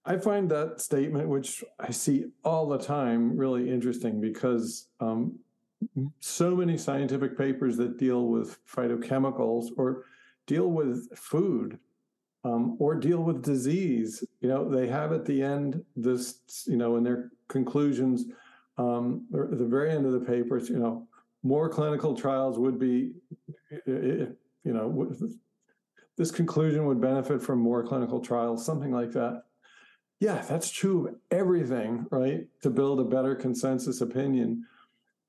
I 0.06 0.18
find 0.18 0.50
that 0.52 0.82
statement, 0.82 1.28
which 1.28 1.64
I 1.80 1.90
see 1.90 2.26
all 2.44 2.68
the 2.68 2.78
time, 2.78 3.36
really 3.36 3.72
interesting 3.72 4.22
because 4.22 4.88
um, 5.00 5.40
so 6.20 6.56
many 6.56 6.78
scientific 6.78 7.38
papers 7.38 7.76
that 7.78 7.98
deal 7.98 8.28
with 8.28 8.64
phytochemicals 8.68 9.70
or 9.78 10.06
deal 10.46 10.68
with 10.68 11.10
food 11.18 11.80
um, 12.44 12.78
or 12.80 12.94
deal 12.94 13.24
with 13.24 13.42
disease, 13.42 14.24
you 14.42 14.48
know, 14.48 14.70
they 14.70 14.88
have 14.88 15.12
at 15.12 15.26
the 15.26 15.42
end 15.42 15.84
this, 15.96 16.42
you 16.68 16.78
know, 16.78 16.96
in 16.98 17.04
their 17.04 17.32
conclusions, 17.48 18.26
um, 18.78 19.26
or 19.34 19.52
at 19.52 19.58
the 19.58 19.66
very 19.66 19.92
end 19.92 20.06
of 20.06 20.12
the 20.12 20.20
papers, 20.20 20.70
you 20.70 20.78
know, 20.78 21.08
more 21.46 21.70
clinical 21.70 22.16
trials 22.16 22.58
would 22.58 22.80
be, 22.80 23.12
you 23.86 24.36
know, 24.64 25.16
this 26.18 26.32
conclusion 26.32 26.88
would 26.88 27.00
benefit 27.00 27.40
from 27.40 27.60
more 27.60 27.86
clinical 27.86 28.20
trials, 28.20 28.66
something 28.66 28.92
like 28.92 29.12
that. 29.12 29.44
Yeah, 30.20 30.42
that's 30.42 30.72
true 30.72 31.08
of 31.08 31.16
everything, 31.30 32.08
right? 32.10 32.48
To 32.64 32.72
build 32.72 33.00
a 33.00 33.04
better 33.04 33.36
consensus 33.36 34.02
opinion. 34.02 34.66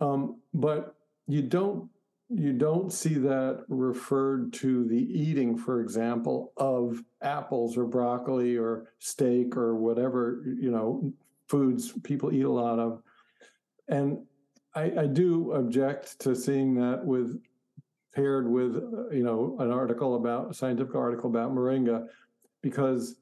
Um, 0.00 0.40
but 0.54 0.94
you 1.28 1.42
don't 1.42 1.90
you 2.28 2.52
don't 2.54 2.92
see 2.92 3.14
that 3.14 3.64
referred 3.68 4.52
to 4.54 4.84
the 4.84 4.96
eating, 4.96 5.56
for 5.56 5.80
example, 5.80 6.52
of 6.56 7.04
apples 7.22 7.76
or 7.76 7.84
broccoli 7.84 8.56
or 8.56 8.92
steak 8.98 9.56
or 9.56 9.76
whatever 9.76 10.42
you 10.58 10.70
know 10.70 11.12
foods 11.46 11.92
people 12.04 12.32
eat 12.32 12.42
a 12.46 12.50
lot 12.50 12.78
of. 12.78 13.02
And 13.88 14.18
I, 14.76 14.92
I 14.98 15.06
do 15.06 15.52
object 15.52 16.20
to 16.20 16.36
seeing 16.36 16.74
that 16.74 17.04
with 17.04 17.40
paired 18.14 18.48
with 18.48 18.74
you 19.12 19.24
know 19.24 19.56
an 19.58 19.70
article 19.70 20.16
about 20.16 20.50
a 20.50 20.54
scientific 20.54 20.94
article 20.94 21.28
about 21.28 21.54
moringa 21.54 22.06
because 22.62 23.16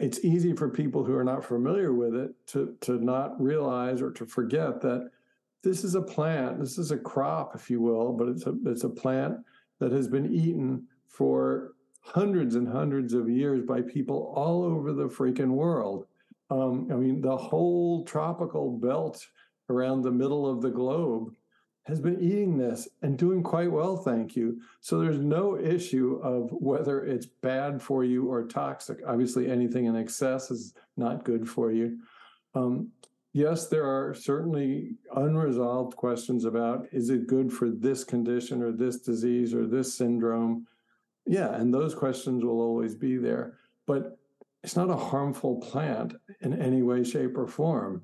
it's 0.00 0.24
easy 0.24 0.54
for 0.54 0.68
people 0.68 1.04
who 1.04 1.14
are 1.14 1.24
not 1.24 1.44
familiar 1.44 1.92
with 1.92 2.14
it 2.14 2.30
to 2.48 2.74
to 2.80 3.02
not 3.04 3.40
realize 3.40 4.02
or 4.02 4.10
to 4.10 4.26
forget 4.26 4.80
that 4.80 5.10
this 5.62 5.84
is 5.84 5.94
a 5.94 6.02
plant 6.02 6.58
this 6.58 6.78
is 6.78 6.90
a 6.90 6.96
crop 6.96 7.54
if 7.54 7.70
you 7.70 7.80
will 7.80 8.12
but 8.12 8.28
it's 8.28 8.46
a 8.46 8.54
it's 8.66 8.84
a 8.84 8.88
plant 8.88 9.36
that 9.78 9.92
has 9.92 10.08
been 10.08 10.32
eaten 10.32 10.86
for 11.08 11.72
hundreds 12.00 12.54
and 12.54 12.68
hundreds 12.68 13.12
of 13.12 13.28
years 13.28 13.62
by 13.62 13.82
people 13.82 14.32
all 14.36 14.62
over 14.62 14.92
the 14.92 15.08
freaking 15.08 15.50
world. 15.50 16.06
Um, 16.50 16.88
i 16.92 16.94
mean 16.94 17.20
the 17.20 17.36
whole 17.36 18.04
tropical 18.04 18.70
belt 18.78 19.26
around 19.68 20.02
the 20.02 20.10
middle 20.10 20.48
of 20.48 20.62
the 20.62 20.70
globe 20.70 21.34
has 21.84 22.00
been 22.00 22.20
eating 22.20 22.58
this 22.58 22.88
and 23.02 23.16
doing 23.16 23.42
quite 23.42 23.70
well, 23.70 23.96
thank 23.96 24.34
you. 24.34 24.60
So 24.80 24.98
there's 24.98 25.20
no 25.20 25.56
issue 25.56 26.18
of 26.22 26.50
whether 26.50 27.04
it's 27.04 27.26
bad 27.26 27.80
for 27.80 28.02
you 28.02 28.28
or 28.28 28.44
toxic. 28.44 28.98
Obviously, 29.06 29.48
anything 29.48 29.86
in 29.86 29.94
excess 29.94 30.50
is 30.50 30.74
not 30.96 31.24
good 31.24 31.48
for 31.48 31.70
you. 31.70 31.98
Um, 32.56 32.88
yes, 33.32 33.68
there 33.68 33.84
are 33.84 34.14
certainly 34.14 34.96
unresolved 35.14 35.94
questions 35.94 36.44
about 36.44 36.88
is 36.90 37.10
it 37.10 37.28
good 37.28 37.52
for 37.52 37.70
this 37.70 38.02
condition 38.02 38.62
or 38.62 38.72
this 38.72 38.98
disease 38.98 39.54
or 39.54 39.64
this 39.64 39.94
syndrome? 39.94 40.66
Yeah, 41.24 41.54
and 41.54 41.72
those 41.72 41.94
questions 41.94 42.44
will 42.44 42.60
always 42.60 42.96
be 42.96 43.16
there. 43.16 43.58
But 43.86 44.18
it's 44.64 44.74
not 44.74 44.90
a 44.90 44.96
harmful 44.96 45.60
plant 45.60 46.16
in 46.40 46.60
any 46.60 46.82
way, 46.82 47.04
shape, 47.04 47.36
or 47.36 47.46
form. 47.46 48.02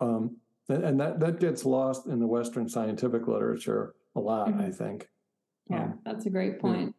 Um, 0.00 0.36
and 0.68 1.00
that 1.00 1.20
that 1.20 1.40
gets 1.40 1.64
lost 1.64 2.06
in 2.06 2.18
the 2.18 2.26
Western 2.26 2.68
scientific 2.68 3.26
literature 3.26 3.94
a 4.16 4.20
lot. 4.20 4.48
Mm-hmm. 4.48 4.60
I 4.60 4.70
think. 4.70 5.08
Yeah, 5.70 5.84
um, 5.84 5.98
that's 6.04 6.26
a 6.26 6.30
great 6.30 6.60
point. 6.60 6.94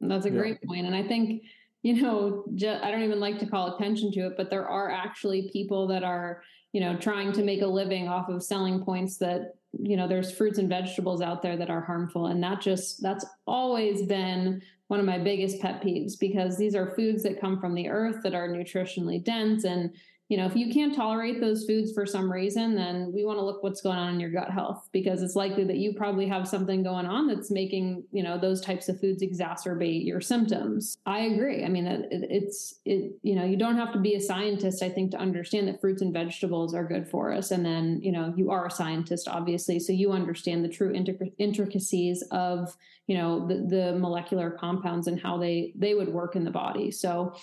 Yeah. 0.00 0.08
That's 0.08 0.26
a 0.26 0.30
great 0.30 0.58
yeah. 0.62 0.68
point. 0.68 0.86
and 0.86 0.94
I 0.94 1.02
think 1.02 1.42
you 1.82 2.00
know 2.00 2.44
I 2.82 2.90
don't 2.90 3.02
even 3.02 3.20
like 3.20 3.38
to 3.40 3.46
call 3.46 3.74
attention 3.74 4.12
to 4.12 4.26
it, 4.26 4.34
but 4.36 4.50
there 4.50 4.68
are 4.68 4.90
actually 4.90 5.50
people 5.52 5.86
that 5.88 6.04
are 6.04 6.42
you 6.72 6.80
know 6.80 6.96
trying 6.96 7.32
to 7.32 7.42
make 7.42 7.62
a 7.62 7.66
living 7.66 8.08
off 8.08 8.28
of 8.28 8.42
selling 8.42 8.84
points 8.84 9.16
that 9.18 9.54
you 9.72 9.96
know 9.96 10.08
there's 10.08 10.32
fruits 10.32 10.58
and 10.58 10.68
vegetables 10.68 11.20
out 11.20 11.42
there 11.42 11.56
that 11.56 11.70
are 11.70 11.82
harmful 11.82 12.26
and 12.26 12.42
that 12.42 12.60
just 12.60 13.02
that's 13.02 13.26
always 13.46 14.02
been 14.02 14.62
one 14.86 14.98
of 14.98 15.04
my 15.04 15.18
biggest 15.18 15.60
pet 15.60 15.82
peeves 15.82 16.18
because 16.18 16.56
these 16.56 16.74
are 16.74 16.94
foods 16.96 17.22
that 17.22 17.40
come 17.40 17.60
from 17.60 17.74
the 17.74 17.88
earth 17.88 18.22
that 18.22 18.34
are 18.34 18.48
nutritionally 18.48 19.22
dense 19.22 19.64
and 19.64 19.94
you 20.28 20.36
know, 20.36 20.44
if 20.44 20.54
you 20.54 20.70
can't 20.70 20.94
tolerate 20.94 21.40
those 21.40 21.64
foods 21.64 21.92
for 21.92 22.04
some 22.04 22.30
reason, 22.30 22.74
then 22.74 23.10
we 23.14 23.24
want 23.24 23.38
to 23.38 23.44
look 23.44 23.62
what's 23.62 23.80
going 23.80 23.96
on 23.96 24.12
in 24.12 24.20
your 24.20 24.28
gut 24.28 24.50
health 24.50 24.86
because 24.92 25.22
it's 25.22 25.34
likely 25.34 25.64
that 25.64 25.78
you 25.78 25.94
probably 25.94 26.28
have 26.28 26.46
something 26.46 26.82
going 26.82 27.06
on 27.06 27.26
that's 27.26 27.50
making, 27.50 28.04
you 28.12 28.22
know, 28.22 28.38
those 28.38 28.60
types 28.60 28.90
of 28.90 29.00
foods 29.00 29.22
exacerbate 29.22 30.04
your 30.04 30.20
symptoms. 30.20 30.98
I 31.06 31.20
agree. 31.20 31.64
I 31.64 31.68
mean, 31.68 31.86
it, 31.86 32.08
it's, 32.10 32.74
it, 32.84 33.12
you 33.22 33.36
know, 33.36 33.44
you 33.44 33.56
don't 33.56 33.76
have 33.76 33.92
to 33.94 33.98
be 33.98 34.16
a 34.16 34.20
scientist, 34.20 34.82
I 34.82 34.90
think, 34.90 35.12
to 35.12 35.16
understand 35.16 35.66
that 35.68 35.80
fruits 35.80 36.02
and 36.02 36.12
vegetables 36.12 36.74
are 36.74 36.84
good 36.84 37.08
for 37.08 37.32
us. 37.32 37.50
And 37.50 37.64
then, 37.64 38.00
you 38.02 38.12
know, 38.12 38.34
you 38.36 38.50
are 38.50 38.66
a 38.66 38.70
scientist, 38.70 39.28
obviously, 39.28 39.80
so 39.80 39.94
you 39.94 40.12
understand 40.12 40.62
the 40.62 40.68
true 40.68 40.92
intricacies 41.38 42.22
of, 42.32 42.76
you 43.06 43.16
know, 43.16 43.48
the, 43.48 43.54
the 43.54 43.98
molecular 43.98 44.50
compounds 44.50 45.06
and 45.06 45.18
how 45.18 45.38
they, 45.38 45.72
they 45.74 45.94
would 45.94 46.08
work 46.08 46.36
in 46.36 46.44
the 46.44 46.50
body. 46.50 46.90
So, 46.90 47.34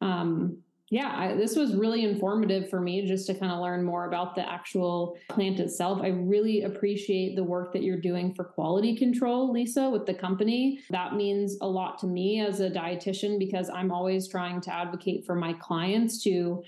um, 0.00 0.58
yeah, 0.92 1.10
I, 1.16 1.34
this 1.34 1.56
was 1.56 1.74
really 1.74 2.04
informative 2.04 2.68
for 2.68 2.78
me 2.78 3.06
just 3.06 3.26
to 3.28 3.34
kind 3.34 3.50
of 3.50 3.60
learn 3.60 3.82
more 3.82 4.04
about 4.04 4.34
the 4.34 4.46
actual 4.46 5.16
plant 5.30 5.58
itself. 5.58 6.02
I 6.02 6.08
really 6.08 6.64
appreciate 6.64 7.34
the 7.34 7.42
work 7.42 7.72
that 7.72 7.82
you're 7.82 7.98
doing 7.98 8.34
for 8.34 8.44
quality 8.44 8.94
control, 8.94 9.50
Lisa, 9.50 9.88
with 9.88 10.04
the 10.04 10.12
company. 10.12 10.80
That 10.90 11.14
means 11.14 11.56
a 11.62 11.66
lot 11.66 11.98
to 12.00 12.06
me 12.06 12.42
as 12.42 12.60
a 12.60 12.68
dietitian 12.68 13.38
because 13.38 13.70
I'm 13.70 13.90
always 13.90 14.28
trying 14.28 14.60
to 14.60 14.74
advocate 14.74 15.24
for 15.24 15.34
my 15.34 15.54
clients 15.54 16.22
to 16.24 16.62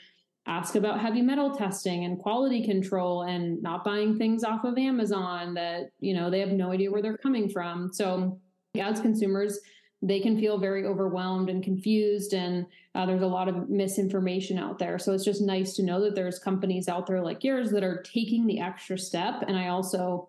ask 0.47 0.75
about 0.75 1.01
heavy 1.01 1.21
metal 1.21 1.55
testing 1.55 2.07
and 2.07 2.19
quality 2.19 2.65
control 2.65 3.25
and 3.25 3.61
not 3.61 3.85
buying 3.85 4.17
things 4.17 4.43
off 4.43 4.65
of 4.65 4.79
Amazon 4.79 5.53
that, 5.53 5.91
you 6.01 6.15
know, 6.15 6.31
they 6.31 6.41
have 6.41 6.49
no 6.49 6.73
idea 6.73 6.91
where 6.91 7.03
they're 7.03 7.19
coming 7.19 7.47
from. 7.47 7.93
So, 7.93 8.41
as 8.81 9.01
consumers, 9.01 9.61
they 10.05 10.21
can 10.21 10.39
feel 10.39 10.59
very 10.59 10.85
overwhelmed 10.85 11.49
and 11.49 11.65
confused 11.65 12.35
and 12.35 12.67
uh, 12.95 13.07
there's 13.07 13.23
a 13.23 13.27
lot 13.27 13.49
of 13.49 13.71
misinformation 13.71 14.59
out 14.59 14.79
there. 14.79 14.99
So 14.99 15.15
it's 15.15 15.25
just 15.25 15.41
nice 15.41 15.73
to 15.77 15.83
know 15.83 16.01
that 16.03 16.15
there's 16.15 16.39
companies 16.39 16.89
out 16.89 17.07
there 17.07 17.23
like 17.23 17.43
yours 17.43 17.71
that 17.71 17.83
are 17.83 18.03
taking 18.03 18.47
the 18.47 18.61
extra 18.61 18.99
step. 18.99 19.43
And 19.49 19.57
i 19.57 19.69
also 19.69 20.29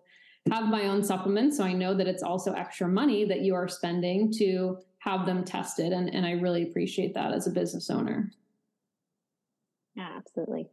have 0.50 0.68
my 0.68 0.84
own 0.84 1.02
supplements 1.02 1.56
so 1.56 1.64
i 1.64 1.72
know 1.72 1.92
that 1.92 2.06
it's 2.06 2.22
also 2.22 2.52
extra 2.52 2.86
money 2.86 3.24
that 3.24 3.40
you 3.40 3.52
are 3.52 3.68
spending 3.68 4.32
to 4.38 4.78
have 4.98 5.26
them 5.26 5.44
tested. 5.44 5.92
And, 5.92 6.12
and 6.14 6.24
i 6.24 6.32
really 6.32 6.62
appreciate 6.62 7.12
that 7.14 7.32
as 7.32 7.46
a 7.46 7.50
business 7.50 7.90
owner. 7.90 8.32
Yeah 9.94 10.08
absolutely. 10.16 10.70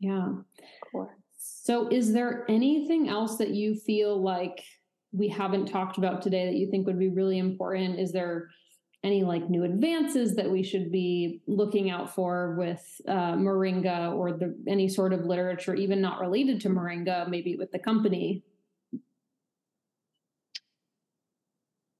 Yeah. 0.00 0.28
Of 0.28 0.92
course. 0.92 1.10
So 1.38 1.88
is 1.88 2.12
there 2.12 2.44
anything 2.48 3.08
else 3.08 3.36
that 3.36 3.50
you 3.50 3.74
feel 3.74 4.20
like 4.20 4.64
we 5.18 5.28
haven't 5.28 5.66
talked 5.66 5.98
about 5.98 6.22
today 6.22 6.46
that 6.46 6.54
you 6.54 6.70
think 6.70 6.86
would 6.86 6.98
be 6.98 7.08
really 7.08 7.38
important? 7.38 7.98
Is 7.98 8.12
there 8.12 8.48
any 9.04 9.22
like 9.22 9.48
new 9.48 9.64
advances 9.64 10.34
that 10.36 10.50
we 10.50 10.62
should 10.62 10.90
be 10.90 11.40
looking 11.46 11.90
out 11.90 12.14
for 12.14 12.54
with 12.58 13.00
uh, 13.06 13.34
Moringa 13.34 14.14
or 14.14 14.32
the 14.32 14.56
any 14.66 14.88
sort 14.88 15.12
of 15.12 15.24
literature, 15.24 15.74
even 15.74 16.00
not 16.00 16.20
related 16.20 16.60
to 16.62 16.68
Moringa, 16.68 17.28
maybe 17.28 17.56
with 17.56 17.70
the 17.72 17.78
company? 17.78 18.42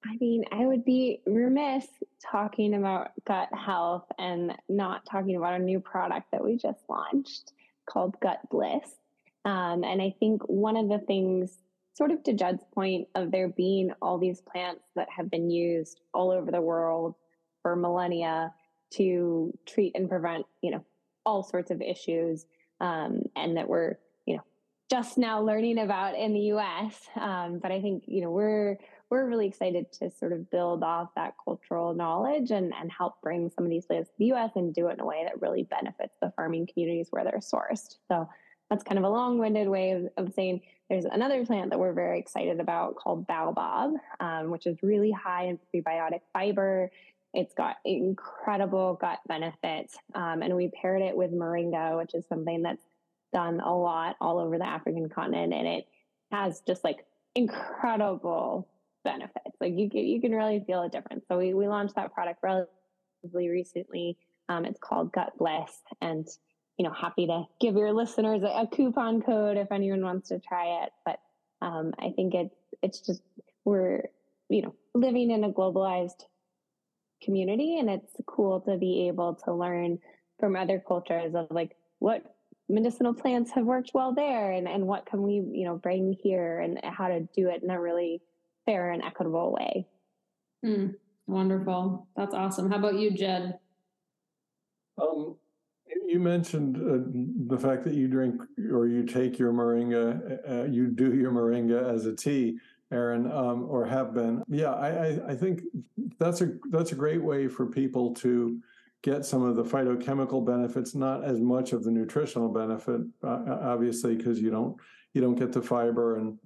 I 0.04 0.16
mean, 0.20 0.44
I 0.52 0.64
would 0.64 0.84
be 0.84 1.20
remiss 1.26 1.86
talking 2.30 2.74
about 2.74 3.10
gut 3.26 3.48
health 3.52 4.06
and 4.18 4.52
not 4.68 5.04
talking 5.04 5.36
about 5.36 5.60
a 5.60 5.62
new 5.62 5.80
product 5.80 6.30
that 6.32 6.42
we 6.42 6.56
just 6.56 6.80
launched 6.88 7.52
called 7.88 8.16
Gut 8.20 8.38
Bliss. 8.50 8.96
Um, 9.44 9.84
and 9.84 10.00
I 10.00 10.14
think 10.18 10.42
one 10.42 10.76
of 10.76 10.88
the 10.88 10.98
things 10.98 11.52
sort 11.98 12.12
of 12.12 12.22
to 12.22 12.32
Jed's 12.32 12.62
point 12.72 13.08
of 13.16 13.32
there 13.32 13.48
being 13.48 13.90
all 14.00 14.18
these 14.18 14.40
plants 14.40 14.84
that 14.94 15.08
have 15.10 15.28
been 15.28 15.50
used 15.50 16.00
all 16.14 16.30
over 16.30 16.52
the 16.52 16.60
world 16.60 17.16
for 17.60 17.74
millennia 17.74 18.54
to 18.90 19.52
treat 19.66 19.96
and 19.96 20.08
prevent, 20.08 20.46
you 20.62 20.70
know, 20.70 20.84
all 21.26 21.42
sorts 21.42 21.72
of 21.72 21.82
issues, 21.82 22.46
um, 22.80 23.22
and 23.34 23.56
that 23.56 23.68
we're, 23.68 23.96
you 24.26 24.36
know, 24.36 24.44
just 24.88 25.18
now 25.18 25.42
learning 25.42 25.78
about 25.78 26.14
in 26.14 26.32
the 26.32 26.40
U.S. 26.40 27.08
Um, 27.16 27.58
but 27.58 27.72
I 27.72 27.80
think 27.80 28.04
you 28.06 28.22
know 28.22 28.30
we're 28.30 28.78
we're 29.10 29.26
really 29.26 29.48
excited 29.48 29.90
to 29.94 30.08
sort 30.10 30.32
of 30.32 30.48
build 30.50 30.84
off 30.84 31.10
that 31.16 31.34
cultural 31.44 31.94
knowledge 31.94 32.52
and 32.52 32.72
and 32.80 32.92
help 32.92 33.20
bring 33.20 33.50
some 33.50 33.64
of 33.64 33.70
these 33.70 33.86
plants 33.86 34.08
to 34.10 34.14
the 34.18 34.26
U.S. 34.26 34.52
and 34.54 34.72
do 34.72 34.86
it 34.86 34.94
in 34.94 35.00
a 35.00 35.04
way 35.04 35.24
that 35.24 35.42
really 35.42 35.64
benefits 35.64 36.14
the 36.22 36.32
farming 36.36 36.68
communities 36.72 37.08
where 37.10 37.24
they're 37.24 37.40
sourced. 37.40 37.96
So 38.06 38.28
that's 38.68 38.84
kind 38.84 38.98
of 38.98 39.04
a 39.04 39.08
long-winded 39.08 39.68
way 39.68 39.92
of, 39.92 40.08
of 40.16 40.32
saying 40.34 40.60
there's 40.88 41.04
another 41.04 41.44
plant 41.44 41.70
that 41.70 41.78
we're 41.78 41.92
very 41.92 42.18
excited 42.18 42.60
about 42.60 42.96
called 42.96 43.26
baobab, 43.26 43.94
um, 44.20 44.50
which 44.50 44.66
is 44.66 44.82
really 44.82 45.10
high 45.10 45.44
in 45.44 45.58
prebiotic 45.74 46.20
fiber. 46.32 46.90
It's 47.34 47.54
got 47.54 47.76
incredible 47.84 48.94
gut 48.94 49.20
benefits, 49.26 49.96
um, 50.14 50.42
and 50.42 50.56
we 50.56 50.68
paired 50.68 51.02
it 51.02 51.16
with 51.16 51.30
moringa, 51.32 51.98
which 51.98 52.14
is 52.14 52.26
something 52.26 52.62
that's 52.62 52.84
done 53.32 53.60
a 53.60 53.74
lot 53.76 54.16
all 54.20 54.38
over 54.38 54.56
the 54.58 54.66
African 54.66 55.08
continent, 55.08 55.52
and 55.52 55.66
it 55.66 55.86
has 56.32 56.62
just 56.66 56.84
like 56.84 57.04
incredible 57.34 58.66
benefits. 59.04 59.56
Like 59.60 59.74
you 59.76 59.90
can, 59.90 60.00
you 60.00 60.20
can 60.20 60.32
really 60.32 60.64
feel 60.66 60.82
a 60.82 60.88
difference. 60.88 61.24
So 61.28 61.38
we, 61.38 61.52
we 61.54 61.68
launched 61.68 61.96
that 61.96 62.14
product 62.14 62.42
relatively 62.42 63.48
recently 63.48 64.16
Um, 64.48 64.64
it's 64.64 64.78
called 64.80 65.12
Gut 65.12 65.36
Bliss, 65.36 65.82
and 66.00 66.26
you 66.78 66.84
know, 66.84 66.92
happy 66.92 67.26
to 67.26 67.44
give 67.60 67.74
your 67.74 67.92
listeners 67.92 68.42
a, 68.42 68.62
a 68.62 68.66
coupon 68.66 69.20
code 69.20 69.56
if 69.56 69.70
anyone 69.72 70.02
wants 70.02 70.28
to 70.28 70.38
try 70.38 70.84
it. 70.84 70.92
But 71.04 71.18
um, 71.60 71.92
I 71.98 72.10
think 72.10 72.34
it's 72.34 72.54
it's 72.82 73.00
just 73.00 73.20
we're 73.64 74.04
you 74.48 74.62
know 74.62 74.74
living 74.94 75.30
in 75.30 75.44
a 75.44 75.50
globalized 75.50 76.24
community, 77.22 77.78
and 77.78 77.90
it's 77.90 78.14
cool 78.26 78.60
to 78.62 78.78
be 78.78 79.08
able 79.08 79.34
to 79.44 79.52
learn 79.52 79.98
from 80.38 80.54
other 80.54 80.82
cultures 80.86 81.34
of 81.34 81.48
like 81.50 81.76
what 81.98 82.22
medicinal 82.68 83.12
plants 83.12 83.50
have 83.50 83.64
worked 83.64 83.90
well 83.92 84.14
there 84.14 84.52
and, 84.52 84.68
and 84.68 84.86
what 84.86 85.06
can 85.06 85.22
we 85.22 85.42
you 85.52 85.64
know 85.64 85.76
bring 85.76 86.16
here 86.22 86.60
and 86.60 86.78
how 86.84 87.08
to 87.08 87.20
do 87.34 87.48
it 87.48 87.62
in 87.62 87.70
a 87.70 87.80
really 87.80 88.22
fair 88.66 88.92
and 88.92 89.02
equitable 89.02 89.52
way. 89.52 89.86
Mm, 90.64 90.94
wonderful. 91.26 92.06
That's 92.14 92.34
awesome. 92.34 92.70
How 92.70 92.78
about 92.78 92.98
you 92.98 93.10
jed? 93.10 93.58
Um, 95.00 95.36
you 96.08 96.18
mentioned 96.18 96.76
uh, 96.76 97.54
the 97.54 97.58
fact 97.60 97.84
that 97.84 97.94
you 97.94 98.08
drink 98.08 98.40
or 98.72 98.86
you 98.86 99.04
take 99.04 99.38
your 99.38 99.52
moringa 99.52 100.04
uh, 100.48 100.52
uh 100.52 100.64
you 100.64 100.88
do 100.88 101.14
your 101.14 101.30
moringa 101.30 101.78
as 101.94 102.06
a 102.06 102.14
tea 102.14 102.58
Erin, 102.90 103.30
um, 103.30 103.66
or 103.68 103.84
have 103.84 104.14
been. 104.14 104.42
Yeah, 104.48 104.72
I, 104.72 105.32
I, 105.32 105.34
think 105.34 105.60
that's 106.18 106.40
a 106.40 106.52
that's 106.70 106.92
a 106.92 106.94
great 106.94 107.22
way 107.22 107.46
for 107.46 107.66
people 107.66 108.14
to 108.14 108.58
get 109.02 109.26
some 109.26 109.42
of 109.42 109.56
the 109.56 109.64
phytochemical 109.64 110.44
benefits, 110.44 110.94
not 110.94 111.22
as 111.22 111.38
much 111.38 111.72
of 111.72 111.84
the 111.84 111.90
nutritional 111.90 112.48
benefit, 112.48 113.02
uh, 113.22 113.58
obviously, 113.60 114.16
because 114.16 114.40
you 114.40 114.50
don't 114.50 114.76
you 115.12 115.20
don't 115.20 115.34
get 115.34 115.52
the 115.52 115.60
fiber 115.60 116.16
and 116.16 116.38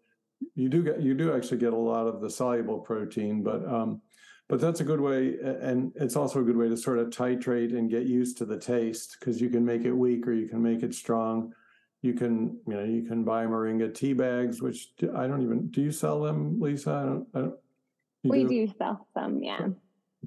you 0.56 0.68
do 0.68 0.82
get 0.82 1.00
you 1.00 1.14
do 1.14 1.32
actually 1.32 1.58
get 1.58 1.72
a 1.72 1.76
lot 1.76 2.08
of 2.08 2.20
the 2.20 2.28
soluble 2.28 2.80
protein, 2.80 3.44
but 3.44 3.64
um, 3.64 4.00
but 4.48 4.60
that's 4.60 4.80
a 4.80 4.84
good 4.84 5.00
way, 5.00 5.36
and 5.42 5.92
it's 5.96 6.16
also 6.16 6.40
a 6.40 6.44
good 6.44 6.56
way 6.56 6.68
to 6.68 6.76
sort 6.76 6.98
of 6.98 7.08
titrate 7.08 7.76
and 7.76 7.90
get 7.90 8.04
used 8.04 8.36
to 8.38 8.44
the 8.44 8.58
taste 8.58 9.16
because 9.18 9.40
you 9.40 9.48
can 9.48 9.64
make 9.64 9.84
it 9.84 9.92
weak 9.92 10.26
or 10.26 10.32
you 10.32 10.48
can 10.48 10.62
make 10.62 10.82
it 10.82 10.94
strong. 10.94 11.54
You 12.02 12.14
can 12.14 12.58
you 12.66 12.74
know 12.74 12.84
you 12.84 13.02
can 13.02 13.24
buy 13.24 13.46
moringa 13.46 13.94
tea 13.94 14.12
bags, 14.12 14.60
which 14.60 14.88
I 15.16 15.26
don't 15.26 15.42
even 15.42 15.68
do 15.68 15.80
you 15.80 15.92
sell 15.92 16.20
them, 16.20 16.60
Lisa? 16.60 16.90
I 16.90 17.02
don't. 17.04 17.26
I 17.34 17.38
don't 17.40 17.54
we 18.24 18.42
do? 18.42 18.48
do 18.66 18.72
sell 18.78 19.06
some, 19.14 19.42
yeah 19.42 19.68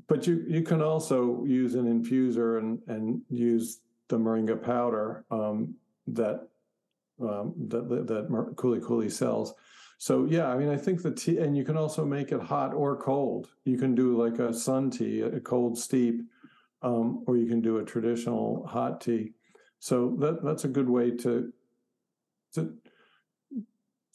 but 0.08 0.28
you 0.28 0.44
you 0.48 0.62
can 0.62 0.82
also 0.82 1.44
use 1.46 1.76
an 1.76 1.86
infuser 1.86 2.60
and 2.60 2.80
and 2.88 3.22
use 3.30 3.80
the 4.08 4.18
moringa 4.18 4.62
powder 4.62 5.26
um, 5.32 5.74
that 6.08 6.48
um, 7.22 7.54
that 7.68 7.90
that, 7.90 8.08
that 8.08 8.54
Kuli 8.58 8.80
Kuli 8.80 9.10
sells. 9.10 9.54
So 9.98 10.26
yeah, 10.26 10.48
I 10.48 10.58
mean, 10.58 10.70
I 10.70 10.78
think 10.78 11.02
the 11.02 11.12
tea, 11.12 11.40
and 11.40 11.56
you 11.56 11.64
can 11.64 11.78
also 11.78 12.06
make 12.06 12.32
it 12.32 12.42
hot 12.42 12.74
or 12.74 12.98
cold. 12.98 13.50
You 13.64 13.78
can 13.78 13.96
do 13.96 14.22
like 14.22 14.40
a 14.40 14.54
sun 14.54 14.92
tea, 14.92 15.22
a 15.22 15.40
cold 15.40 15.78
steep, 15.78 16.22
um, 16.82 17.24
or 17.28 17.38
you 17.38 17.48
can 17.48 17.62
do 17.62 17.78
a 17.78 17.86
traditional 17.86 18.66
hot 18.68 19.02
tea. 19.02 19.32
So 19.80 20.16
that 20.20 20.44
that's 20.44 20.66
a 20.66 20.70
good 20.70 20.90
way 20.90 21.12
to 21.12 21.52
to 22.54 22.74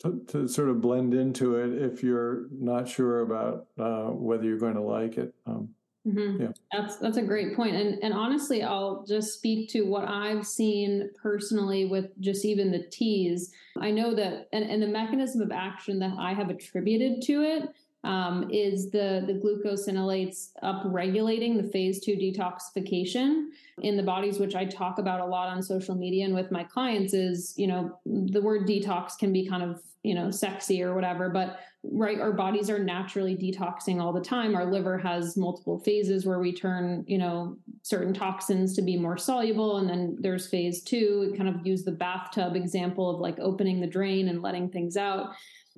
to, 0.00 0.22
to 0.28 0.48
sort 0.48 0.68
of 0.68 0.80
blend 0.80 1.14
into 1.14 1.56
it 1.56 1.82
if 1.82 2.02
you're 2.02 2.46
not 2.50 2.88
sure 2.88 3.20
about 3.20 3.66
uh, 3.78 4.06
whether 4.06 4.44
you're 4.44 4.58
going 4.58 4.74
to 4.74 4.80
like 4.80 5.18
it. 5.18 5.34
Um, 5.46 5.70
mm-hmm. 6.07 6.42
Yeah, 6.42 6.48
that's 6.72 6.96
that's 6.96 7.16
a 7.16 7.22
great 7.22 7.55
point. 7.55 7.76
And 7.76 8.03
and 8.03 8.14
honestly, 8.14 8.62
I'll 8.62 9.05
just 9.07 9.34
speak 9.34 9.68
to 9.70 9.82
what 9.82 10.07
I've 10.09 10.46
seen 10.46 11.11
personally 11.20 11.86
with 11.86 12.18
just 12.20 12.44
even 12.44 12.70
the 12.70 12.84
teas. 12.90 13.53
I 13.80 13.90
know 13.90 14.14
that, 14.14 14.48
and, 14.53 14.64
and 14.64 14.82
the 14.82 14.88
mechanism 14.88 15.42
of 15.42 15.53
action 15.53 15.98
that 16.01 16.14
I 16.18 16.34
have 16.34 16.51
attributed 16.51 17.22
to 17.22 17.42
it 17.42 17.68
um, 18.05 18.51
is 18.51 18.90
the 18.90 19.24
the 19.26 19.34
glucosinolates 19.34 20.51
upregulating 20.62 21.57
the 21.57 21.68
phase 21.68 22.01
two 22.01 22.16
detoxification 22.16 23.48
in 23.82 23.96
the 23.96 24.03
bodies, 24.03 24.38
which 24.38 24.55
I 24.55 24.64
talk 24.64 24.98
about 24.98 25.20
a 25.20 25.26
lot 25.26 25.48
on 25.48 25.62
social 25.62 25.94
media 25.94 26.24
and 26.24 26.34
with 26.34 26.51
my 26.51 26.64
clients. 26.64 27.12
Is 27.12 27.55
you 27.57 27.66
know 27.66 27.98
the 28.07 28.40
word 28.40 28.66
detox 28.66 29.18
can 29.18 29.32
be 29.32 29.46
kind 29.46 29.62
of 29.62 29.82
you 30.03 30.14
know 30.14 30.30
sexy 30.30 30.82
or 30.82 30.94
whatever, 30.94 31.28
but 31.28 31.61
right, 31.82 32.20
our 32.20 32.32
bodies 32.32 32.68
are 32.70 32.78
naturally 32.78 33.36
detoxing 33.36 34.01
all 34.01 34.12
the 34.12 34.20
time. 34.20 34.55
Our 34.55 34.70
liver 34.70 34.98
has 34.98 35.36
multiple 35.36 35.78
phases 35.78 36.24
where 36.24 36.38
we 36.38 36.55
turn 36.55 37.05
you 37.07 37.18
know 37.18 37.59
certain 37.82 38.14
toxins 38.14 38.74
to 38.76 38.82
be 38.82 38.96
more 38.96 39.18
soluble, 39.18 39.76
and 39.76 39.90
then 39.90 40.16
there's 40.20 40.48
phase 40.48 40.82
two. 40.82 41.28
We 41.30 41.36
kind 41.36 41.51
of 41.51 41.66
use 41.66 41.84
the 41.84 41.92
bathtub 41.92 42.57
example 42.57 43.11
of 43.11 43.20
like 43.20 43.38
opening 43.38 43.78
the 43.78 43.86
drain 43.86 44.28
and 44.28 44.40
letting 44.40 44.70
things 44.70 44.96
out 44.96 45.34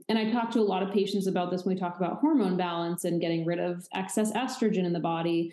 and 0.09 0.19
I 0.19 0.31
talk 0.31 0.51
to 0.53 0.61
a 0.61 0.63
lot 0.63 0.83
of 0.83 0.93
patients 0.93 1.27
about 1.27 1.51
this 1.51 1.65
when 1.65 1.75
we 1.75 1.81
talk 1.81 1.97
about 1.97 2.19
hormone 2.19 2.57
balance 2.57 3.05
and 3.05 3.21
getting 3.21 3.45
rid 3.45 3.59
of 3.59 3.87
excess 3.95 4.33
estrogen 4.33 4.85
in 4.85 4.93
the 4.93 5.01
body. 5.01 5.53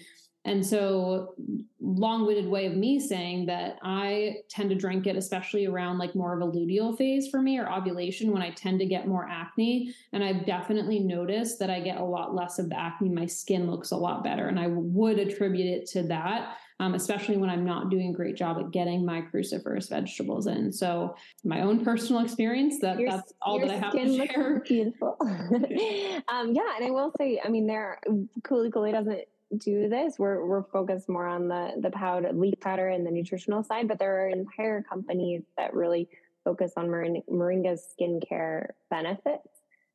And 0.50 0.66
so, 0.66 1.36
long 1.80 2.26
winded 2.26 2.48
way 2.48 2.66
of 2.66 2.76
me 2.76 3.00
saying 3.00 3.46
that 3.46 3.78
I 3.84 4.38
tend 4.50 4.72
to 4.72 4.76
drink 4.76 5.06
it, 5.06 5.16
especially 5.16 5.68
around 5.68 6.00
like 6.00 6.16
more 6.16 6.34
of 6.34 6.42
a 6.42 6.52
luteal 6.52 6.98
phase 6.98 7.28
for 7.30 7.40
me 7.40 7.60
or 7.60 7.72
ovulation 7.72 8.32
when 8.32 8.42
I 8.42 8.50
tend 8.50 8.80
to 8.80 8.88
get 8.88 9.08
more 9.08 9.28
acne. 9.30 9.94
And 10.12 10.24
I've 10.24 10.48
definitely 10.48 11.02
noticed 11.02 11.60
that 11.60 11.70
I 11.70 11.80
get 11.82 11.98
a 11.98 12.04
lot 12.04 12.34
less 12.34 12.58
of 12.58 12.70
the 12.70 12.80
acne. 12.80 13.10
My 13.10 13.28
skin 13.28 13.70
looks 13.70 13.92
a 13.92 13.96
lot 13.96 14.24
better. 14.24 14.48
And 14.48 14.60
I 14.60 14.68
would 14.68 15.20
attribute 15.20 15.68
it 15.68 15.86
to 15.92 16.02
that 16.08 16.58
um, 16.82 16.96
especially 16.96 17.36
when 17.36 17.50
I'm 17.50 17.66
not 17.66 17.90
doing 17.90 18.12
a 18.12 18.14
great 18.14 18.38
job 18.38 18.58
at 18.58 18.72
getting 18.72 19.06
my 19.06 19.22
cruciferous 19.22 19.90
vegetables 19.90 20.48
in. 20.48 20.72
So 20.72 21.14
my 21.44 21.60
own 21.62 21.84
personal 21.84 22.24
experience, 22.24 22.80
that 22.80 22.98
your, 22.98 23.12
that's 23.12 23.34
all 23.42 23.60
that 23.60 23.70
I 23.70 23.76
have 23.76 23.92
to 23.92 24.16
share. 24.16 24.64
Beautiful. 24.66 25.18
um, 25.22 26.54
yeah, 26.54 26.76
and 26.78 26.86
I 26.86 26.92
will 26.92 27.12
say, 27.18 27.42
I 27.44 27.50
mean, 27.50 27.68
there 27.68 28.00
Kuli 28.46 28.72
Kuli 28.72 28.94
doesn't 28.94 29.26
do 29.58 29.90
this. 29.90 30.16
We're 30.18 30.46
we're 30.46 30.64
focused 30.64 31.10
more 31.10 31.28
on 31.28 31.48
the 31.48 31.74
the 31.80 31.92
powder, 31.92 32.32
leaf 32.34 32.60
powder, 32.60 32.88
and 32.88 33.06
the 33.06 33.12
nutritional 33.12 33.64
side, 33.64 33.88
but 33.88 34.00
there 34.00 34.26
are 34.26 34.30
entire 34.30 34.82
companies 34.82 35.44
that 35.58 35.74
really 35.74 36.10
focus 36.44 36.74
on 36.78 36.88
moringa's 36.88 37.86
skincare 38.00 38.70
benefits 38.90 39.48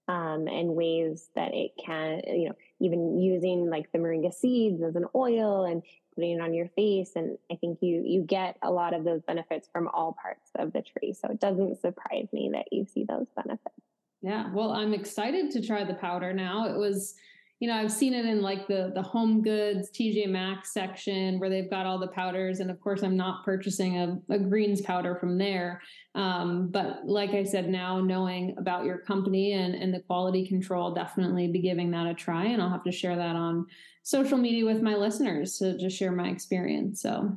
um, 0.08 0.46
and 0.46 0.74
ways 0.74 1.30
that 1.34 1.54
it 1.54 1.72
can, 1.84 2.20
you 2.26 2.48
know, 2.48 2.54
even 2.80 3.18
using 3.18 3.70
like 3.70 3.90
the 3.92 3.98
moringa 3.98 4.32
seeds 4.32 4.82
as 4.82 4.96
an 4.96 5.06
oil 5.14 5.64
and 5.64 5.82
putting 6.14 6.38
it 6.38 6.40
on 6.40 6.54
your 6.54 6.68
face 6.76 7.12
and 7.16 7.36
i 7.50 7.56
think 7.56 7.78
you 7.80 8.02
you 8.04 8.22
get 8.22 8.56
a 8.62 8.70
lot 8.70 8.94
of 8.94 9.04
those 9.04 9.20
benefits 9.22 9.68
from 9.72 9.88
all 9.88 10.16
parts 10.20 10.50
of 10.56 10.72
the 10.72 10.82
tree 10.82 11.12
so 11.12 11.28
it 11.28 11.40
doesn't 11.40 11.80
surprise 11.80 12.28
me 12.32 12.50
that 12.52 12.66
you 12.70 12.86
see 12.86 13.04
those 13.04 13.26
benefits 13.34 13.74
yeah 14.22 14.48
well 14.52 14.70
i'm 14.70 14.94
excited 14.94 15.50
to 15.50 15.60
try 15.60 15.82
the 15.82 15.94
powder 15.94 16.32
now 16.32 16.66
it 16.66 16.76
was 16.76 17.14
you 17.60 17.68
know 17.68 17.76
i've 17.76 17.92
seen 17.92 18.12
it 18.14 18.24
in 18.24 18.42
like 18.42 18.66
the 18.66 18.92
the 18.94 19.02
home 19.02 19.42
goods 19.42 19.90
tj 19.90 20.28
maxx 20.28 20.72
section 20.72 21.38
where 21.38 21.48
they've 21.48 21.70
got 21.70 21.86
all 21.86 21.98
the 21.98 22.08
powders 22.08 22.60
and 22.60 22.70
of 22.70 22.80
course 22.80 23.02
i'm 23.02 23.16
not 23.16 23.44
purchasing 23.44 23.98
a, 23.98 24.18
a 24.34 24.38
greens 24.38 24.80
powder 24.80 25.14
from 25.16 25.38
there 25.38 25.80
um, 26.14 26.68
but 26.68 27.00
like 27.06 27.30
i 27.30 27.42
said 27.44 27.68
now 27.68 28.00
knowing 28.00 28.54
about 28.58 28.84
your 28.84 28.98
company 28.98 29.52
and 29.52 29.74
and 29.74 29.92
the 29.94 30.00
quality 30.00 30.46
control 30.46 30.92
definitely 30.92 31.48
be 31.48 31.60
giving 31.60 31.90
that 31.90 32.06
a 32.06 32.14
try 32.14 32.44
and 32.44 32.60
i'll 32.60 32.70
have 32.70 32.84
to 32.84 32.92
share 32.92 33.16
that 33.16 33.36
on 33.36 33.66
social 34.04 34.36
media 34.36 34.64
with 34.66 34.82
my 34.82 34.94
listeners 34.94 35.58
to 35.58 35.76
just 35.76 35.96
share 35.96 36.12
my 36.12 36.28
experience. 36.28 37.02
So 37.02 37.36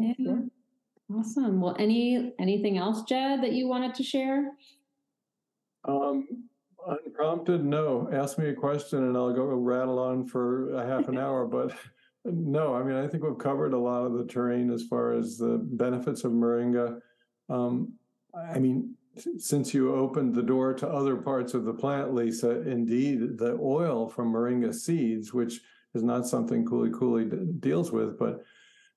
yeah. 0.00 0.36
Awesome. 1.14 1.60
Well, 1.60 1.76
any 1.78 2.32
anything 2.38 2.78
else, 2.78 3.02
Jed, 3.02 3.42
that 3.42 3.52
you 3.52 3.68
wanted 3.68 3.94
to 3.96 4.02
share? 4.02 4.52
Um, 5.84 6.48
unprompted, 6.86 7.64
no. 7.64 8.08
Ask 8.12 8.38
me 8.38 8.48
a 8.48 8.54
question 8.54 9.04
and 9.04 9.16
I'll 9.16 9.32
go 9.32 9.44
rattle 9.44 9.98
on 9.98 10.26
for 10.26 10.74
a 10.74 10.86
half 10.86 11.08
an 11.08 11.18
hour. 11.18 11.46
But 11.46 11.74
no, 12.24 12.74
I 12.74 12.82
mean, 12.82 12.96
I 12.96 13.06
think 13.06 13.24
we've 13.24 13.38
covered 13.38 13.72
a 13.72 13.78
lot 13.78 14.04
of 14.04 14.14
the 14.14 14.24
terrain 14.24 14.70
as 14.70 14.84
far 14.84 15.12
as 15.12 15.38
the 15.38 15.58
benefits 15.62 16.24
of 16.24 16.32
moringa. 16.32 17.00
Um, 17.48 17.94
I 18.34 18.58
mean, 18.58 18.94
since 19.38 19.74
you 19.74 19.94
opened 19.94 20.34
the 20.34 20.42
door 20.42 20.72
to 20.74 20.88
other 20.88 21.16
parts 21.16 21.54
of 21.54 21.64
the 21.64 21.74
plant, 21.74 22.14
Lisa, 22.14 22.62
indeed, 22.62 23.38
the 23.38 23.58
oil 23.60 24.08
from 24.08 24.32
moringa 24.32 24.72
seeds, 24.74 25.32
which 25.32 25.60
is 25.94 26.02
not 26.02 26.26
something 26.26 26.64
Kuli 26.64 26.90
Kuli 26.90 27.24
deals 27.58 27.90
with, 27.90 28.18
but 28.18 28.44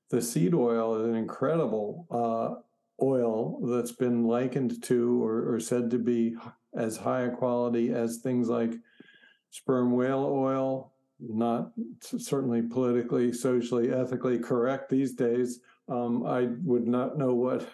the 0.09 0.21
seed 0.21 0.53
oil 0.53 0.95
is 0.95 1.07
an 1.07 1.15
incredible 1.15 2.05
uh, 2.11 2.61
oil 3.03 3.59
that's 3.65 3.91
been 3.91 4.25
likened 4.25 4.84
to 4.84 5.23
or, 5.23 5.55
or, 5.55 5.59
said 5.59 5.89
to 5.89 5.97
be 5.97 6.36
as 6.76 6.97
high 6.97 7.21
a 7.21 7.32
quality 7.32 7.93
as 7.93 8.17
things 8.17 8.49
like 8.49 8.74
sperm 9.51 9.91
whale 9.91 10.26
oil. 10.26 10.91
Not 11.19 11.71
certainly 12.01 12.61
politically, 12.61 13.32
socially, 13.32 13.93
ethically 13.93 14.39
correct 14.39 14.89
these 14.89 15.13
days. 15.13 15.59
Um, 15.88 16.26
I 16.26 16.49
would 16.63 16.88
not 16.88 17.17
know 17.17 17.34
what 17.34 17.69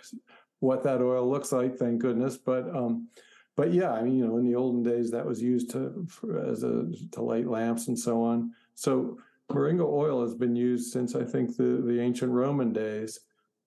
what 0.60 0.84
that 0.84 1.02
oil 1.02 1.30
looks 1.30 1.52
like, 1.52 1.76
thank 1.76 2.00
goodness. 2.00 2.38
But 2.38 2.70
um, 2.76 3.08
but 3.56 3.74
yeah, 3.74 3.92
I 3.92 4.04
mean, 4.04 4.18
you 4.18 4.28
know, 4.28 4.38
in 4.38 4.46
the 4.46 4.56
olden 4.56 4.84
days, 4.84 5.10
that 5.12 5.26
was 5.26 5.42
used 5.42 5.72
to 5.72 6.06
for, 6.08 6.40
as 6.46 6.64
a 6.64 6.88
to 7.12 7.22
light 7.22 7.48
lamps 7.48 7.88
and 7.88 7.98
so 7.98 8.24
on. 8.24 8.52
So 8.76 9.18
moringa 9.52 9.86
oil 9.86 10.22
has 10.22 10.36
been 10.36 10.56
used 10.56 10.94
since 10.94 11.16
I 11.16 11.24
think 11.24 11.58
the 11.58 11.82
the 11.86 12.00
ancient 12.00 12.32
Roman 12.32 12.72
days, 12.72 13.20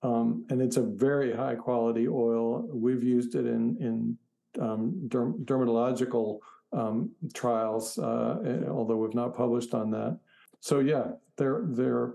um, 0.03 0.47
and 0.51 0.63
it's 0.63 0.77
a 0.77 0.83
very 0.83 1.35
high 1.35 1.57
quality 1.57 2.09
oil. 2.09 2.69
We've 2.73 3.03
used 3.03 3.35
it 3.35 3.47
in 3.47 3.77
in 3.81 4.19
um, 4.61 4.95
derm- 5.09 5.45
dermatological 5.45 6.41
um, 6.73 7.11
trials, 7.35 7.99
uh, 7.99 8.65
although 8.69 8.97
we've 8.97 9.15
not 9.15 9.37
published 9.37 9.75
on 9.75 9.91
that. 9.91 10.19
So 10.61 10.81
yeah, 10.81 11.13
there 11.37 11.63
there 11.65 12.15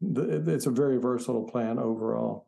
the, 0.00 0.52
it's 0.52 0.66
a 0.66 0.70
very 0.70 0.98
versatile 0.98 1.44
plant 1.44 1.78
overall. 1.78 2.46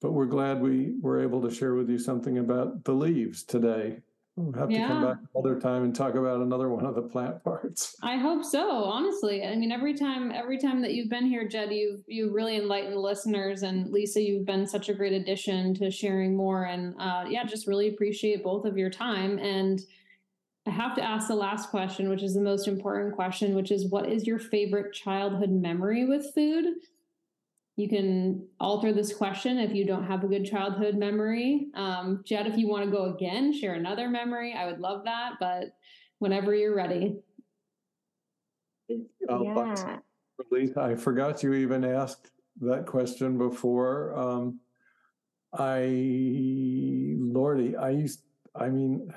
But 0.00 0.12
we're 0.12 0.26
glad 0.26 0.60
we 0.60 0.94
were 1.00 1.22
able 1.22 1.40
to 1.42 1.54
share 1.54 1.74
with 1.74 1.88
you 1.88 1.98
something 1.98 2.38
about 2.38 2.84
the 2.84 2.92
leaves 2.92 3.44
today. 3.44 3.98
We'll 4.36 4.52
have 4.58 4.70
Yeah. 4.70 4.82
to 4.82 4.86
come 4.88 5.02
back 5.02 5.16
another 5.34 5.60
time 5.60 5.84
and 5.84 5.94
talk 5.94 6.14
about 6.14 6.40
another 6.40 6.70
one 6.70 6.86
of 6.86 6.94
the 6.94 7.02
plant 7.02 7.44
parts. 7.44 7.96
I 8.02 8.16
hope 8.16 8.44
so, 8.44 8.84
honestly. 8.84 9.44
I 9.44 9.54
mean, 9.56 9.70
every 9.70 9.92
time 9.92 10.32
every 10.32 10.58
time 10.58 10.80
that 10.82 10.94
you've 10.94 11.10
been 11.10 11.26
here, 11.26 11.46
Jed, 11.46 11.72
you've 11.72 12.00
you 12.06 12.32
really 12.32 12.56
enlightened 12.56 12.96
listeners 12.96 13.62
and 13.62 13.90
Lisa, 13.90 14.22
you've 14.22 14.46
been 14.46 14.66
such 14.66 14.88
a 14.88 14.94
great 14.94 15.12
addition 15.12 15.74
to 15.74 15.90
sharing 15.90 16.34
more. 16.34 16.64
And 16.64 16.94
uh 16.98 17.26
yeah, 17.28 17.44
just 17.44 17.66
really 17.66 17.88
appreciate 17.88 18.42
both 18.42 18.64
of 18.64 18.78
your 18.78 18.90
time. 18.90 19.38
And 19.38 19.80
I 20.66 20.70
have 20.70 20.94
to 20.94 21.02
ask 21.02 21.28
the 21.28 21.34
last 21.34 21.70
question, 21.70 22.08
which 22.08 22.22
is 22.22 22.34
the 22.34 22.40
most 22.40 22.68
important 22.68 23.14
question, 23.14 23.54
which 23.54 23.70
is 23.70 23.90
what 23.90 24.08
is 24.08 24.26
your 24.26 24.38
favorite 24.38 24.94
childhood 24.94 25.50
memory 25.50 26.06
with 26.06 26.32
food? 26.34 26.66
You 27.76 27.88
can 27.88 28.46
alter 28.60 28.92
this 28.92 29.14
question 29.14 29.58
if 29.58 29.74
you 29.74 29.86
don't 29.86 30.04
have 30.04 30.24
a 30.24 30.28
good 30.28 30.44
childhood 30.44 30.96
memory. 30.96 31.68
Um, 31.74 32.22
Jed, 32.24 32.46
if 32.46 32.58
you 32.58 32.68
want 32.68 32.84
to 32.84 32.90
go 32.90 33.14
again, 33.14 33.52
share 33.52 33.74
another 33.74 34.08
memory. 34.08 34.52
I 34.52 34.66
would 34.66 34.78
love 34.78 35.04
that. 35.04 35.34
But 35.40 35.74
whenever 36.18 36.54
you're 36.54 36.76
ready. 36.76 37.16
Oh, 39.28 39.42
yeah. 39.42 39.98
Lisa, 40.50 40.80
I 40.80 40.94
forgot 40.96 41.42
you 41.42 41.54
even 41.54 41.84
asked 41.84 42.30
that 42.60 42.84
question 42.84 43.38
before. 43.38 44.14
Um, 44.18 44.60
I, 45.54 45.86
Lordy, 47.18 47.76
I 47.76 47.90
used, 47.90 48.22
I 48.54 48.68
mean, 48.68 49.12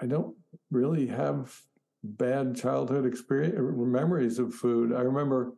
I 0.00 0.06
don't 0.06 0.34
really 0.70 1.06
have 1.06 1.56
bad 2.02 2.56
childhood 2.56 3.06
experience 3.06 3.54
memories 3.58 4.38
of 4.38 4.54
food. 4.54 4.92
I 4.92 5.00
remember, 5.00 5.52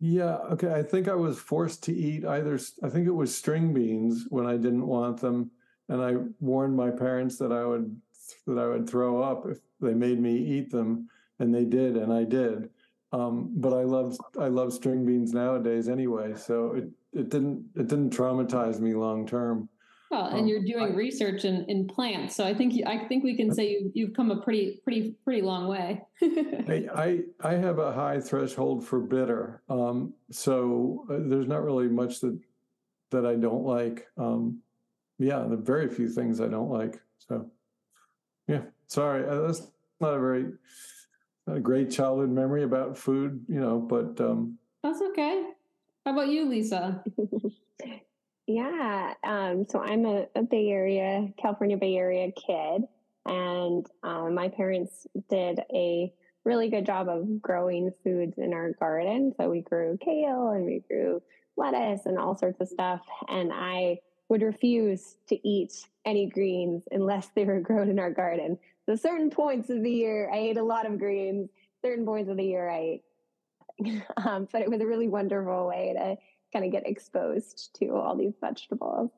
yeah, 0.00 0.36
okay, 0.52 0.72
I 0.72 0.82
think 0.82 1.08
I 1.08 1.14
was 1.14 1.38
forced 1.38 1.82
to 1.84 1.94
eat 1.94 2.24
either, 2.24 2.58
I 2.82 2.88
think 2.88 3.06
it 3.06 3.12
was 3.12 3.34
string 3.34 3.72
beans 3.72 4.26
when 4.28 4.46
I 4.46 4.56
didn't 4.56 4.86
want 4.86 5.20
them. 5.20 5.50
And 5.88 6.00
I 6.02 6.16
warned 6.40 6.76
my 6.76 6.90
parents 6.90 7.36
that 7.38 7.52
I 7.52 7.64
would, 7.64 8.00
that 8.46 8.58
I 8.58 8.66
would 8.66 8.88
throw 8.88 9.22
up 9.22 9.44
if 9.46 9.58
they 9.80 9.94
made 9.94 10.18
me 10.20 10.34
eat 10.36 10.70
them. 10.70 11.08
And 11.38 11.54
they 11.54 11.64
did, 11.64 11.96
and 11.96 12.12
I 12.12 12.24
did. 12.24 12.70
Um, 13.14 13.50
but 13.54 13.72
I 13.72 13.82
love 13.84 14.18
I 14.40 14.48
love 14.48 14.72
string 14.72 15.06
beans 15.06 15.32
nowadays 15.32 15.88
anyway, 15.88 16.34
so 16.34 16.72
it, 16.72 16.84
it 17.12 17.28
didn't 17.28 17.64
it 17.76 17.86
didn't 17.86 18.10
traumatize 18.10 18.80
me 18.80 18.94
long 18.94 19.24
term. 19.24 19.68
Well, 20.14 20.26
and 20.26 20.40
Um, 20.42 20.46
you're 20.46 20.62
doing 20.62 20.92
I- 20.92 20.96
research 20.96 21.44
in, 21.44 21.64
in 21.64 21.88
plants, 21.88 22.36
so 22.36 22.44
I 22.44 22.54
think 22.54 22.72
you, 22.74 22.84
I 22.86 23.08
think 23.08 23.24
we 23.24 23.36
can 23.36 23.52
say 23.52 23.70
you, 23.70 23.90
you've 23.94 24.14
come 24.14 24.30
a 24.30 24.40
pretty 24.40 24.80
pretty 24.84 25.16
pretty 25.24 25.42
long 25.42 25.66
way. 25.66 26.02
I, 26.22 26.86
I 26.94 27.20
I 27.40 27.54
have 27.54 27.80
a 27.80 27.92
high 27.92 28.20
threshold 28.20 28.86
for 28.86 29.00
bitter, 29.00 29.62
um, 29.68 30.14
so 30.30 31.04
uh, 31.10 31.16
there's 31.18 31.48
not 31.48 31.64
really 31.64 31.88
much 31.88 32.20
that 32.20 32.38
that 33.10 33.26
I 33.26 33.34
don't 33.34 33.64
like. 33.64 34.06
Um, 34.16 34.60
yeah, 35.18 35.44
the 35.48 35.56
very 35.56 35.88
few 35.88 36.08
things 36.08 36.40
I 36.40 36.46
don't 36.46 36.70
like. 36.70 37.00
So 37.18 37.50
yeah, 38.46 38.62
sorry, 38.86 39.26
uh, 39.26 39.40
that's 39.46 39.66
not 40.00 40.14
a 40.14 40.20
very 40.20 40.46
not 41.48 41.56
a 41.56 41.60
great 41.60 41.90
childhood 41.90 42.30
memory 42.30 42.62
about 42.62 42.96
food, 42.96 43.44
you 43.48 43.58
know, 43.58 43.80
but 43.80 44.20
um, 44.20 44.58
That's 44.84 45.02
okay. 45.02 45.44
How 46.06 46.12
about 46.12 46.28
you, 46.28 46.48
Lisa? 46.48 47.02
Yeah. 48.46 49.14
Um, 49.22 49.64
so 49.68 49.80
I'm 49.80 50.04
a, 50.04 50.26
a 50.34 50.42
Bay 50.42 50.68
Area, 50.68 51.28
California 51.40 51.76
Bay 51.76 51.96
Area 51.96 52.30
kid, 52.32 52.82
and 53.24 53.86
um, 54.02 54.34
my 54.34 54.48
parents 54.48 55.06
did 55.30 55.60
a 55.72 56.12
really 56.44 56.68
good 56.68 56.84
job 56.84 57.08
of 57.08 57.40
growing 57.40 57.90
foods 58.02 58.34
in 58.36 58.52
our 58.52 58.72
garden. 58.72 59.32
So 59.38 59.48
we 59.48 59.62
grew 59.62 59.98
kale 60.04 60.50
and 60.50 60.66
we 60.66 60.82
grew 60.86 61.22
lettuce 61.56 62.04
and 62.04 62.18
all 62.18 62.36
sorts 62.36 62.60
of 62.60 62.68
stuff. 62.68 63.00
And 63.28 63.50
I 63.50 64.00
would 64.28 64.42
refuse 64.42 65.16
to 65.28 65.48
eat 65.48 65.72
any 66.04 66.26
greens 66.26 66.82
unless 66.90 67.28
they 67.34 67.46
were 67.46 67.60
grown 67.60 67.88
in 67.88 67.98
our 67.98 68.10
garden. 68.10 68.58
So 68.84 68.94
certain 68.94 69.30
points 69.30 69.70
of 69.70 69.82
the 69.82 69.90
year, 69.90 70.30
I 70.30 70.36
ate 70.36 70.58
a 70.58 70.62
lot 70.62 70.84
of 70.84 70.98
greens. 70.98 71.48
Certain 71.82 72.04
points 72.04 72.30
of 72.30 72.36
the 72.36 72.44
year, 72.44 72.68
I 72.68 72.78
ate. 72.78 73.02
um, 74.18 74.46
but 74.52 74.60
it 74.60 74.70
was 74.70 74.80
a 74.82 74.86
really 74.86 75.08
wonderful 75.08 75.66
way 75.66 75.94
to 75.96 76.16
kind 76.54 76.64
of 76.64 76.72
get 76.72 76.86
exposed 76.88 77.70
to 77.80 77.88
all 77.94 78.16
these 78.16 78.34
vegetables. 78.40 79.10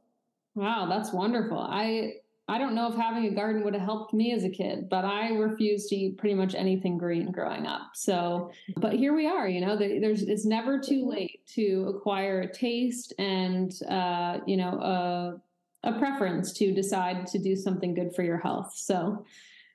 Wow, 0.55 0.87
that's 0.89 1.13
wonderful. 1.13 1.59
I 1.59 2.15
I 2.49 2.59
don't 2.59 2.75
know 2.75 2.89
if 2.89 2.97
having 2.97 3.27
a 3.27 3.35
garden 3.35 3.65
would 3.65 3.75
have 3.75 3.83
helped 3.83 4.15
me 4.15 4.33
as 4.33 4.45
a 4.45 4.49
kid, 4.49 4.89
but 4.89 5.05
I 5.05 5.31
refused 5.31 5.89
to 5.89 5.97
eat 5.97 6.17
pretty 6.17 6.35
much 6.35 6.55
anything 6.55 6.97
green 6.97 7.33
growing 7.33 7.67
up. 7.67 7.91
So, 7.95 8.53
but 8.77 8.93
here 8.95 9.15
we 9.15 9.27
are. 9.27 9.49
You 9.49 9.61
know, 9.61 9.77
there's 9.77 10.23
it's 10.23 10.47
never 10.47 10.81
too 10.81 11.07
late 11.09 11.41
to 11.55 11.93
acquire 11.95 12.41
a 12.41 12.53
taste 12.53 13.13
and 13.19 13.73
uh, 13.89 14.39
you 14.47 14.57
know 14.57 14.71
a 14.81 15.89
a 15.89 15.99
preference 15.99 16.53
to 16.55 16.73
decide 16.73 17.27
to 17.29 17.39
do 17.39 17.55
something 17.55 17.95
good 17.95 18.15
for 18.15 18.23
your 18.23 18.39
health. 18.39 18.73
So, 18.75 19.25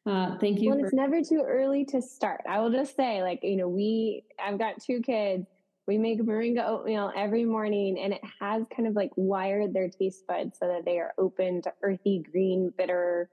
uh, 0.06 0.38
thank 0.40 0.60
you. 0.62 0.70
Well, 0.70 0.80
for- 0.80 0.86
it's 0.86 0.96
never 0.96 1.22
too 1.22 1.44
early 1.46 1.86
to 1.86 2.02
start. 2.02 2.42
I 2.50 2.60
will 2.60 2.72
just 2.72 2.96
say, 2.96 3.22
like, 3.22 3.44
you 3.44 3.56
know, 3.56 3.70
we, 3.70 4.24
I've 4.44 4.58
got 4.60 4.82
two 4.82 5.00
kids. 5.02 5.46
We 5.88 5.98
make 5.98 6.22
moringa 6.22 6.68
oatmeal 6.68 7.12
every 7.16 7.46
morning, 7.46 8.00
and 8.00 8.14
it 8.14 8.22
has 8.40 8.64
kind 8.76 8.88
of 8.88 8.96
like 8.96 9.12
wired 9.16 9.74
their 9.74 9.90
taste 9.90 10.26
buds 10.28 10.58
so 10.60 10.68
that 10.68 10.86
they 10.86 11.00
are 11.00 11.14
open 11.18 11.62
to 11.64 11.74
earthy, 11.82 12.24
green, 12.32 12.72
bitter 12.78 13.30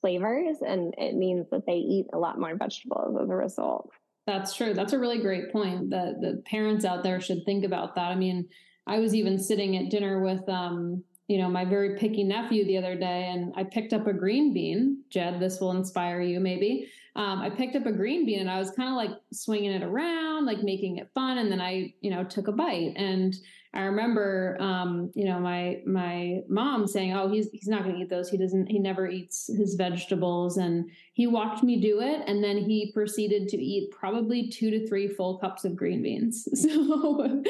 flavors. 0.00 0.58
And 0.66 0.94
it 0.98 1.14
means 1.14 1.46
that 1.50 1.66
they 1.66 1.76
eat 1.76 2.06
a 2.12 2.18
lot 2.18 2.38
more 2.40 2.56
vegetables 2.56 3.16
as 3.22 3.30
a 3.30 3.34
result. 3.34 3.90
That's 4.26 4.54
true. 4.54 4.74
That's 4.74 4.92
a 4.92 4.98
really 4.98 5.20
great 5.20 5.52
point. 5.52 5.90
that 5.90 6.20
the 6.20 6.42
parents 6.44 6.84
out 6.84 7.02
there 7.02 7.20
should 7.20 7.44
think 7.44 7.64
about 7.64 7.94
that. 7.94 8.10
I 8.10 8.16
mean, 8.16 8.48
I 8.86 8.98
was 8.98 9.14
even 9.14 9.38
sitting 9.38 9.76
at 9.76 9.90
dinner 9.90 10.20
with 10.20 10.48
um, 10.48 11.04
you 11.28 11.38
know, 11.38 11.48
my 11.48 11.64
very 11.64 11.96
picky 11.98 12.22
nephew 12.22 12.64
the 12.64 12.78
other 12.78 12.94
day, 12.94 13.28
and 13.32 13.52
I 13.56 13.64
picked 13.64 13.92
up 13.92 14.06
a 14.06 14.12
green 14.12 14.54
bean. 14.54 15.02
Jed, 15.10 15.40
this 15.40 15.60
will 15.60 15.72
inspire 15.72 16.20
you 16.20 16.38
maybe. 16.38 16.88
Um, 17.16 17.40
I 17.40 17.48
picked 17.48 17.74
up 17.76 17.86
a 17.86 17.92
green 17.92 18.26
bean 18.26 18.40
and 18.40 18.50
I 18.50 18.58
was 18.58 18.70
kind 18.72 18.90
of 18.90 18.94
like 18.94 19.18
swinging 19.32 19.72
it 19.72 19.82
around, 19.82 20.44
like 20.44 20.62
making 20.62 20.98
it 20.98 21.10
fun, 21.14 21.38
and 21.38 21.50
then 21.50 21.62
I, 21.62 21.94
you 22.02 22.10
know, 22.10 22.22
took 22.24 22.46
a 22.46 22.52
bite. 22.52 22.92
And 22.96 23.34
I 23.72 23.84
remember, 23.84 24.56
um, 24.60 25.10
you 25.14 25.24
know, 25.24 25.40
my 25.40 25.80
my 25.86 26.42
mom 26.48 26.86
saying, 26.86 27.14
"Oh, 27.14 27.30
he's 27.30 27.48
he's 27.52 27.68
not 27.68 27.84
going 27.84 27.94
to 27.94 28.02
eat 28.02 28.10
those. 28.10 28.28
He 28.28 28.36
doesn't. 28.36 28.66
He 28.66 28.78
never 28.78 29.08
eats 29.08 29.46
his 29.46 29.76
vegetables." 29.76 30.58
And 30.58 30.90
he 31.14 31.26
watched 31.26 31.62
me 31.62 31.80
do 31.80 32.00
it, 32.00 32.22
and 32.26 32.44
then 32.44 32.58
he 32.58 32.92
proceeded 32.92 33.48
to 33.48 33.56
eat 33.56 33.90
probably 33.92 34.48
two 34.48 34.70
to 34.70 34.86
three 34.86 35.08
full 35.08 35.38
cups 35.38 35.64
of 35.64 35.74
green 35.74 36.02
beans. 36.02 36.48
So 36.66 37.20
um. 37.20 37.42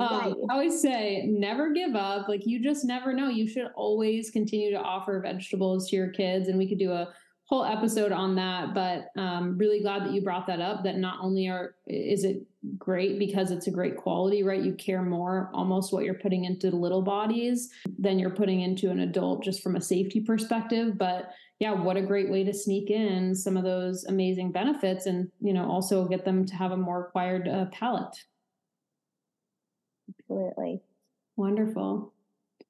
I 0.00 0.32
always 0.50 0.80
say, 0.80 1.26
never 1.26 1.72
give 1.72 1.94
up. 1.94 2.28
Like 2.28 2.46
you 2.46 2.62
just 2.62 2.84
never 2.84 3.12
know. 3.12 3.28
You 3.28 3.46
should 3.46 3.70
always 3.74 4.30
continue 4.30 4.70
to 4.70 4.80
offer 4.80 5.20
vegetables 5.20 5.88
to 5.90 5.96
your 5.96 6.08
kids, 6.08 6.48
and 6.48 6.58
we 6.58 6.68
could 6.68 6.78
do 6.78 6.92
a 6.92 7.12
whole 7.46 7.64
episode 7.64 8.12
on 8.12 8.34
that. 8.36 8.74
But 8.74 9.08
um, 9.20 9.58
really 9.58 9.80
glad 9.80 10.04
that 10.04 10.12
you 10.12 10.22
brought 10.22 10.46
that 10.46 10.60
up. 10.60 10.84
That 10.84 10.96
not 10.96 11.18
only 11.20 11.48
are 11.48 11.74
is 11.86 12.24
it 12.24 12.42
great 12.78 13.18
because 13.18 13.50
it's 13.50 13.66
a 13.66 13.70
great 13.70 13.96
quality, 13.96 14.42
right? 14.42 14.62
You 14.62 14.72
care 14.74 15.02
more 15.02 15.50
almost 15.52 15.92
what 15.92 16.04
you're 16.04 16.14
putting 16.14 16.44
into 16.44 16.70
little 16.70 17.02
bodies 17.02 17.70
than 17.98 18.18
you're 18.18 18.30
putting 18.30 18.60
into 18.60 18.90
an 18.90 19.00
adult, 19.00 19.44
just 19.44 19.62
from 19.62 19.76
a 19.76 19.80
safety 19.80 20.20
perspective. 20.20 20.96
But 20.96 21.30
yeah, 21.60 21.72
what 21.72 21.96
a 21.96 22.02
great 22.02 22.30
way 22.30 22.44
to 22.44 22.54
sneak 22.54 22.90
in 22.90 23.34
some 23.34 23.56
of 23.56 23.64
those 23.64 24.04
amazing 24.04 24.52
benefits, 24.52 25.06
and 25.06 25.30
you 25.40 25.52
know 25.52 25.70
also 25.70 26.06
get 26.06 26.24
them 26.24 26.46
to 26.46 26.54
have 26.54 26.72
a 26.72 26.76
more 26.76 27.06
acquired 27.06 27.46
uh, 27.46 27.66
palate. 27.66 28.16
Absolutely. 30.08 30.80
Wonderful. 31.36 32.13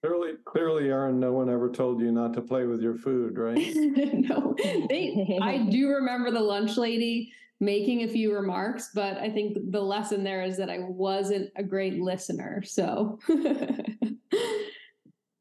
Clearly, 0.05 0.33
clearly, 0.45 0.91
Erin, 0.91 1.19
no 1.19 1.33
one 1.33 1.49
ever 1.49 1.71
told 1.71 1.99
you 1.99 2.13
not 2.13 2.35
to 2.35 2.43
play 2.43 2.67
with 2.67 2.83
your 2.83 2.95
food, 2.95 3.39
right? 3.39 3.57
no, 3.75 4.55
they, 4.91 5.39
I 5.41 5.67
do 5.71 5.89
remember 5.89 6.31
the 6.31 6.41
lunch 6.41 6.77
lady 6.77 7.33
making 7.59 8.03
a 8.03 8.09
few 8.09 8.35
remarks, 8.35 8.91
but 8.95 9.17
I 9.17 9.31
think 9.31 9.57
the 9.71 9.81
lesson 9.81 10.23
there 10.23 10.43
is 10.43 10.59
that 10.59 10.69
I 10.69 10.81
wasn't 10.81 11.51
a 11.57 11.63
great 11.63 12.03
listener. 12.03 12.63
So, 12.67 13.19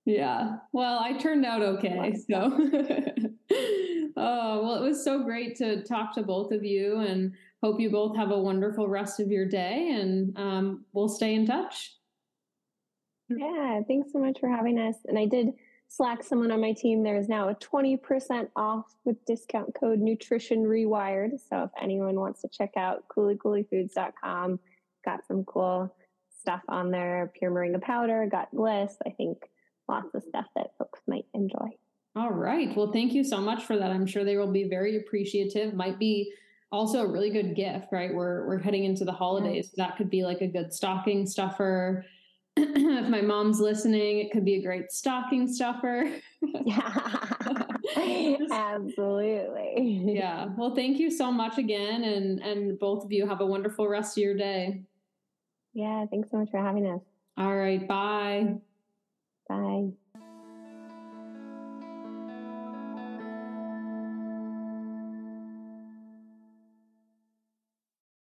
yeah, 0.05 0.55
well, 0.71 0.97
I 0.97 1.17
turned 1.17 1.45
out 1.45 1.61
okay. 1.61 2.15
So, 2.29 2.43
oh, 4.15 4.63
well, 4.63 4.75
it 4.75 4.87
was 4.87 5.03
so 5.03 5.25
great 5.25 5.57
to 5.57 5.83
talk 5.83 6.15
to 6.15 6.23
both 6.23 6.53
of 6.53 6.63
you 6.63 6.99
and 6.99 7.33
hope 7.61 7.81
you 7.81 7.89
both 7.89 8.15
have 8.15 8.31
a 8.31 8.39
wonderful 8.39 8.87
rest 8.87 9.19
of 9.19 9.27
your 9.27 9.45
day 9.45 9.89
and 9.99 10.37
um, 10.37 10.85
we'll 10.93 11.09
stay 11.09 11.35
in 11.35 11.45
touch. 11.45 11.97
Yeah, 13.39 13.81
thanks 13.87 14.11
so 14.11 14.19
much 14.19 14.39
for 14.39 14.49
having 14.49 14.79
us. 14.79 14.95
And 15.05 15.17
I 15.17 15.25
did 15.25 15.53
Slack 15.87 16.23
someone 16.23 16.51
on 16.51 16.59
my 16.59 16.73
team. 16.73 17.03
There 17.03 17.17
is 17.17 17.29
now 17.29 17.49
a 17.49 17.55
20% 17.55 18.47
off 18.55 18.95
with 19.05 19.23
discount 19.25 19.75
code 19.79 19.99
Nutrition 19.99 20.63
Rewired. 20.63 21.39
So 21.49 21.63
if 21.63 21.69
anyone 21.79 22.15
wants 22.19 22.41
to 22.41 22.47
check 22.47 22.71
out 22.75 23.03
kulikulifoods.com, 23.15 24.59
got 25.05 25.27
some 25.27 25.43
cool 25.43 25.95
stuff 26.39 26.61
on 26.67 26.89
there. 26.89 27.31
Pure 27.37 27.51
moringa 27.51 27.81
powder, 27.81 28.27
Gut 28.29 28.49
Bliss. 28.53 28.97
I 29.05 29.11
think 29.11 29.37
lots 29.87 30.13
of 30.15 30.23
stuff 30.23 30.45
that 30.55 30.71
folks 30.79 30.99
might 31.07 31.25
enjoy. 31.33 31.69
All 32.15 32.31
right. 32.31 32.75
Well, 32.75 32.91
thank 32.91 33.13
you 33.13 33.23
so 33.23 33.37
much 33.37 33.63
for 33.63 33.77
that. 33.77 33.91
I'm 33.91 34.05
sure 34.05 34.23
they 34.23 34.37
will 34.37 34.51
be 34.51 34.67
very 34.67 34.97
appreciative. 34.97 35.73
Might 35.73 35.99
be 35.99 36.31
also 36.71 37.03
a 37.03 37.07
really 37.07 37.29
good 37.29 37.55
gift, 37.55 37.87
right? 37.91 38.13
We're 38.13 38.47
we're 38.47 38.59
heading 38.59 38.83
into 38.83 39.05
the 39.05 39.11
holidays. 39.11 39.71
Yeah. 39.73 39.85
That 39.85 39.97
could 39.97 40.09
be 40.09 40.23
like 40.23 40.41
a 40.41 40.47
good 40.47 40.73
stocking 40.73 41.25
stuffer. 41.25 42.05
if 42.57 43.09
my 43.09 43.21
mom's 43.21 43.59
listening, 43.59 44.19
it 44.19 44.31
could 44.31 44.45
be 44.45 44.55
a 44.55 44.61
great 44.61 44.91
stocking 44.91 45.47
stuffer. 45.51 46.09
Yeah. 46.65 47.33
Absolutely. 48.51 50.13
Yeah. 50.15 50.49
Well, 50.57 50.75
thank 50.75 50.99
you 50.99 51.09
so 51.09 51.31
much 51.31 51.57
again 51.57 52.03
and 52.03 52.39
and 52.41 52.79
both 52.79 53.05
of 53.05 53.11
you 53.11 53.27
have 53.27 53.41
a 53.41 53.45
wonderful 53.45 53.87
rest 53.87 54.17
of 54.17 54.23
your 54.23 54.35
day. 54.35 54.83
Yeah, 55.73 56.05
thanks 56.05 56.29
so 56.31 56.37
much 56.37 56.51
for 56.51 56.59
having 56.59 56.85
us. 56.87 57.01
All 57.37 57.55
right, 57.55 57.87
bye. 57.87 58.55
Bye. 59.49 59.93